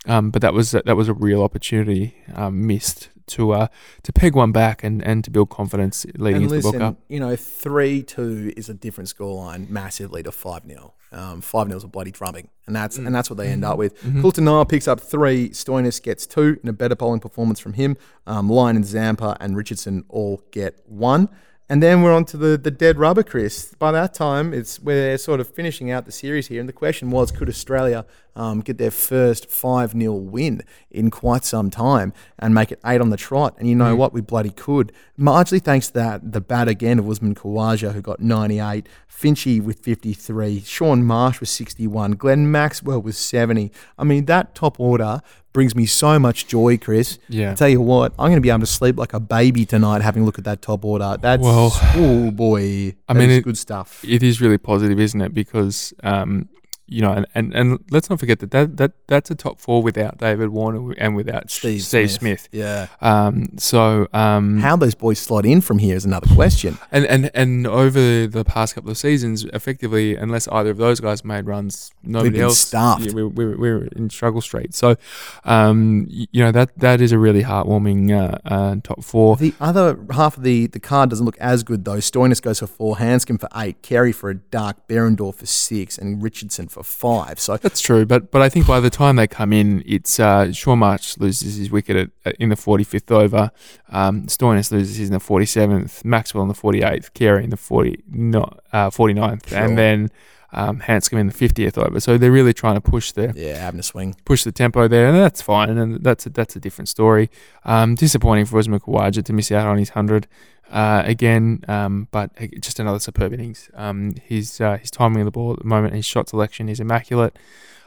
Um, 0.06 0.30
but 0.30 0.42
that 0.42 0.52
was 0.52 0.72
that 0.72 0.96
was 0.96 1.08
a 1.08 1.14
real 1.14 1.42
opportunity 1.42 2.16
um, 2.34 2.66
missed 2.66 3.08
to 3.28 3.52
uh, 3.52 3.66
to 4.02 4.12
peg 4.12 4.34
one 4.34 4.52
back 4.52 4.82
and, 4.84 5.02
and 5.02 5.24
to 5.24 5.30
build 5.30 5.50
confidence 5.50 6.04
leading 6.16 6.42
and 6.42 6.44
into 6.44 6.48
the 6.48 6.56
listen, 6.56 6.72
book 6.72 6.82
up. 6.82 6.96
you 7.08 7.20
know, 7.20 7.34
three 7.36 8.02
two 8.02 8.52
is 8.56 8.68
a 8.68 8.74
different 8.74 9.08
scoreline 9.08 9.68
massively 9.68 10.22
to 10.22 10.32
five 10.32 10.62
0 10.66 10.94
um, 11.12 11.40
Five 11.42 11.66
0 11.66 11.76
is 11.76 11.84
a 11.84 11.88
bloody 11.88 12.10
drubbing, 12.10 12.48
and 12.66 12.74
that's 12.74 12.98
Mm. 12.98 13.06
and 13.06 13.14
that's 13.14 13.28
what 13.28 13.36
they 13.36 13.48
end 13.48 13.64
up 13.64 13.76
with. 13.76 14.02
Mm-hmm. 14.02 14.62
Picks 14.68 14.88
up 14.88 15.00
three. 15.00 15.50
Stoinis 15.50 16.02
gets 16.02 16.26
two, 16.26 16.56
and 16.60 16.68
a 16.70 16.72
better 16.72 16.96
bowling 16.96 17.20
performance 17.20 17.60
from 17.60 17.74
him. 17.74 17.96
Um, 18.26 18.48
Lyon 18.48 18.76
and 18.76 18.86
Zampa 18.86 19.36
and 19.40 19.56
Richardson 19.56 20.04
all 20.08 20.42
get 20.50 20.80
one. 20.86 21.28
And 21.72 21.82
then 21.82 22.02
we're 22.02 22.12
on 22.12 22.26
to 22.26 22.36
the, 22.36 22.58
the 22.58 22.70
dead 22.70 22.98
rubber, 22.98 23.22
Chris. 23.22 23.74
By 23.78 23.92
that 23.92 24.12
time, 24.12 24.52
it's 24.52 24.78
we're 24.78 25.16
sort 25.16 25.40
of 25.40 25.48
finishing 25.48 25.90
out 25.90 26.04
the 26.04 26.12
series 26.12 26.48
here. 26.48 26.60
And 26.60 26.68
the 26.68 26.72
question 26.74 27.10
was, 27.10 27.32
could 27.32 27.48
Australia 27.48 28.04
um, 28.36 28.60
get 28.60 28.76
their 28.76 28.90
first 28.90 29.48
5 29.48 29.92
0 29.92 30.12
win 30.12 30.64
in 30.90 31.10
quite 31.10 31.46
some 31.46 31.70
time 31.70 32.12
and 32.38 32.54
make 32.54 32.72
it 32.72 32.80
eight 32.84 33.00
on 33.00 33.08
the 33.08 33.16
trot? 33.16 33.54
And 33.58 33.70
you 33.70 33.74
know 33.74 33.96
what? 33.96 34.12
We 34.12 34.20
bloody 34.20 34.50
could. 34.50 34.92
Largely 35.16 35.60
thanks 35.60 35.86
to 35.86 35.94
that, 35.94 36.32
the 36.32 36.42
bat 36.42 36.68
again 36.68 36.98
of 36.98 37.08
Usman 37.08 37.34
Khawaja, 37.34 37.94
who 37.94 38.02
got 38.02 38.20
98, 38.20 38.86
Finchy 39.10 39.62
with 39.62 39.78
53, 39.78 40.60
Shaun 40.60 41.04
Marsh 41.04 41.40
with 41.40 41.48
61, 41.48 42.16
Glenn 42.16 42.50
Maxwell 42.50 43.00
with 43.00 43.16
70. 43.16 43.72
I 43.96 44.04
mean, 44.04 44.26
that 44.26 44.54
top 44.54 44.78
order 44.78 45.22
brings 45.52 45.74
me 45.74 45.86
so 45.86 46.18
much 46.18 46.46
joy, 46.46 46.78
Chris. 46.78 47.18
Yeah. 47.28 47.52
I 47.52 47.54
tell 47.54 47.68
you 47.68 47.80
what, 47.80 48.12
I'm 48.18 48.26
going 48.30 48.36
to 48.36 48.40
be 48.40 48.50
able 48.50 48.60
to 48.60 48.66
sleep 48.66 48.96
like 48.98 49.12
a 49.12 49.20
baby 49.20 49.64
tonight 49.66 50.02
having 50.02 50.22
a 50.22 50.26
look 50.26 50.38
at 50.38 50.44
that 50.44 50.62
top 50.62 50.84
order. 50.84 51.16
That's, 51.20 51.42
Well, 51.42 51.70
oh 51.94 52.30
boy. 52.30 52.94
I 53.08 53.12
mean, 53.14 53.30
it- 53.30 53.44
good 53.44 53.58
stuff. 53.58 54.04
It 54.06 54.22
is 54.22 54.40
really 54.40 54.58
positive, 54.58 54.98
isn't 54.98 55.20
it? 55.20 55.34
Because 55.34 55.92
um, 56.02 56.48
you 56.86 57.00
know, 57.00 57.12
and, 57.12 57.26
and, 57.34 57.54
and 57.54 57.84
let's 57.90 58.10
not 58.10 58.20
forget 58.20 58.40
that, 58.40 58.50
that 58.50 58.76
that 58.76 58.92
that's 59.06 59.30
a 59.30 59.34
top 59.34 59.60
four 59.60 59.82
without 59.82 60.18
David 60.18 60.50
Warner 60.50 60.92
and 60.98 61.16
without 61.16 61.50
Steve, 61.50 61.82
Steve, 61.82 62.10
Smith. 62.10 62.48
Yeah. 62.52 62.88
Um, 63.00 63.56
so 63.58 64.08
um, 64.12 64.60
How 64.60 64.76
those 64.76 64.94
boys 64.94 65.18
slot 65.18 65.46
in 65.46 65.60
from 65.60 65.78
here 65.78 65.96
is 65.96 66.04
another 66.04 66.26
question. 66.34 66.78
And, 66.90 67.06
and 67.06 67.30
and 67.34 67.66
over 67.66 68.26
the 68.26 68.44
past 68.44 68.74
couple 68.74 68.90
of 68.90 68.98
seasons, 68.98 69.44
effectively, 69.44 70.16
unless 70.16 70.48
either 70.48 70.70
of 70.70 70.76
those 70.76 71.00
guys 71.00 71.24
made 71.24 71.46
runs, 71.46 71.90
nobody 72.02 72.40
else. 72.40 72.58
starved. 72.58 73.06
Yeah, 73.06 73.12
we, 73.14 73.24
we, 73.24 73.46
we 73.46 73.72
were 73.72 73.84
in 73.96 74.10
struggle 74.10 74.40
street. 74.40 74.74
So, 74.74 74.96
um, 75.44 76.06
you 76.08 76.42
know 76.44 76.52
that 76.52 76.78
that 76.78 77.00
is 77.00 77.12
a 77.12 77.18
really 77.18 77.42
heartwarming 77.42 78.10
uh, 78.10 78.38
uh, 78.44 78.76
top 78.82 79.02
four. 79.02 79.36
The 79.36 79.54
other 79.60 79.98
half 80.12 80.36
of 80.36 80.42
the, 80.42 80.66
the 80.66 80.80
card 80.80 81.10
doesn't 81.10 81.24
look 81.24 81.38
as 81.38 81.62
good 81.62 81.84
though. 81.84 81.98
Stoinis 81.98 82.42
goes 82.42 82.58
for 82.58 82.66
four, 82.66 82.96
Handscomb 82.96 83.38
for 83.38 83.48
eight, 83.56 83.82
Carey 83.82 84.12
for 84.12 84.28
a 84.30 84.34
dark, 84.34 84.86
Behrendorff 84.88 85.36
for 85.36 85.46
six, 85.46 85.96
and 85.96 86.22
Richardson 86.22 86.68
for 86.68 86.81
five. 86.82 87.38
So 87.40 87.56
That's 87.56 87.80
true, 87.80 88.04
but 88.06 88.30
but 88.30 88.42
I 88.42 88.48
think 88.48 88.66
by 88.66 88.80
the 88.80 88.90
time 88.90 89.16
they 89.16 89.26
come 89.26 89.52
in, 89.52 89.82
it's 89.86 90.18
uh, 90.20 90.52
Shaun 90.52 90.78
Marsh 90.80 91.16
loses 91.18 91.56
his 91.56 91.70
wicket 91.70 91.96
at, 91.96 92.10
at- 92.24 92.34
in 92.36 92.48
the 92.48 92.56
45th 92.56 93.10
over, 93.10 93.50
um, 93.90 94.22
Stoinis 94.26 94.70
loses 94.72 94.96
his 94.96 95.08
in 95.08 95.12
the 95.14 95.20
47th, 95.20 96.04
Maxwell 96.04 96.42
in 96.42 96.48
the 96.48 96.54
48th, 96.54 97.12
Carey 97.14 97.44
in 97.44 97.50
the 97.50 97.56
40, 97.56 98.02
no, 98.10 98.42
uh, 98.72 98.90
49th, 98.90 99.48
Sure. 99.48 99.58
and 99.58 99.76
then 99.78 100.10
um, 100.52 100.80
Handscomb 100.80 101.18
in 101.18 101.26
the 101.28 101.32
50th 101.32 101.78
over. 101.78 102.00
So 102.00 102.18
they're 102.18 102.32
really 102.32 102.52
trying 102.52 102.74
to 102.74 102.80
push 102.80 103.12
the 103.12 103.32
yeah, 103.34 103.56
having 103.56 103.80
a 103.80 103.82
swing. 103.82 104.14
push 104.24 104.44
the 104.44 104.52
tempo 104.52 104.88
there, 104.88 105.08
and 105.08 105.16
that's 105.16 105.42
fine, 105.42 105.70
and 105.70 106.02
that's 106.02 106.26
a, 106.26 106.30
that's 106.30 106.56
a 106.56 106.60
different 106.60 106.88
story. 106.88 107.30
Um, 107.64 107.94
disappointing 107.94 108.46
for 108.46 108.60
Khawaja 108.60 109.24
to 109.24 109.32
miss 109.32 109.50
out 109.50 109.66
on 109.66 109.78
his 109.78 109.90
hundred 109.90 110.26
uh, 110.70 111.02
again, 111.04 111.64
um, 111.68 112.08
but 112.10 112.30
just 112.60 112.80
another 112.80 112.98
superb 112.98 113.32
innings. 113.32 113.70
Um, 113.74 114.14
his 114.22 114.60
uh, 114.60 114.78
his 114.78 114.90
timing 114.90 115.20
of 115.20 115.26
the 115.26 115.30
ball 115.30 115.52
at 115.52 115.58
the 115.60 115.66
moment, 115.66 115.94
his 115.94 116.06
shot 116.06 116.28
selection 116.28 116.68
is 116.68 116.80
immaculate. 116.80 117.38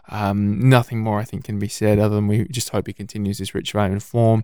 Um, 0.10 0.70
nothing 0.70 1.00
more, 1.00 1.20
I 1.20 1.24
think, 1.24 1.46
can 1.46 1.58
be 1.58 1.68
said 1.68 1.98
other 1.98 2.16
than 2.16 2.28
we 2.28 2.46
just 2.46 2.70
hope 2.70 2.86
he 2.88 2.94
continues 2.94 3.40
this 3.40 3.56
rich 3.56 3.72
vein 3.72 3.94
of 3.94 4.04
form. 4.04 4.44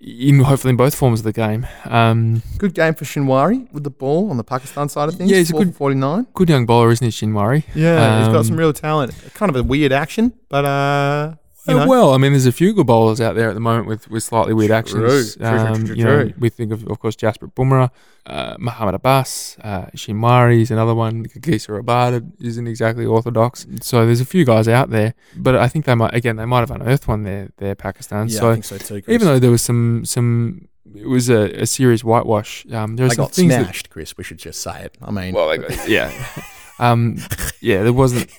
In 0.00 0.40
hopefully 0.40 0.70
in 0.72 0.76
both 0.76 0.94
forms 0.94 1.20
of 1.20 1.24
the 1.24 1.32
game. 1.32 1.66
Um, 1.86 2.42
Good 2.58 2.74
game 2.74 2.92
for 2.94 3.06
Shinwari 3.06 3.72
with 3.72 3.82
the 3.82 3.90
ball 3.90 4.30
on 4.30 4.36
the 4.36 4.44
Pakistan 4.44 4.90
side 4.90 5.08
of 5.08 5.14
things. 5.14 5.30
Yeah, 5.30 5.38
he's 5.38 5.48
a 5.50 5.54
good- 5.54 5.74
49. 5.74 6.26
good 6.34 6.50
young 6.50 6.66
bowler, 6.66 6.90
isn't 6.90 7.04
he, 7.04 7.10
Shinwari? 7.10 7.64
Yeah, 7.74 8.18
he's 8.18 8.28
got 8.28 8.36
Um, 8.36 8.44
some 8.44 8.56
real 8.58 8.74
talent. 8.74 9.14
Kind 9.32 9.48
of 9.48 9.56
a 9.56 9.62
weird 9.62 9.92
action, 9.92 10.34
but 10.50 10.66
uh, 10.66 11.34
you 11.68 11.76
Uh, 11.76 11.84
know. 11.84 11.88
well, 11.90 12.12
I 12.14 12.18
mean, 12.18 12.32
there's 12.32 12.46
a 12.46 12.52
few 12.52 12.72
good 12.72 12.86
bowlers 12.86 13.20
out 13.20 13.34
there 13.34 13.48
at 13.48 13.54
the 13.54 13.60
moment 13.60 13.86
with, 13.86 14.08
with 14.10 14.22
slightly 14.22 14.54
weird 14.54 14.68
True, 14.68 14.76
actions. 14.76 15.36
true, 15.36 15.46
true, 15.46 15.58
Um, 15.58 15.84
true, 15.86 15.94
you 15.96 16.04
know, 16.04 16.22
true. 16.24 16.32
we 16.38 16.48
think 16.48 16.72
of, 16.72 16.86
of 16.88 16.98
course, 16.98 17.16
Jasprit 17.16 17.52
Bumrah, 17.54 17.90
uh, 18.26 18.56
Muhammad 18.58 18.94
Abbas, 18.94 19.56
uh, 19.62 19.86
Shinwari 19.96 20.60
is 20.62 20.70
another 20.70 20.94
one. 20.94 21.26
Kagiso 21.26 21.80
Rabada 21.80 22.24
isn't 22.40 22.66
exactly 22.66 23.04
orthodox. 23.06 23.66
So 23.82 24.04
there's 24.06 24.20
a 24.20 24.24
few 24.24 24.44
guys 24.44 24.66
out 24.68 24.90
there, 24.90 25.14
but 25.36 25.54
I 25.56 25.68
think 25.68 25.84
they 25.84 25.94
might 25.94 26.14
again 26.14 26.36
they 26.36 26.44
might 26.44 26.60
have 26.60 26.70
unearthed 26.70 27.06
one 27.08 27.22
there, 27.24 27.50
there 27.58 27.74
Pakistan. 27.74 28.28
yeah, 28.28 28.38
so 28.40 28.50
I 28.50 28.52
think 28.54 28.64
so 28.64 28.78
too. 28.78 29.02
Chris. 29.02 29.14
even 29.14 29.26
though 29.28 29.38
there 29.38 29.50
was 29.50 29.62
some 29.62 30.04
some 30.04 30.68
it 30.94 31.06
was 31.08 31.28
a, 31.28 31.50
a 31.62 31.66
serious 31.66 32.02
whitewash. 32.04 32.64
Um, 32.72 32.96
there 32.96 33.06
are 33.06 33.08
they 33.10 33.14
some 33.16 33.24
got 33.26 33.32
things 33.34 33.50
that 33.52 33.64
smashed, 33.64 33.90
Chris, 33.90 34.16
we 34.16 34.24
should 34.24 34.38
just 34.38 34.60
say 34.62 34.82
it. 34.84 34.96
I 35.02 35.10
mean, 35.10 35.34
well, 35.34 35.48
they 35.48 35.58
got, 35.58 35.88
yeah, 35.88 36.10
um, 36.78 37.18
yeah. 37.60 37.82
There 37.82 37.92
wasn't. 37.92 38.30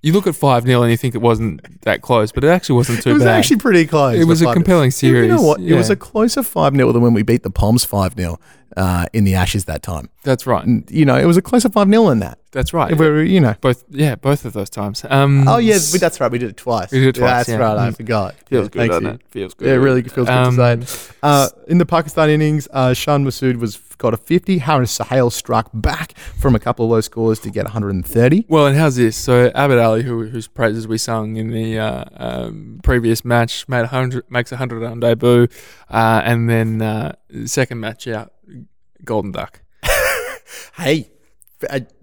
You 0.00 0.12
look 0.12 0.26
at 0.28 0.36
five 0.36 0.62
0 0.64 0.82
and 0.82 0.90
you 0.92 0.96
think 0.96 1.14
it 1.16 1.18
wasn't 1.22 1.80
that 1.82 2.02
close, 2.02 2.30
but 2.30 2.44
it 2.44 2.48
actually 2.48 2.76
wasn't 2.76 3.02
too 3.02 3.10
bad. 3.10 3.10
it 3.10 3.14
was 3.14 3.24
bad. 3.24 3.38
actually 3.38 3.56
pretty 3.56 3.86
close. 3.86 4.16
it 4.16 4.24
was 4.24 4.42
a 4.42 4.52
compelling 4.52 4.92
series. 4.92 5.28
You 5.28 5.34
know 5.36 5.42
what? 5.42 5.60
It 5.60 5.74
was 5.74 5.90
a 5.90 5.96
closer 5.96 6.42
5 6.42 6.76
0 6.76 6.92
than 6.92 7.02
when 7.02 7.14
we 7.14 7.22
beat 7.22 7.42
the 7.42 7.50
Poms 7.50 7.84
5 7.84 8.14
0 8.14 8.38
uh, 8.76 9.06
in 9.12 9.24
the 9.24 9.34
Ashes 9.34 9.64
that 9.64 9.82
time. 9.82 10.08
That's 10.22 10.46
right. 10.46 10.64
And, 10.64 10.88
you 10.88 11.04
know, 11.04 11.16
it 11.16 11.24
was 11.24 11.36
a 11.36 11.42
closer 11.42 11.68
5 11.68 11.88
0 11.88 12.08
than 12.10 12.20
that. 12.20 12.38
That's 12.52 12.72
right. 12.72 12.92
If 12.92 12.98
we 13.00 13.06
were, 13.08 13.22
you 13.24 13.40
know. 13.40 13.56
both, 13.60 13.82
yeah, 13.90 14.14
both 14.14 14.44
of 14.44 14.52
those 14.52 14.70
times. 14.70 15.04
Um, 15.10 15.48
Oh, 15.48 15.58
yeah, 15.58 15.78
we- 15.92 15.98
that's 15.98 16.20
right. 16.20 16.30
We 16.30 16.38
did 16.38 16.50
it 16.50 16.56
twice. 16.56 16.92
We 16.92 17.00
did 17.00 17.08
it 17.08 17.18
twice, 17.18 17.46
that's 17.46 17.48
yeah. 17.48 17.56
right. 17.56 17.76
I 17.76 17.90
Mm. 17.90 17.96
forgot. 17.96 18.34
feels 18.46 18.66
Yeah, 18.66 18.68
good, 18.82 18.88
doesn't 18.88 19.06
it? 19.06 19.20
Feels 19.30 19.54
good. 19.54 19.66
Yeah, 19.66 19.74
it 19.74 19.78
really 19.78 20.02
feels 20.02 20.28
good 20.28 20.32
Um, 20.32 20.56
to 20.56 20.86
say. 20.86 21.10
Uh, 21.24 21.48
in 21.66 21.78
the 21.78 21.86
Pakistan 21.86 22.30
innings, 22.30 22.68
uh, 22.72 22.94
Shan 22.94 23.24
Masood 23.24 23.56
was 23.56 23.74
got 23.98 24.14
a 24.14 24.16
50. 24.16 24.58
Haris 24.58 24.90
Sohail 24.92 25.28
struck 25.30 25.70
back 25.74 26.16
from 26.38 26.54
a 26.54 26.58
couple 26.58 26.84
of 26.84 26.90
low 26.92 27.00
scores 27.00 27.38
to 27.40 27.50
get 27.50 27.64
130. 27.64 28.46
Well, 28.48 28.66
and 28.66 28.76
how's 28.76 28.96
this? 28.96 29.16
So 29.16 29.50
Abid 29.50 29.82
Ali, 29.84 30.02
who, 30.02 30.26
whose 30.26 30.46
praises 30.46 30.86
we 30.88 30.98
sung 30.98 31.36
in 31.36 31.50
the 31.50 31.78
uh, 31.78 32.04
um, 32.16 32.80
previous 32.82 33.24
match, 33.24 33.68
made 33.68 33.86
hundred, 33.86 34.30
makes 34.30 34.52
a 34.52 34.56
hundred 34.56 34.84
on 34.84 35.00
debut, 35.00 35.48
uh, 35.90 36.22
and 36.24 36.48
then 36.48 36.80
uh, 36.80 37.14
second 37.44 37.80
match 37.80 38.06
out, 38.08 38.32
Golden 39.04 39.32
Duck, 39.32 39.60
Hey, 40.76 41.10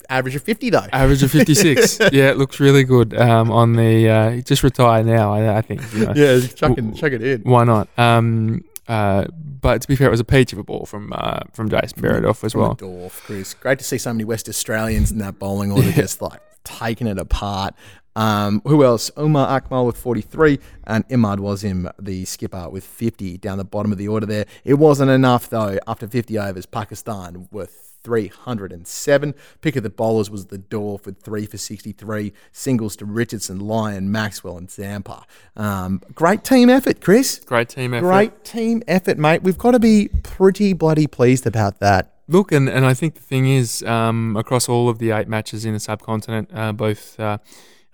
average 0.10 0.36
of 0.36 0.44
50 0.44 0.70
though. 0.70 0.86
average 0.92 1.24
of 1.24 1.32
fifty 1.32 1.56
six. 1.56 2.00
yeah, 2.12 2.30
it 2.30 2.38
looks 2.38 2.60
really 2.60 2.84
good 2.84 3.14
um, 3.18 3.52
on 3.52 3.74
the. 3.74 4.10
Uh, 4.10 4.42
just 4.42 4.64
retire 4.64 5.04
now, 5.04 5.34
I, 5.34 5.58
I 5.58 5.62
think. 5.62 5.82
You 5.94 6.06
know. 6.06 6.14
yeah, 6.16 6.40
chuck 6.48 6.78
it, 6.78 6.96
chuck 6.96 7.12
it 7.14 7.24
in. 7.24 7.42
Why 7.42 7.64
not? 7.64 7.88
Um, 7.98 8.64
uh, 8.88 9.26
but 9.34 9.82
to 9.82 9.88
be 9.88 9.96
fair, 9.96 10.08
it 10.08 10.12
was 10.12 10.20
a 10.20 10.26
peach 10.26 10.54
of 10.54 10.60
a 10.60 10.64
ball 10.64 10.86
from 10.86 11.12
uh, 11.14 11.40
from 11.54 11.70
Jason 11.70 12.02
Behrendorff 12.02 12.44
as 12.44 12.56
well. 12.56 12.74
Dorf, 12.76 13.22
Chris. 13.26 13.54
Great 13.54 13.80
to 13.80 13.86
see 13.86 13.98
so 13.98 14.14
many 14.14 14.24
West 14.24 14.48
Australians 14.48 15.12
in 15.12 15.18
that 15.20 15.40
bowling 15.40 15.72
order, 15.72 15.92
just 15.92 16.22
like 16.22 16.42
taking 16.64 17.08
it 17.08 17.18
apart. 17.18 17.74
Um, 18.16 18.62
who 18.64 18.84
else? 18.84 19.12
Umar 19.18 19.60
Akmal 19.60 19.86
with 19.86 19.98
43 19.98 20.60
and 20.86 21.08
Imad 21.10 21.40
Wasim, 21.40 21.92
the 22.00 22.24
skipper, 22.24 22.70
with 22.70 22.86
50 22.86 23.38
down 23.40 23.58
the 23.58 23.66
bottom 23.66 23.92
of 23.92 23.98
the 23.98 24.08
order 24.08 24.26
there. 24.26 24.46
It 24.64 24.76
wasn't 24.76 25.12
enough 25.12 25.50
though. 25.50 25.78
After 25.86 26.08
50 26.08 26.38
overs, 26.40 26.66
Pakistan 26.66 27.50
with 27.52 27.85
307. 28.06 29.36
Pick 29.62 29.76
of 29.76 29.84
the 29.84 29.90
bowlers 29.90 30.30
was 30.30 30.46
the 30.46 30.58
Dorf 30.58 31.06
with 31.06 31.20
three 31.22 31.46
for 31.46 31.58
63. 31.58 32.32
Singles 32.52 32.96
to 32.98 33.06
Richardson, 33.06 33.60
Lyon, 33.60 34.12
Maxwell, 34.12 34.58
and 34.58 34.70
Zampa. 34.72 35.26
Um, 35.58 36.02
great 36.14 36.44
team 36.44 36.70
effort, 36.70 37.02
Chris. 37.02 37.40
Great 37.40 37.70
team 37.70 37.94
effort. 37.94 38.06
Great 38.06 38.46
team 38.46 38.84
effort, 38.88 39.18
mate. 39.18 39.44
We've 39.44 39.58
got 39.58 39.72
to 39.72 39.80
be 39.80 40.10
pretty 40.24 40.74
bloody 40.74 41.08
pleased 41.08 41.46
about 41.46 41.80
that. 41.80 42.14
look, 42.28 42.52
and, 42.52 42.70
and 42.70 42.86
I 42.86 42.94
think 42.94 43.16
the 43.16 43.22
thing 43.22 43.48
is, 43.48 43.84
um, 43.84 44.38
across 44.38 44.70
all 44.70 44.88
of 44.88 45.00
the 45.00 45.12
eight 45.12 45.28
matches 45.28 45.66
in 45.66 45.74
the 45.74 45.80
subcontinent, 45.80 46.50
uh, 46.54 46.72
both 46.72 47.20
uh, 47.20 47.40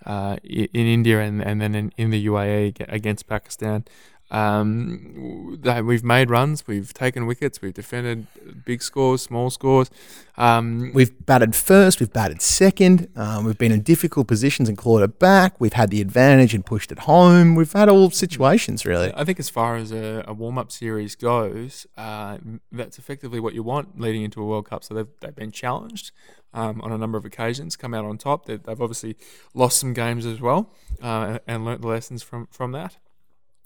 uh, 0.05 0.37
in 0.43 0.67
India 0.73 1.19
and, 1.21 1.41
and 1.41 1.61
then 1.61 1.75
in, 1.75 1.93
in 1.97 2.09
the 2.09 2.25
UAE 2.25 2.85
against 2.87 3.27
Pakistan, 3.27 3.85
um, 4.31 5.57
that 5.61 5.83
we've 5.83 6.03
made 6.03 6.29
runs, 6.29 6.65
we've 6.65 6.93
taken 6.93 7.25
wickets, 7.27 7.61
we've 7.61 7.73
defended 7.73 8.27
big 8.65 8.81
scores, 8.81 9.21
small 9.21 9.49
scores. 9.49 9.91
Um, 10.37 10.91
We've 10.93 11.13
batted 11.25 11.55
first, 11.55 11.99
we've 11.99 12.11
batted 12.11 12.41
second, 12.41 13.09
um, 13.15 13.43
we've 13.45 13.57
been 13.57 13.73
in 13.73 13.81
difficult 13.81 14.27
positions 14.27 14.69
and 14.69 14.77
clawed 14.77 15.03
it 15.03 15.19
back. 15.19 15.59
We've 15.59 15.73
had 15.73 15.89
the 15.91 16.01
advantage 16.01 16.55
and 16.55 16.65
pushed 16.65 16.91
it 16.91 16.99
home. 16.99 17.55
We've 17.55 17.71
had 17.71 17.89
all 17.89 18.09
situations 18.09 18.85
really. 18.85 19.11
I 19.13 19.25
think 19.25 19.39
as 19.39 19.49
far 19.49 19.75
as 19.75 19.91
a, 19.91 20.23
a 20.25 20.33
warm 20.33 20.57
up 20.57 20.71
series 20.71 21.15
goes, 21.15 21.85
uh, 21.97 22.37
that's 22.71 22.97
effectively 22.97 23.41
what 23.41 23.53
you 23.53 23.63
want 23.63 23.99
leading 23.99 24.23
into 24.23 24.41
a 24.41 24.45
World 24.45 24.69
Cup. 24.69 24.83
So 24.85 24.93
they've, 24.93 25.07
they've 25.19 25.35
been 25.35 25.51
challenged 25.51 26.11
um, 26.53 26.81
on 26.81 26.93
a 26.93 26.97
number 26.97 27.17
of 27.17 27.25
occasions, 27.25 27.75
come 27.75 27.93
out 27.93 28.05
on 28.05 28.17
top. 28.17 28.45
They've, 28.45 28.63
they've 28.63 28.81
obviously 28.81 29.17
lost 29.53 29.77
some 29.77 29.93
games 29.93 30.25
as 30.25 30.39
well 30.39 30.73
uh, 31.01 31.39
and 31.45 31.65
learnt 31.65 31.81
the 31.81 31.87
lessons 31.89 32.23
from, 32.23 32.47
from 32.49 32.71
that. 32.71 32.97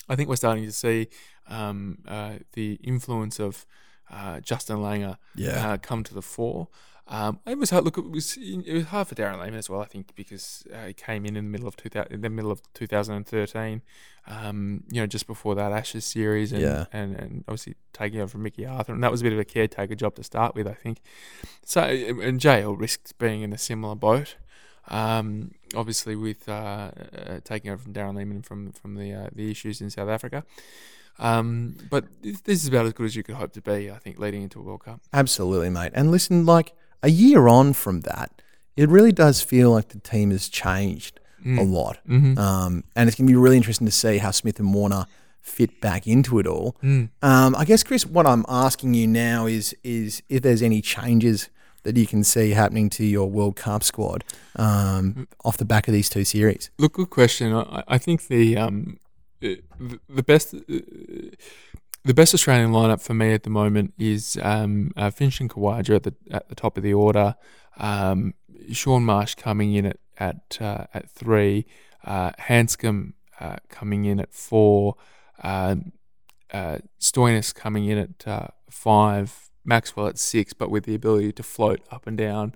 I 0.10 0.16
think 0.16 0.30
we're 0.30 0.36
starting 0.36 0.66
to 0.66 0.72
see 0.72 1.08
um, 1.48 2.00
uh, 2.08 2.34
the 2.54 2.74
influence 2.84 3.40
of 3.40 3.66
uh, 4.12 4.40
Justin 4.40 4.78
Langer 4.78 5.18
Yeah. 5.36 5.72
uh, 5.74 5.78
come 5.78 6.04
to 6.04 6.14
the 6.14 6.22
fore. 6.22 6.68
Um, 7.08 7.40
it 7.46 7.58
was 7.60 7.70
hard. 7.70 7.86
Look, 7.86 8.00
it 8.00 8.10
was 8.10 8.36
it 8.38 8.74
was 8.74 8.86
hard 8.86 9.08
for 9.08 9.14
Darren 9.14 9.34
Lehmann 9.40 9.60
as 9.60 9.70
well. 9.70 9.80
I 9.82 9.86
think 9.86 10.16
because 10.16 10.66
uh, 10.74 10.88
he 10.88 10.94
came 10.94 11.24
in 11.24 11.36
in 11.36 11.46
the 11.46 11.50
middle 11.52 11.68
of 11.68 11.76
two 11.76 11.88
thousand, 11.90 12.14
in 12.14 12.22
the 12.22 12.30
middle 12.32 12.50
of 12.52 12.62
2013. 12.74 13.84
Um, 14.28 14.84
you 14.90 15.02
know, 15.02 15.06
just 15.06 15.28
before 15.28 15.54
that 15.54 15.72
Ashes 15.72 16.04
series, 16.04 16.52
and, 16.52 16.62
Yeah. 16.64 16.86
and 16.92 17.16
and 17.16 17.44
obviously 17.48 17.76
taking 17.94 18.20
over 18.22 18.30
from 18.30 18.42
Mickey 18.42 18.66
Arthur, 18.66 18.92
and 18.94 19.04
that 19.04 19.12
was 19.12 19.22
a 19.22 19.24
bit 19.24 19.34
of 19.34 19.40
a 19.40 19.46
caretaker 19.46 19.94
job 19.94 20.16
to 20.16 20.24
start 20.24 20.56
with, 20.56 20.68
I 20.68 20.74
think. 20.74 21.00
So, 21.64 21.82
and 21.84 22.40
JL 22.40 22.76
risked 22.80 23.16
being 23.20 23.44
in 23.44 23.54
a 23.54 23.58
similar 23.60 23.94
boat. 23.94 24.36
Um, 24.88 25.52
obviously, 25.76 26.16
with 26.16 26.48
uh, 26.48 26.52
uh, 26.52 27.40
taking 27.44 27.72
over 27.72 27.82
from 27.82 27.94
Darren 27.94 28.16
Lehmann 28.16 28.42
from 28.42 28.72
from 28.72 28.96
the 28.96 29.14
uh, 29.14 29.30
the 29.34 29.50
issues 29.52 29.82
in 29.82 29.90
South 29.90 30.10
Africa. 30.10 30.44
Um, 31.18 31.78
but 31.90 32.06
this 32.22 32.62
is 32.64 32.68
about 32.68 32.86
as 32.86 32.94
good 32.94 33.06
as 33.06 33.16
you 33.16 33.24
could 33.24 33.36
hope 33.36 33.54
to 33.54 33.62
be, 33.62 33.90
I 33.90 33.98
think, 34.00 34.20
leading 34.20 34.44
into 34.44 34.60
a 34.60 34.64
World 34.64 34.84
Cup. 34.84 35.00
Absolutely, 35.14 35.70
mate. 35.70 35.94
And 35.96 36.12
listen, 36.12 36.46
like 36.46 36.74
a 37.02 37.10
year 37.10 37.48
on 37.48 37.72
from 37.72 38.02
that, 38.02 38.42
it 38.76 38.90
really 38.90 39.14
does 39.14 39.42
feel 39.42 39.72
like 39.72 39.90
the 39.90 40.00
team 40.00 40.32
has 40.32 40.50
changed 40.50 41.22
a 41.46 41.64
lot. 41.64 42.00
Mm-hmm. 42.08 42.38
Um, 42.38 42.84
and 42.96 43.08
it's 43.08 43.18
going 43.18 43.28
to 43.28 43.32
be 43.32 43.38
really 43.38 43.58
interesting 43.58 43.86
to 43.86 43.92
see 43.92 44.18
how 44.18 44.32
Smith 44.32 44.60
and 44.60 44.74
Warner 44.74 45.06
fit 45.42 45.80
back 45.80 46.08
into 46.08 46.40
it 46.40 46.48
all. 46.48 46.76
Mm. 46.82 47.10
Um, 47.22 47.56
I 47.56 47.66
guess, 47.66 47.84
Chris, 47.84 48.06
what 48.06 48.26
I'm 48.26 48.46
asking 48.50 48.96
you 48.96 49.08
now 49.08 49.46
is 49.46 49.76
is 49.84 50.24
if 50.28 50.42
there's 50.42 50.64
any 50.64 50.82
changes 50.82 51.50
that 51.86 51.96
you 51.96 52.06
can 52.06 52.24
see 52.24 52.52
happening 52.52 52.90
to 52.90 53.06
your 53.06 53.30
World 53.30 53.56
Cup 53.56 53.84
squad 53.84 54.24
um, 54.58 55.28
off 55.46 55.58
the 55.58 55.66
back 55.66 55.88
of 55.88 55.94
these 55.94 56.10
two 56.10 56.26
series. 56.26 56.70
Look, 56.78 56.94
good 56.94 57.10
question. 57.10 57.54
I, 57.54 57.84
I 57.88 57.98
think 57.98 58.28
the 58.28 58.58
um, 58.58 59.00
uh, 59.42 59.56
the, 60.10 60.24
best 60.24 60.54
uh, 60.54 60.60
the 62.04 62.14
best 62.14 62.34
Australian 62.34 62.72
lineup 62.72 63.02
for 63.02 63.14
me 63.14 63.34
at 63.34 63.44
the 63.44 63.50
moment 63.50 63.94
is 63.98 64.38
um, 64.42 64.92
uh, 64.98 65.10
Finch 65.10 65.40
and 65.40 65.50
Khawaja 65.50 65.96
at 65.96 66.04
the 66.04 66.14
at 66.32 66.50
the 66.50 66.56
top 66.56 66.76
of 66.78 66.84
the 66.84 66.94
order. 66.94 67.36
Um, 67.78 68.34
Shaun 68.72 69.04
Marsh 69.04 69.36
coming 69.36 69.74
in 69.74 69.86
at 69.86 69.98
at 70.18 70.58
uh, 70.60 70.86
at 70.94 71.10
three. 71.10 71.66
Uh, 72.04 72.32
Handscomb 72.38 73.14
uh, 73.40 73.58
coming 73.70 74.06
in 74.06 74.20
at 74.20 74.34
four. 74.34 74.96
Um, 75.44 75.92
uh, 76.54 76.80
Stoinis 77.00 77.54
coming 77.54 77.86
in 77.86 77.98
at 77.98 78.28
uh, 78.28 78.48
five. 78.70 79.45
Maxwell 79.66 80.08
at 80.08 80.18
six, 80.18 80.54
but 80.54 80.70
with 80.70 80.86
the 80.86 80.96
ability 80.96 81.32
to 81.34 81.44
float 81.44 81.82
up 81.92 82.08
and 82.08 82.18
down 82.18 82.54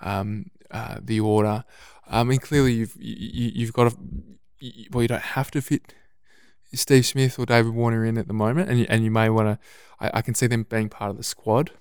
um, 0.00 0.50
uh, 0.70 0.96
the 1.00 1.20
order. 1.20 1.64
I 2.08 2.24
mean, 2.24 2.38
clearly 2.38 2.72
you've 2.72 2.96
you, 2.98 3.50
you've 3.54 3.72
got 3.72 3.90
to 3.90 3.96
well, 4.90 5.02
you 5.02 5.08
don't 5.08 5.22
have 5.22 5.50
to 5.52 5.62
fit 5.62 5.94
Steve 6.74 7.04
Smith 7.04 7.38
or 7.38 7.46
David 7.46 7.74
Warner 7.74 8.04
in 8.04 8.16
at 8.16 8.28
the 8.28 8.34
moment, 8.34 8.70
and 8.70 8.78
you, 8.78 8.86
and 8.88 9.04
you 9.04 9.10
may 9.10 9.28
want 9.28 9.48
to. 9.48 9.66
I, 10.00 10.18
I 10.18 10.22
can 10.22 10.34
see 10.34 10.46
them 10.46 10.64
being 10.64 10.88
part 10.88 11.10
of 11.10 11.16
the 11.16 11.22
squad, 11.22 11.72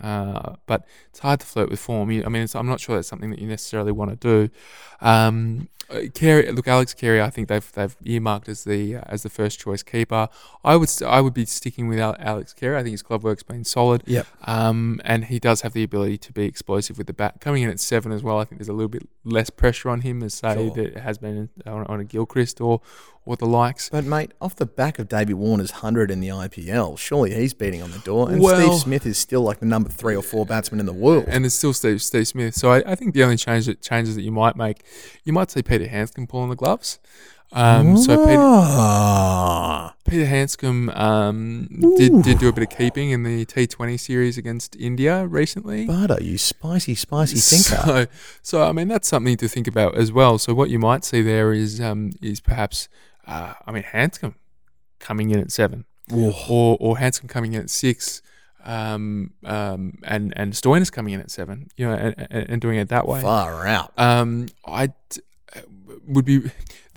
uh, 0.00 0.56
but 0.66 0.86
it's 1.10 1.20
hard 1.20 1.40
to 1.40 1.46
flirt 1.46 1.70
with 1.70 1.80
form. 1.80 2.10
You, 2.10 2.24
I 2.24 2.28
mean, 2.28 2.42
it's, 2.42 2.54
I'm 2.54 2.66
not 2.66 2.80
sure 2.80 2.96
that's 2.96 3.08
something 3.08 3.30
that 3.30 3.38
you 3.38 3.46
necessarily 3.48 3.92
want 3.92 4.10
to 4.20 4.48
do. 4.48 4.54
Um, 5.00 5.68
uh, 5.90 6.00
Carey, 6.12 6.50
look, 6.52 6.68
Alex 6.68 6.92
Carey, 6.92 7.22
I 7.22 7.30
think 7.30 7.48
they've 7.48 7.72
they've 7.72 7.96
earmarked 8.04 8.46
as 8.50 8.64
the 8.64 8.96
uh, 8.96 9.00
as 9.06 9.22
the 9.22 9.30
first 9.30 9.58
choice 9.58 9.82
keeper. 9.82 10.28
I 10.62 10.76
would 10.76 10.90
st- 10.90 11.10
I 11.10 11.22
would 11.22 11.32
be 11.32 11.46
sticking 11.46 11.88
with 11.88 11.98
Alex 11.98 12.52
Carey. 12.52 12.76
I 12.76 12.82
think 12.82 12.92
his 12.92 13.02
club 13.02 13.24
work's 13.24 13.42
been 13.42 13.64
solid. 13.64 14.02
Yep. 14.04 14.26
Um, 14.44 15.00
and 15.04 15.24
he 15.26 15.38
does 15.38 15.62
have 15.62 15.72
the 15.72 15.82
ability 15.82 16.18
to 16.18 16.32
be 16.32 16.44
explosive 16.44 16.98
with 16.98 17.06
the 17.06 17.14
bat. 17.14 17.40
Coming 17.40 17.62
in 17.62 17.70
at 17.70 17.80
seven 17.80 18.12
as 18.12 18.22
well, 18.22 18.38
I 18.38 18.44
think 18.44 18.58
there's 18.58 18.68
a 18.68 18.74
little 18.74 18.88
bit 18.90 19.08
less 19.24 19.48
pressure 19.48 19.88
on 19.88 20.02
him 20.02 20.22
as 20.22 20.34
say 20.34 20.54
Sure. 20.54 20.74
there 20.74 21.00
has 21.02 21.16
been 21.16 21.48
on, 21.64 21.86
on 21.86 22.00
a 22.00 22.04
Gilchrist 22.04 22.60
or 22.60 22.82
or 23.28 23.36
the 23.36 23.44
likes. 23.46 23.90
But 23.90 24.04
mate, 24.04 24.32
off 24.40 24.56
the 24.56 24.64
back 24.64 24.98
of 24.98 25.06
David 25.08 25.34
Warner's 25.34 25.70
hundred 25.70 26.10
in 26.10 26.20
the 26.20 26.28
IPL, 26.28 26.98
surely 26.98 27.34
he's 27.34 27.52
beating 27.52 27.82
on 27.82 27.90
the 27.90 27.98
door. 27.98 28.30
And 28.30 28.40
Well- 28.40 28.58
Steve 28.70 28.80
Smith 28.80 29.06
is 29.06 29.18
still 29.18 29.42
like 29.42 29.60
the 29.60 29.66
number 29.66 29.90
three 29.90 30.16
or 30.16 30.22
four 30.22 30.46
batsman 30.46 30.80
in 30.80 30.86
the 30.86 30.94
world. 30.94 31.24
And 31.28 31.44
there's 31.44 31.52
still 31.54 31.74
Steve 31.74 32.00
Steve 32.00 32.26
Smith. 32.26 32.54
So 32.54 32.70
I, 32.72 32.82
I 32.86 32.94
think 32.94 33.12
the 33.14 33.22
only 33.22 33.36
change 33.36 33.66
that 33.66 33.82
changes 33.82 34.14
that 34.16 34.22
you 34.22 34.32
might 34.32 34.56
make, 34.56 34.82
you 35.24 35.32
might 35.34 35.50
see 35.50 35.62
Peter 35.62 35.86
Handscomb 35.86 36.26
pulling 36.26 36.48
the 36.48 36.56
gloves. 36.56 36.98
Um, 37.50 37.96
so 37.96 38.16
Peter, 38.26 38.38
Ah. 38.40 39.94
Peter 40.06 40.26
Handscomb 40.26 40.90
um, 40.90 41.66
did, 41.96 42.22
did 42.22 42.38
do 42.38 42.48
a 42.48 42.52
bit 42.52 42.70
of 42.70 42.76
keeping 42.76 43.10
in 43.10 43.22
the 43.22 43.46
T20 43.46 43.98
series 43.98 44.36
against 44.36 44.76
India 44.76 45.26
recently. 45.26 45.86
Butter, 45.86 46.18
you 46.20 46.36
spicy, 46.38 46.94
spicy 46.94 47.36
thinker. 47.38 47.82
So, 47.86 48.06
so 48.42 48.62
I 48.64 48.72
mean 48.72 48.88
that's 48.88 49.08
something 49.08 49.36
to 49.38 49.48
think 49.48 49.66
about 49.66 49.96
as 49.96 50.12
well. 50.12 50.38
So 50.38 50.52
what 50.54 50.68
you 50.70 50.78
might 50.78 51.04
see 51.04 51.22
there 51.22 51.52
is 51.54 51.80
um, 51.80 52.12
is 52.20 52.40
perhaps 52.40 52.88
uh, 53.28 53.54
I 53.66 53.72
mean 53.72 53.84
Handscomb 53.84 54.34
coming 54.98 55.30
in 55.30 55.40
at 55.40 55.52
seven, 55.52 55.84
Ooh. 56.12 56.32
or 56.48 56.76
or 56.80 56.98
Handscomb 56.98 57.28
coming 57.28 57.54
in 57.54 57.60
at 57.60 57.70
six, 57.70 58.22
um, 58.64 59.32
um, 59.44 59.98
and 60.04 60.32
and 60.36 60.52
Stoinis 60.52 60.90
coming 60.90 61.14
in 61.14 61.20
at 61.20 61.30
seven. 61.30 61.68
You 61.76 61.88
know, 61.88 61.94
and, 61.94 62.14
and, 62.30 62.50
and 62.50 62.60
doing 62.60 62.78
it 62.78 62.88
that 62.88 63.06
way. 63.06 63.20
Far 63.20 63.66
out. 63.66 63.92
Um, 63.96 64.46
I 64.66 64.92
would 66.06 66.24
be. 66.24 66.50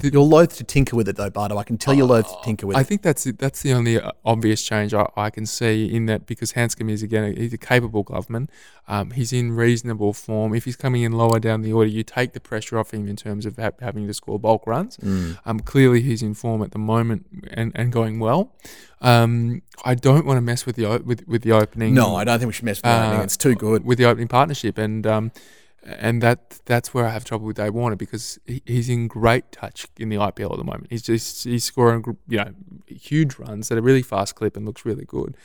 You're 0.03 0.21
loath 0.23 0.55
to 0.57 0.63
tinker 0.63 0.95
with 0.95 1.07
it 1.09 1.15
though, 1.15 1.29
Bardo. 1.29 1.57
I 1.57 1.63
can 1.63 1.77
tell 1.77 1.93
you're 1.93 2.07
loath 2.07 2.27
to 2.29 2.37
tinker 2.43 2.67
with 2.67 2.75
it. 2.75 2.79
I 2.79 2.81
it. 2.81 2.87
think 2.87 3.01
that's 3.01 3.23
that's 3.23 3.61
the 3.61 3.73
only 3.73 3.99
uh, 3.99 4.11
obvious 4.25 4.61
change 4.63 4.93
I, 4.93 5.07
I 5.15 5.29
can 5.29 5.45
see 5.45 5.93
in 5.93 6.05
that 6.07 6.25
because 6.25 6.53
Handscomb 6.53 6.89
is 6.89 7.03
again 7.03 7.23
a, 7.23 7.39
he's 7.39 7.53
a 7.53 7.57
capable 7.57 8.03
gloveman. 8.03 8.47
Um, 8.87 9.11
he's 9.11 9.31
in 9.31 9.51
reasonable 9.53 10.11
form. 10.13 10.53
If 10.53 10.65
he's 10.65 10.75
coming 10.75 11.03
in 11.03 11.11
lower 11.13 11.39
down 11.39 11.61
the 11.61 11.71
order, 11.73 11.89
you 11.89 12.03
take 12.03 12.33
the 12.33 12.39
pressure 12.39 12.77
off 12.77 12.93
him 12.93 13.07
in 13.07 13.15
terms 13.15 13.45
of 13.45 13.55
ha- 13.57 13.71
having 13.79 14.07
to 14.07 14.13
score 14.13 14.39
bulk 14.39 14.65
runs. 14.67 14.97
Mm. 14.97 15.37
Um, 15.45 15.59
clearly 15.59 16.01
he's 16.01 16.21
in 16.21 16.33
form 16.33 16.61
at 16.63 16.71
the 16.71 16.79
moment 16.79 17.25
and, 17.51 17.71
and 17.75 17.91
going 17.91 18.19
well. 18.19 18.53
Um, 19.01 19.61
I 19.85 19.95
don't 19.95 20.25
want 20.25 20.37
to 20.37 20.41
mess 20.41 20.65
with 20.65 20.75
the 20.75 20.85
o- 20.85 20.97
with 20.99 21.27
with 21.27 21.41
the 21.43 21.51
opening. 21.53 21.93
No, 21.93 22.15
I 22.15 22.23
don't 22.23 22.37
think 22.39 22.47
we 22.49 22.53
should 22.53 22.65
mess 22.65 22.77
with 22.77 22.83
the 22.83 22.89
Uh, 22.89 23.07
opening. 23.07 23.21
It's 23.23 23.37
too 23.37 23.55
good. 23.55 23.85
with 23.85 23.97
the 23.97 24.05
opening 24.05 24.27
partnership, 24.27 24.77
and 24.77 25.07
um, 25.07 25.31
and 25.83 26.21
that 26.21 26.59
that's 26.65 26.93
where 26.93 27.05
I 27.05 27.09
have 27.09 27.25
trouble 27.25 27.47
with 27.47 27.57
Dave 27.57 27.73
Warner 27.73 27.95
because 27.95 28.39
he, 28.45 28.61
he's 28.65 28.89
in 28.89 29.07
great 29.07 29.51
touch 29.51 29.87
in 29.97 30.09
the 30.09 30.17
IPL 30.17 30.51
at 30.51 30.57
the 30.57 30.63
moment. 30.63 30.87
He's 30.89 31.01
just 31.01 31.43
he's 31.43 31.63
scoring 31.63 32.03
you 32.27 32.37
know 32.37 32.53
huge 32.87 33.37
runs 33.37 33.71
at 33.71 33.77
a 33.77 33.81
really 33.81 34.01
fast 34.03 34.35
clip 34.35 34.55
and 34.55 34.65
looks 34.65 34.85
really 34.85 35.05
good. 35.05 35.35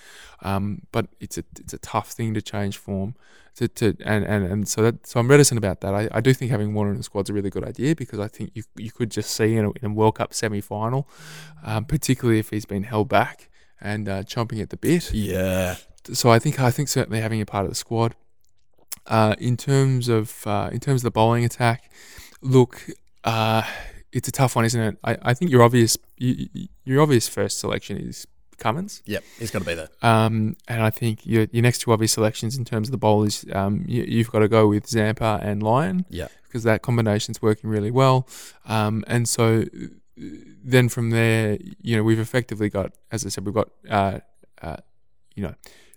Um, 0.43 0.82
but 0.93 1.07
it's 1.20 1.39
a 1.39 1.45
it's 1.59 1.72
a 1.72 1.78
tough 1.78 2.11
thing 2.11 2.34
to 2.34 2.43
change 2.43 2.76
form. 2.76 3.14
To, 3.57 3.68
to 3.68 3.97
and, 4.05 4.22
and, 4.26 4.45
and 4.45 4.68
so 4.68 4.82
that 4.82 5.07
so 5.07 5.18
I'm 5.18 5.28
reticent 5.28 5.57
about 5.57 5.80
that. 5.80 5.95
I, 5.95 6.11
I 6.12 6.20
do 6.20 6.34
think 6.34 6.51
having 6.51 6.74
Warner 6.74 6.91
in 6.91 6.99
the 6.99 7.03
squad's 7.03 7.30
a 7.30 7.32
really 7.32 7.49
good 7.49 7.64
idea 7.64 7.97
because 7.97 8.18
I 8.18 8.28
think 8.28 8.51
you 8.55 8.64
you 8.76 8.91
could 8.91 9.11
just 9.11 9.30
see 9.30 9.57
in 9.57 9.64
a, 9.64 9.70
in 9.82 9.93
a 9.93 9.95
World 9.95 10.16
Cup 10.16 10.34
semi 10.34 10.61
final, 10.61 11.09
um, 11.64 11.87
particularly 11.87 12.39
if 12.39 12.51
he's 12.51 12.66
been 12.66 12.82
held 12.82 13.09
back 13.09 13.49
and 13.80 14.09
uh, 14.09 14.22
chomping 14.24 14.61
at 14.61 14.68
the 14.68 14.76
bit 14.76 15.12
Yeah. 15.12 15.76
so 16.12 16.30
I 16.30 16.39
think 16.39 16.61
I 16.61 16.70
think 16.70 16.89
certainly 16.89 17.20
having 17.22 17.41
a 17.41 17.47
part 17.47 17.64
of 17.64 17.70
the 17.70 17.74
squad. 17.76 18.14
Uh, 19.07 19.34
in 19.38 19.57
terms 19.57 20.09
of 20.09 20.47
uh, 20.47 20.68
in 20.72 20.80
terms 20.80 21.01
of 21.03 21.05
the 21.05 21.11
bowling 21.11 21.44
attack, 21.44 21.90
look, 22.40 22.86
uh, 23.24 23.62
it's 24.12 24.28
a 24.28 24.32
tough 24.32 24.57
one, 24.57 24.64
isn't 24.64 24.80
it? 24.80 24.99
I, 25.05 25.16
I 25.22 25.34
think 25.34 25.51
your 25.51 25.62
obvious 25.62 25.97
you, 26.16 26.49
you- 26.53 26.68
your 26.84 27.03
obvious 27.03 27.28
first 27.28 27.59
selection 27.59 27.97
is 27.97 28.26
Cummins, 28.59 29.03
Yep. 29.05 29.22
He's 29.38 29.51
got 29.51 29.59
to 29.59 29.64
be 29.66 29.74
there. 29.74 29.88
um, 30.03 30.57
and 30.66 30.80
I 30.82 30.88
think 30.90 31.26
your 31.26 31.47
your 31.53 31.62
next 31.62 31.80
two 31.80 31.92
obvious 31.92 32.12
selections 32.12 32.57
in 32.57 32.64
terms 32.64 32.88
of 32.88 32.92
the 32.92 32.97
bowlers, 32.99 33.44
um, 33.53 33.84
you, 33.86 34.03
you've 34.05 34.30
got 34.30 34.38
to 34.38 34.49
go 34.49 34.66
with 34.68 34.88
Zampa 34.88 35.40
and 35.42 35.62
Lyon 35.62 36.07
Yeah. 36.09 36.28
because 36.44 36.62
that 36.62 36.80
combination's 36.82 37.42
working 37.42 37.68
really 37.68 37.90
well. 37.90 38.26
Um, 38.64 39.05
and 39.09 39.28
so 39.28 39.64
uh, 39.76 40.22
then 40.64 40.88
from 40.88 41.11
there, 41.11 41.59
you 41.82 41.97
know, 41.97 42.03
we've 42.03 42.18
effectively 42.20 42.70
got, 42.70 42.92
as 43.12 43.26
I 43.26 43.28
said, 43.28 43.44
we've 43.44 43.55
got, 43.55 43.68
uh, 43.90 44.20
uh, 44.62 44.76
you 45.34 45.42
know, 45.42 45.55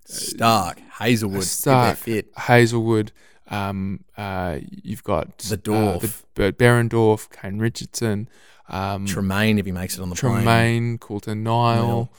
Starc, 0.09 0.79
Hazlewood, 0.89 1.41
Starc, 1.41 1.97
fit. 1.97 2.31
Hazlewood. 2.35 3.11
Um, 3.47 4.03
uh, 4.15 4.59
you've 4.83 5.03
got 5.03 5.37
The 5.39 5.55
uh, 5.55 5.57
Dorf. 5.57 6.25
the, 6.35 6.53
Behrendorff, 6.53 7.29
Kane 7.31 7.57
Richardson, 7.57 8.29
um, 8.67 9.05
Tremain 9.05 9.57
if 9.59 9.65
he 9.65 9.71
makes 9.71 9.97
it 9.97 10.01
on 10.01 10.09
the 10.09 10.15
plane. 10.15 10.43
Tremain, 10.43 10.99
Coulton, 10.99 11.43
Nile. 11.43 11.87
Nile. 11.87 12.09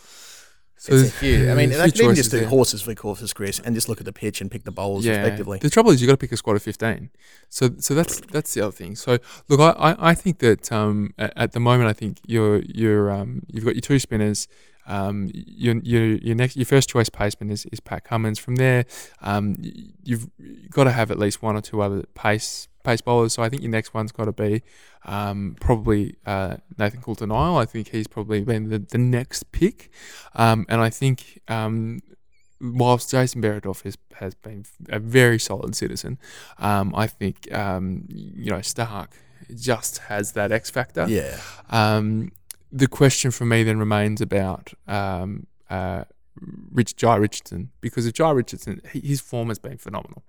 So 0.77 0.95
it's 0.95 1.15
a 1.15 1.21
huge. 1.21 1.49
I 1.49 1.55
mean, 1.55 1.69
they 1.69 1.91
few 1.91 1.93
can 1.93 2.03
even 2.05 2.15
just 2.17 2.31
do 2.31 2.41
there. 2.41 2.49
horses 2.49 2.81
for 2.81 2.95
courses, 2.95 3.35
Chris, 3.35 3.59
and 3.59 3.75
just 3.75 3.87
look 3.91 4.01
at 4.01 4.07
the 4.07 4.15
pitch 4.15 4.41
and 4.41 4.51
pick 4.51 4.65
the 4.65 4.71
bowls 4.71 5.07
respectively. 5.07 5.59
The 5.59 5.69
trouble 5.69 5.91
is 5.91 6.01
you 6.01 6.09
have 6.09 6.15
got 6.15 6.21
to 6.21 6.27
pick 6.27 6.33
a 6.33 6.39
squad 6.39 6.57
of 6.57 6.63
fifteen. 6.63 7.11
So 7.51 7.73
so 7.79 7.95
that's 7.95 8.21
that's 8.33 8.55
the 8.55 8.63
other 8.63 8.73
thing. 8.73 8.97
So 8.97 9.19
look, 9.49 9.61
I, 9.61 9.73
I, 9.73 10.11
I 10.11 10.15
think 10.15 10.39
that 10.39 10.73
um, 10.73 11.13
at, 11.19 11.35
at 11.37 11.53
the 11.53 11.61
moment 11.61 11.91
I 11.91 11.93
think 11.93 12.19
you're 12.27 12.63
you're 12.63 13.11
um, 13.11 13.43
you've 13.49 13.67
got 13.67 13.75
your 13.75 13.83
two 13.83 13.99
spinners. 13.99 14.49
Um, 14.87 15.31
your, 15.33 15.77
your 15.83 16.07
your 16.17 16.35
next 16.35 16.57
your 16.57 16.67
first 16.67 16.89
choice 16.89 17.09
paceman 17.09 17.51
is, 17.51 17.67
is 17.67 17.81
Pat 17.81 18.05
Cummins. 18.05 18.39
From 18.39 18.57
there, 18.57 18.87
um, 19.21 19.57
you've 20.03 20.29
got 20.71 20.85
to 20.85 20.93
have 20.93 21.11
at 21.11 21.19
least 21.19 21.43
one 21.43 21.57
or 21.57 21.61
two 21.61 21.81
other 21.81 22.05
pace 22.15 22.69
pace 22.83 23.01
bowlers. 23.01 23.35
So 23.35 23.43
I 23.43 23.49
think 23.49 23.63
your 23.63 23.71
next 23.71 23.95
one's 23.95 24.13
got 24.13 24.25
to 24.25 24.33
be 24.33 24.63
um, 25.05 25.57
probably 25.61 26.17
uh, 26.27 26.57
Nathan 26.79 27.03
Coulter 27.03 27.27
Nile. 27.27 27.57
I 27.57 27.67
think 27.67 27.89
he's 27.89 28.07
probably 28.07 28.43
been 28.43 28.69
the, 28.69 28.79
the 28.79 28.99
next 28.99 29.53
pick, 29.53 29.91
um, 30.35 30.67
and 30.69 30.81
I 30.81 30.91
think 30.91 31.41
um, 31.49 32.01
whilst 32.61 33.11
Jason 33.11 33.43
Behrendorff 33.43 33.83
has, 33.83 33.97
has 34.15 34.35
been 34.35 34.65
a 34.89 34.99
very 34.99 35.39
solid 35.39 35.75
citizen, 35.75 36.19
um, 36.59 36.95
I 36.95 37.07
think 37.07 37.53
um, 37.53 38.05
you 38.09 38.51
know 38.51 38.59
Starc 38.59 39.09
just 39.55 39.99
has 39.99 40.33
that 40.33 40.53
X 40.53 40.71
factor. 40.71 41.07
Yeah. 41.09 41.39
Um, 41.71 42.33
the 42.73 42.89
question 42.89 43.31
for 43.31 43.45
me 43.45 43.63
then 43.63 43.79
remains 43.79 44.21
about 44.21 44.73
um, 44.87 45.47
uh, 45.69 46.05
Rich 46.73 46.97
Jhye 46.97 47.21
Richardson 47.21 47.71
because 47.81 48.07
if 48.07 48.15
Jhye 48.15 48.35
Richardson, 48.35 48.81
his 48.93 49.21
form 49.21 49.49
has 49.49 49.59
been 49.59 49.79
phenomenal. 49.79 50.23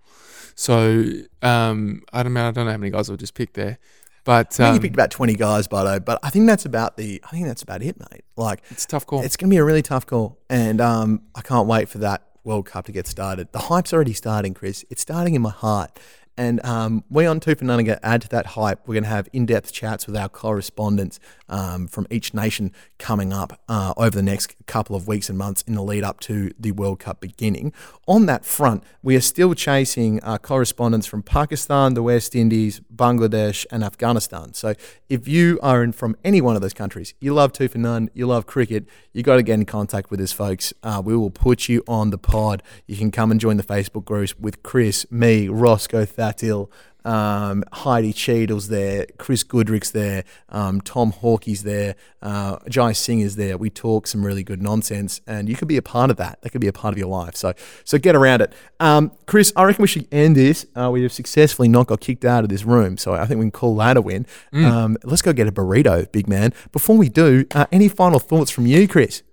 So 0.56 1.06
um, 1.42 2.02
I 2.12 2.24
don't 2.24 2.34
know. 2.34 2.48
I 2.48 2.52
don't 2.52 2.66
know 2.66 2.72
how 2.72 2.78
many 2.78 2.92
guys 2.92 3.10
I've 3.10 3.18
just 3.18 3.34
picked 3.34 3.54
there, 3.54 3.78
but 4.24 4.48
I 4.54 4.56
think 4.56 4.68
um, 4.70 4.76
you 4.76 4.82
picked 4.82 4.96
about 4.96 5.12
twenty 5.12 5.36
guys, 5.36 5.68
Bardo, 5.68 6.00
but 6.00 6.20
I 6.24 6.30
think 6.30 6.48
that's 6.48 6.66
about 6.66 6.98
the. 6.98 7.22
I 7.24 7.30
think 7.32 7.46
that's 7.46 7.64
about 7.64 7.82
it, 7.82 7.98
mate. 8.00 8.26
Like 8.36 8.62
it's 8.70 8.86
a 8.86 8.88
tough 8.88 9.06
call. 9.06 9.24
it's 9.24 9.38
going 9.38 9.50
to 9.50 9.54
be 9.54 9.58
a 9.58 9.64
really 9.64 9.82
tough 9.82 10.06
call, 10.06 10.40
and 10.50 10.82
um, 10.82 11.22
I 11.36 11.42
can't 11.42 11.68
wait 11.68 11.90
for 11.90 12.00
that 12.00 12.28
World 12.44 12.66
Cup 12.66 12.86
to 12.86 12.92
get 12.92 13.08
started. 13.08 13.52
The 13.52 13.60
hype's 13.60 13.94
already 13.94 14.14
starting, 14.14 14.54
Chris. 14.54 14.84
It's 14.90 15.02
starting 15.02 15.36
in 15.36 15.42
my 15.42 15.52
heart. 15.52 15.98
And 16.38 16.64
um, 16.66 17.04
we 17.10 17.26
on 17.26 17.40
Two 17.40 17.56
for 17.56 17.66
None 17.66 17.80
are 17.82 17.84
going 17.84 18.00
to 18.00 18.06
add 18.06 18.22
to 18.24 18.30
that 18.30 18.48
hype. 18.48 18.88
We're 18.88 18.96
going 18.96 19.04
to 19.04 19.10
have 19.10 19.28
in-depth 19.34 19.74
chats 19.74 20.08
with 20.08 20.16
our 20.16 20.30
correspondents 20.30 21.20
um, 21.52 21.88
from 21.88 22.08
each 22.10 22.34
nation 22.34 22.72
coming 22.98 23.32
up 23.32 23.62
uh, 23.70 23.94
over 23.98 24.16
the 24.16 24.24
next 24.24 24.56
couple 24.66 24.96
of 24.96 25.08
weeks 25.08 25.30
and 25.30 25.38
months 25.38 25.62
in 25.68 25.76
the 25.76 25.84
lead 25.84 26.04
up 26.04 26.20
to 26.22 26.52
the 26.60 26.72
World 26.72 27.00
Cup 27.00 27.22
beginning. 27.22 27.74
On 28.08 28.26
that 28.26 28.46
front, 28.46 28.84
we 29.04 29.16
are 29.16 29.22
still 29.22 29.54
chasing 29.54 30.24
uh, 30.24 30.38
correspondents 30.40 31.06
from 31.06 31.22
Pakistan, 31.22 31.94
the 31.94 32.02
West 32.02 32.36
Indies, 32.36 32.82
Bangladesh, 32.94 33.66
and 33.70 33.84
Afghanistan. 33.84 34.54
So 34.54 34.74
if 35.10 35.28
you 35.28 35.60
are 35.62 35.84
in 35.84 35.92
from 35.92 36.16
any 36.24 36.42
one 36.42 36.56
of 36.56 36.62
those 36.62 36.74
countries, 36.74 37.14
you 37.20 37.34
love 37.34 37.54
Two 37.54 37.68
for 37.68 37.78
None, 37.78 38.10
you 38.14 38.26
love 38.26 38.46
cricket, 38.46 38.86
you 39.14 39.24
got 39.24 39.36
to 39.36 39.44
get 39.44 39.56
in 39.56 39.66
contact 39.66 40.10
with 40.10 40.22
us, 40.22 40.32
folks. 40.32 40.74
Uh, 40.82 41.02
we 41.04 41.16
will 41.16 41.30
put 41.30 41.68
you 41.68 41.84
on 41.88 42.10
the 42.10 42.18
pod. 42.18 42.64
You 42.88 42.96
can 42.96 43.12
come 43.12 43.30
and 43.30 43.40
join 43.40 43.58
the 43.58 43.64
Facebook 43.64 44.06
groups 44.06 44.38
with 44.40 44.64
Chris, 44.64 45.06
me, 45.12 45.50
Roscoe 45.50 46.06
Thattil, 46.06 46.70
um, 47.06 47.64
Heidi 47.74 48.14
Cheadle's 48.14 48.68
there, 48.68 49.06
Chris 49.18 49.44
Goodrick's 49.44 49.92
there, 49.92 50.24
um, 50.50 50.82
Tom 50.82 51.12
Hawkey's 51.12 51.64
there, 51.64 51.96
uh, 52.22 52.58
Jai 52.70 52.92
Singh 52.92 53.20
is 53.22 53.36
there. 53.36 53.58
We 53.58 53.70
talk 53.70 54.08
some 54.08 54.26
really 54.26 54.44
good 54.44 54.62
nonsense, 54.62 55.22
and 55.26 55.50
you 55.50 55.56
could 55.56 55.68
be 55.68 55.78
a 55.78 55.82
part 55.82 56.10
of 56.12 56.18
that. 56.18 56.42
That 56.42 56.52
could 56.52 56.62
be 56.62 56.68
a 56.68 56.74
part 56.74 56.94
of 56.94 56.98
your 56.98 57.08
life. 57.08 57.36
So, 57.36 57.54
so 57.84 57.98
get 57.98 58.16
around 58.16 58.42
it. 58.42 58.54
Um, 58.80 59.12
Chris, 59.26 59.52
I 59.56 59.64
reckon 59.64 59.82
we 59.82 59.88
should 59.88 60.08
end 60.12 60.36
this. 60.36 60.66
Uh, 60.76 60.90
we 60.92 61.04
have 61.04 61.12
successfully 61.14 61.68
not 61.68 61.88
got 61.88 62.02
kicked 62.02 62.26
out 62.26 62.44
of 62.44 62.50
this 62.50 62.64
room, 62.64 62.98
so 62.98 63.14
I 63.14 63.26
think 63.26 63.40
we 63.40 63.46
can 63.46 63.52
call 63.52 63.76
that 63.78 63.98
a 63.98 64.02
win. 64.02 64.26
Um, 64.54 64.98
let's 65.04 65.22
go 65.22 65.34
get 65.34 65.48
a 65.48 65.52
burrito, 65.52 66.12
big 66.12 66.28
man. 66.28 66.54
Before 66.72 66.98
we 66.98 67.10
do, 67.10 67.46
uh, 67.54 67.66
any 67.72 67.88
final 67.88 68.20
thoughts 68.20 68.52
from 68.52 68.66
you, 68.66 68.88
Chris? 68.88 69.24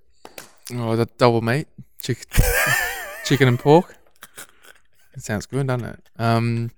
oh, 0.75 0.97
that 0.97 1.17
double 1.19 1.41
meat, 1.41 1.67
chick- 2.03 2.27
chicken 3.25 3.49
and 3.49 3.59
pork. 3.59 3.97
It 5.15 5.23
sounds 5.23 5.47
good, 5.47 5.67
doesn't 5.67 5.87
it? 5.87 6.09
Um, 6.19 6.71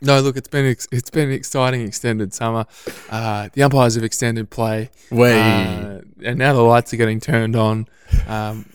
no, 0.00 0.20
look, 0.20 0.36
it's 0.36 0.48
been 0.48 0.66
ex- 0.66 0.88
it's 0.92 1.10
been 1.10 1.28
an 1.28 1.34
exciting 1.34 1.82
extended 1.82 2.34
summer. 2.34 2.66
Uh, 3.10 3.48
the 3.52 3.62
umpires 3.62 3.94
have 3.94 4.04
extended 4.04 4.50
play, 4.50 4.90
uh, 5.38 6.00
and 6.22 6.38
now 6.38 6.52
the 6.52 6.62
lights 6.62 6.92
are 6.92 6.96
getting 6.96 7.20
turned 7.20 7.56
on. 7.56 7.86
Um, 8.26 8.66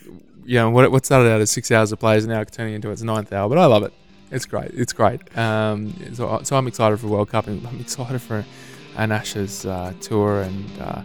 you 0.44 0.56
know 0.56 0.70
what 0.70 0.92
what 0.92 1.06
started 1.06 1.32
out 1.32 1.42
as 1.42 1.52
six 1.52 1.72
hours 1.72 1.92
of 1.92 2.00
play 2.00 2.18
is 2.18 2.26
now 2.28 2.44
turning 2.44 2.74
into 2.74 2.90
its 2.90 3.02
ninth 3.04 3.32
hour, 3.32 3.48
but 3.48 3.58
I 3.58 3.66
love 3.66 3.84
it. 3.84 3.94
It's 4.32 4.46
great. 4.46 4.72
It's 4.74 4.94
great. 4.94 5.38
Um, 5.38 5.94
so, 6.14 6.40
so 6.44 6.56
I'm 6.56 6.66
excited 6.66 7.00
for 7.00 7.08
World 7.08 7.30
Cup, 7.30 7.48
and 7.48 7.66
I'm 7.68 7.80
excited 7.82 8.22
for 8.22 8.46
an 8.98 9.12
Ashes 9.12 9.66
uh, 9.66 9.94
tour. 10.00 10.42
And 10.42 10.82
uh, 10.82 11.02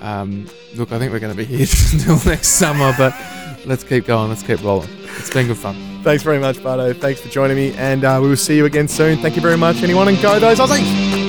um, 0.00 0.48
look, 0.74 0.90
I 0.90 0.98
think 0.98 1.12
we're 1.12 1.20
going 1.20 1.36
to 1.36 1.36
be 1.36 1.44
here 1.44 1.66
until 1.92 2.18
next 2.24 2.48
summer, 2.48 2.92
but 2.96 3.14
let's 3.66 3.84
keep 3.84 4.06
going. 4.06 4.30
Let's 4.30 4.42
keep 4.42 4.62
rolling. 4.62 4.88
It's 5.18 5.32
been 5.32 5.46
good 5.46 5.58
fun. 5.58 5.91
Thanks 6.02 6.24
very 6.24 6.40
much, 6.40 6.60
Bardo. 6.62 6.92
Thanks 6.92 7.20
for 7.20 7.28
joining 7.28 7.56
me, 7.56 7.72
and 7.74 8.04
uh, 8.04 8.18
we 8.20 8.28
will 8.28 8.36
see 8.36 8.56
you 8.56 8.64
again 8.64 8.88
soon. 8.88 9.18
Thank 9.18 9.36
you 9.36 9.42
very 9.42 9.56
much, 9.56 9.82
anyone, 9.82 10.08
and 10.08 10.20
go 10.20 10.38
those 10.40 10.58
Aussies! 10.58 11.21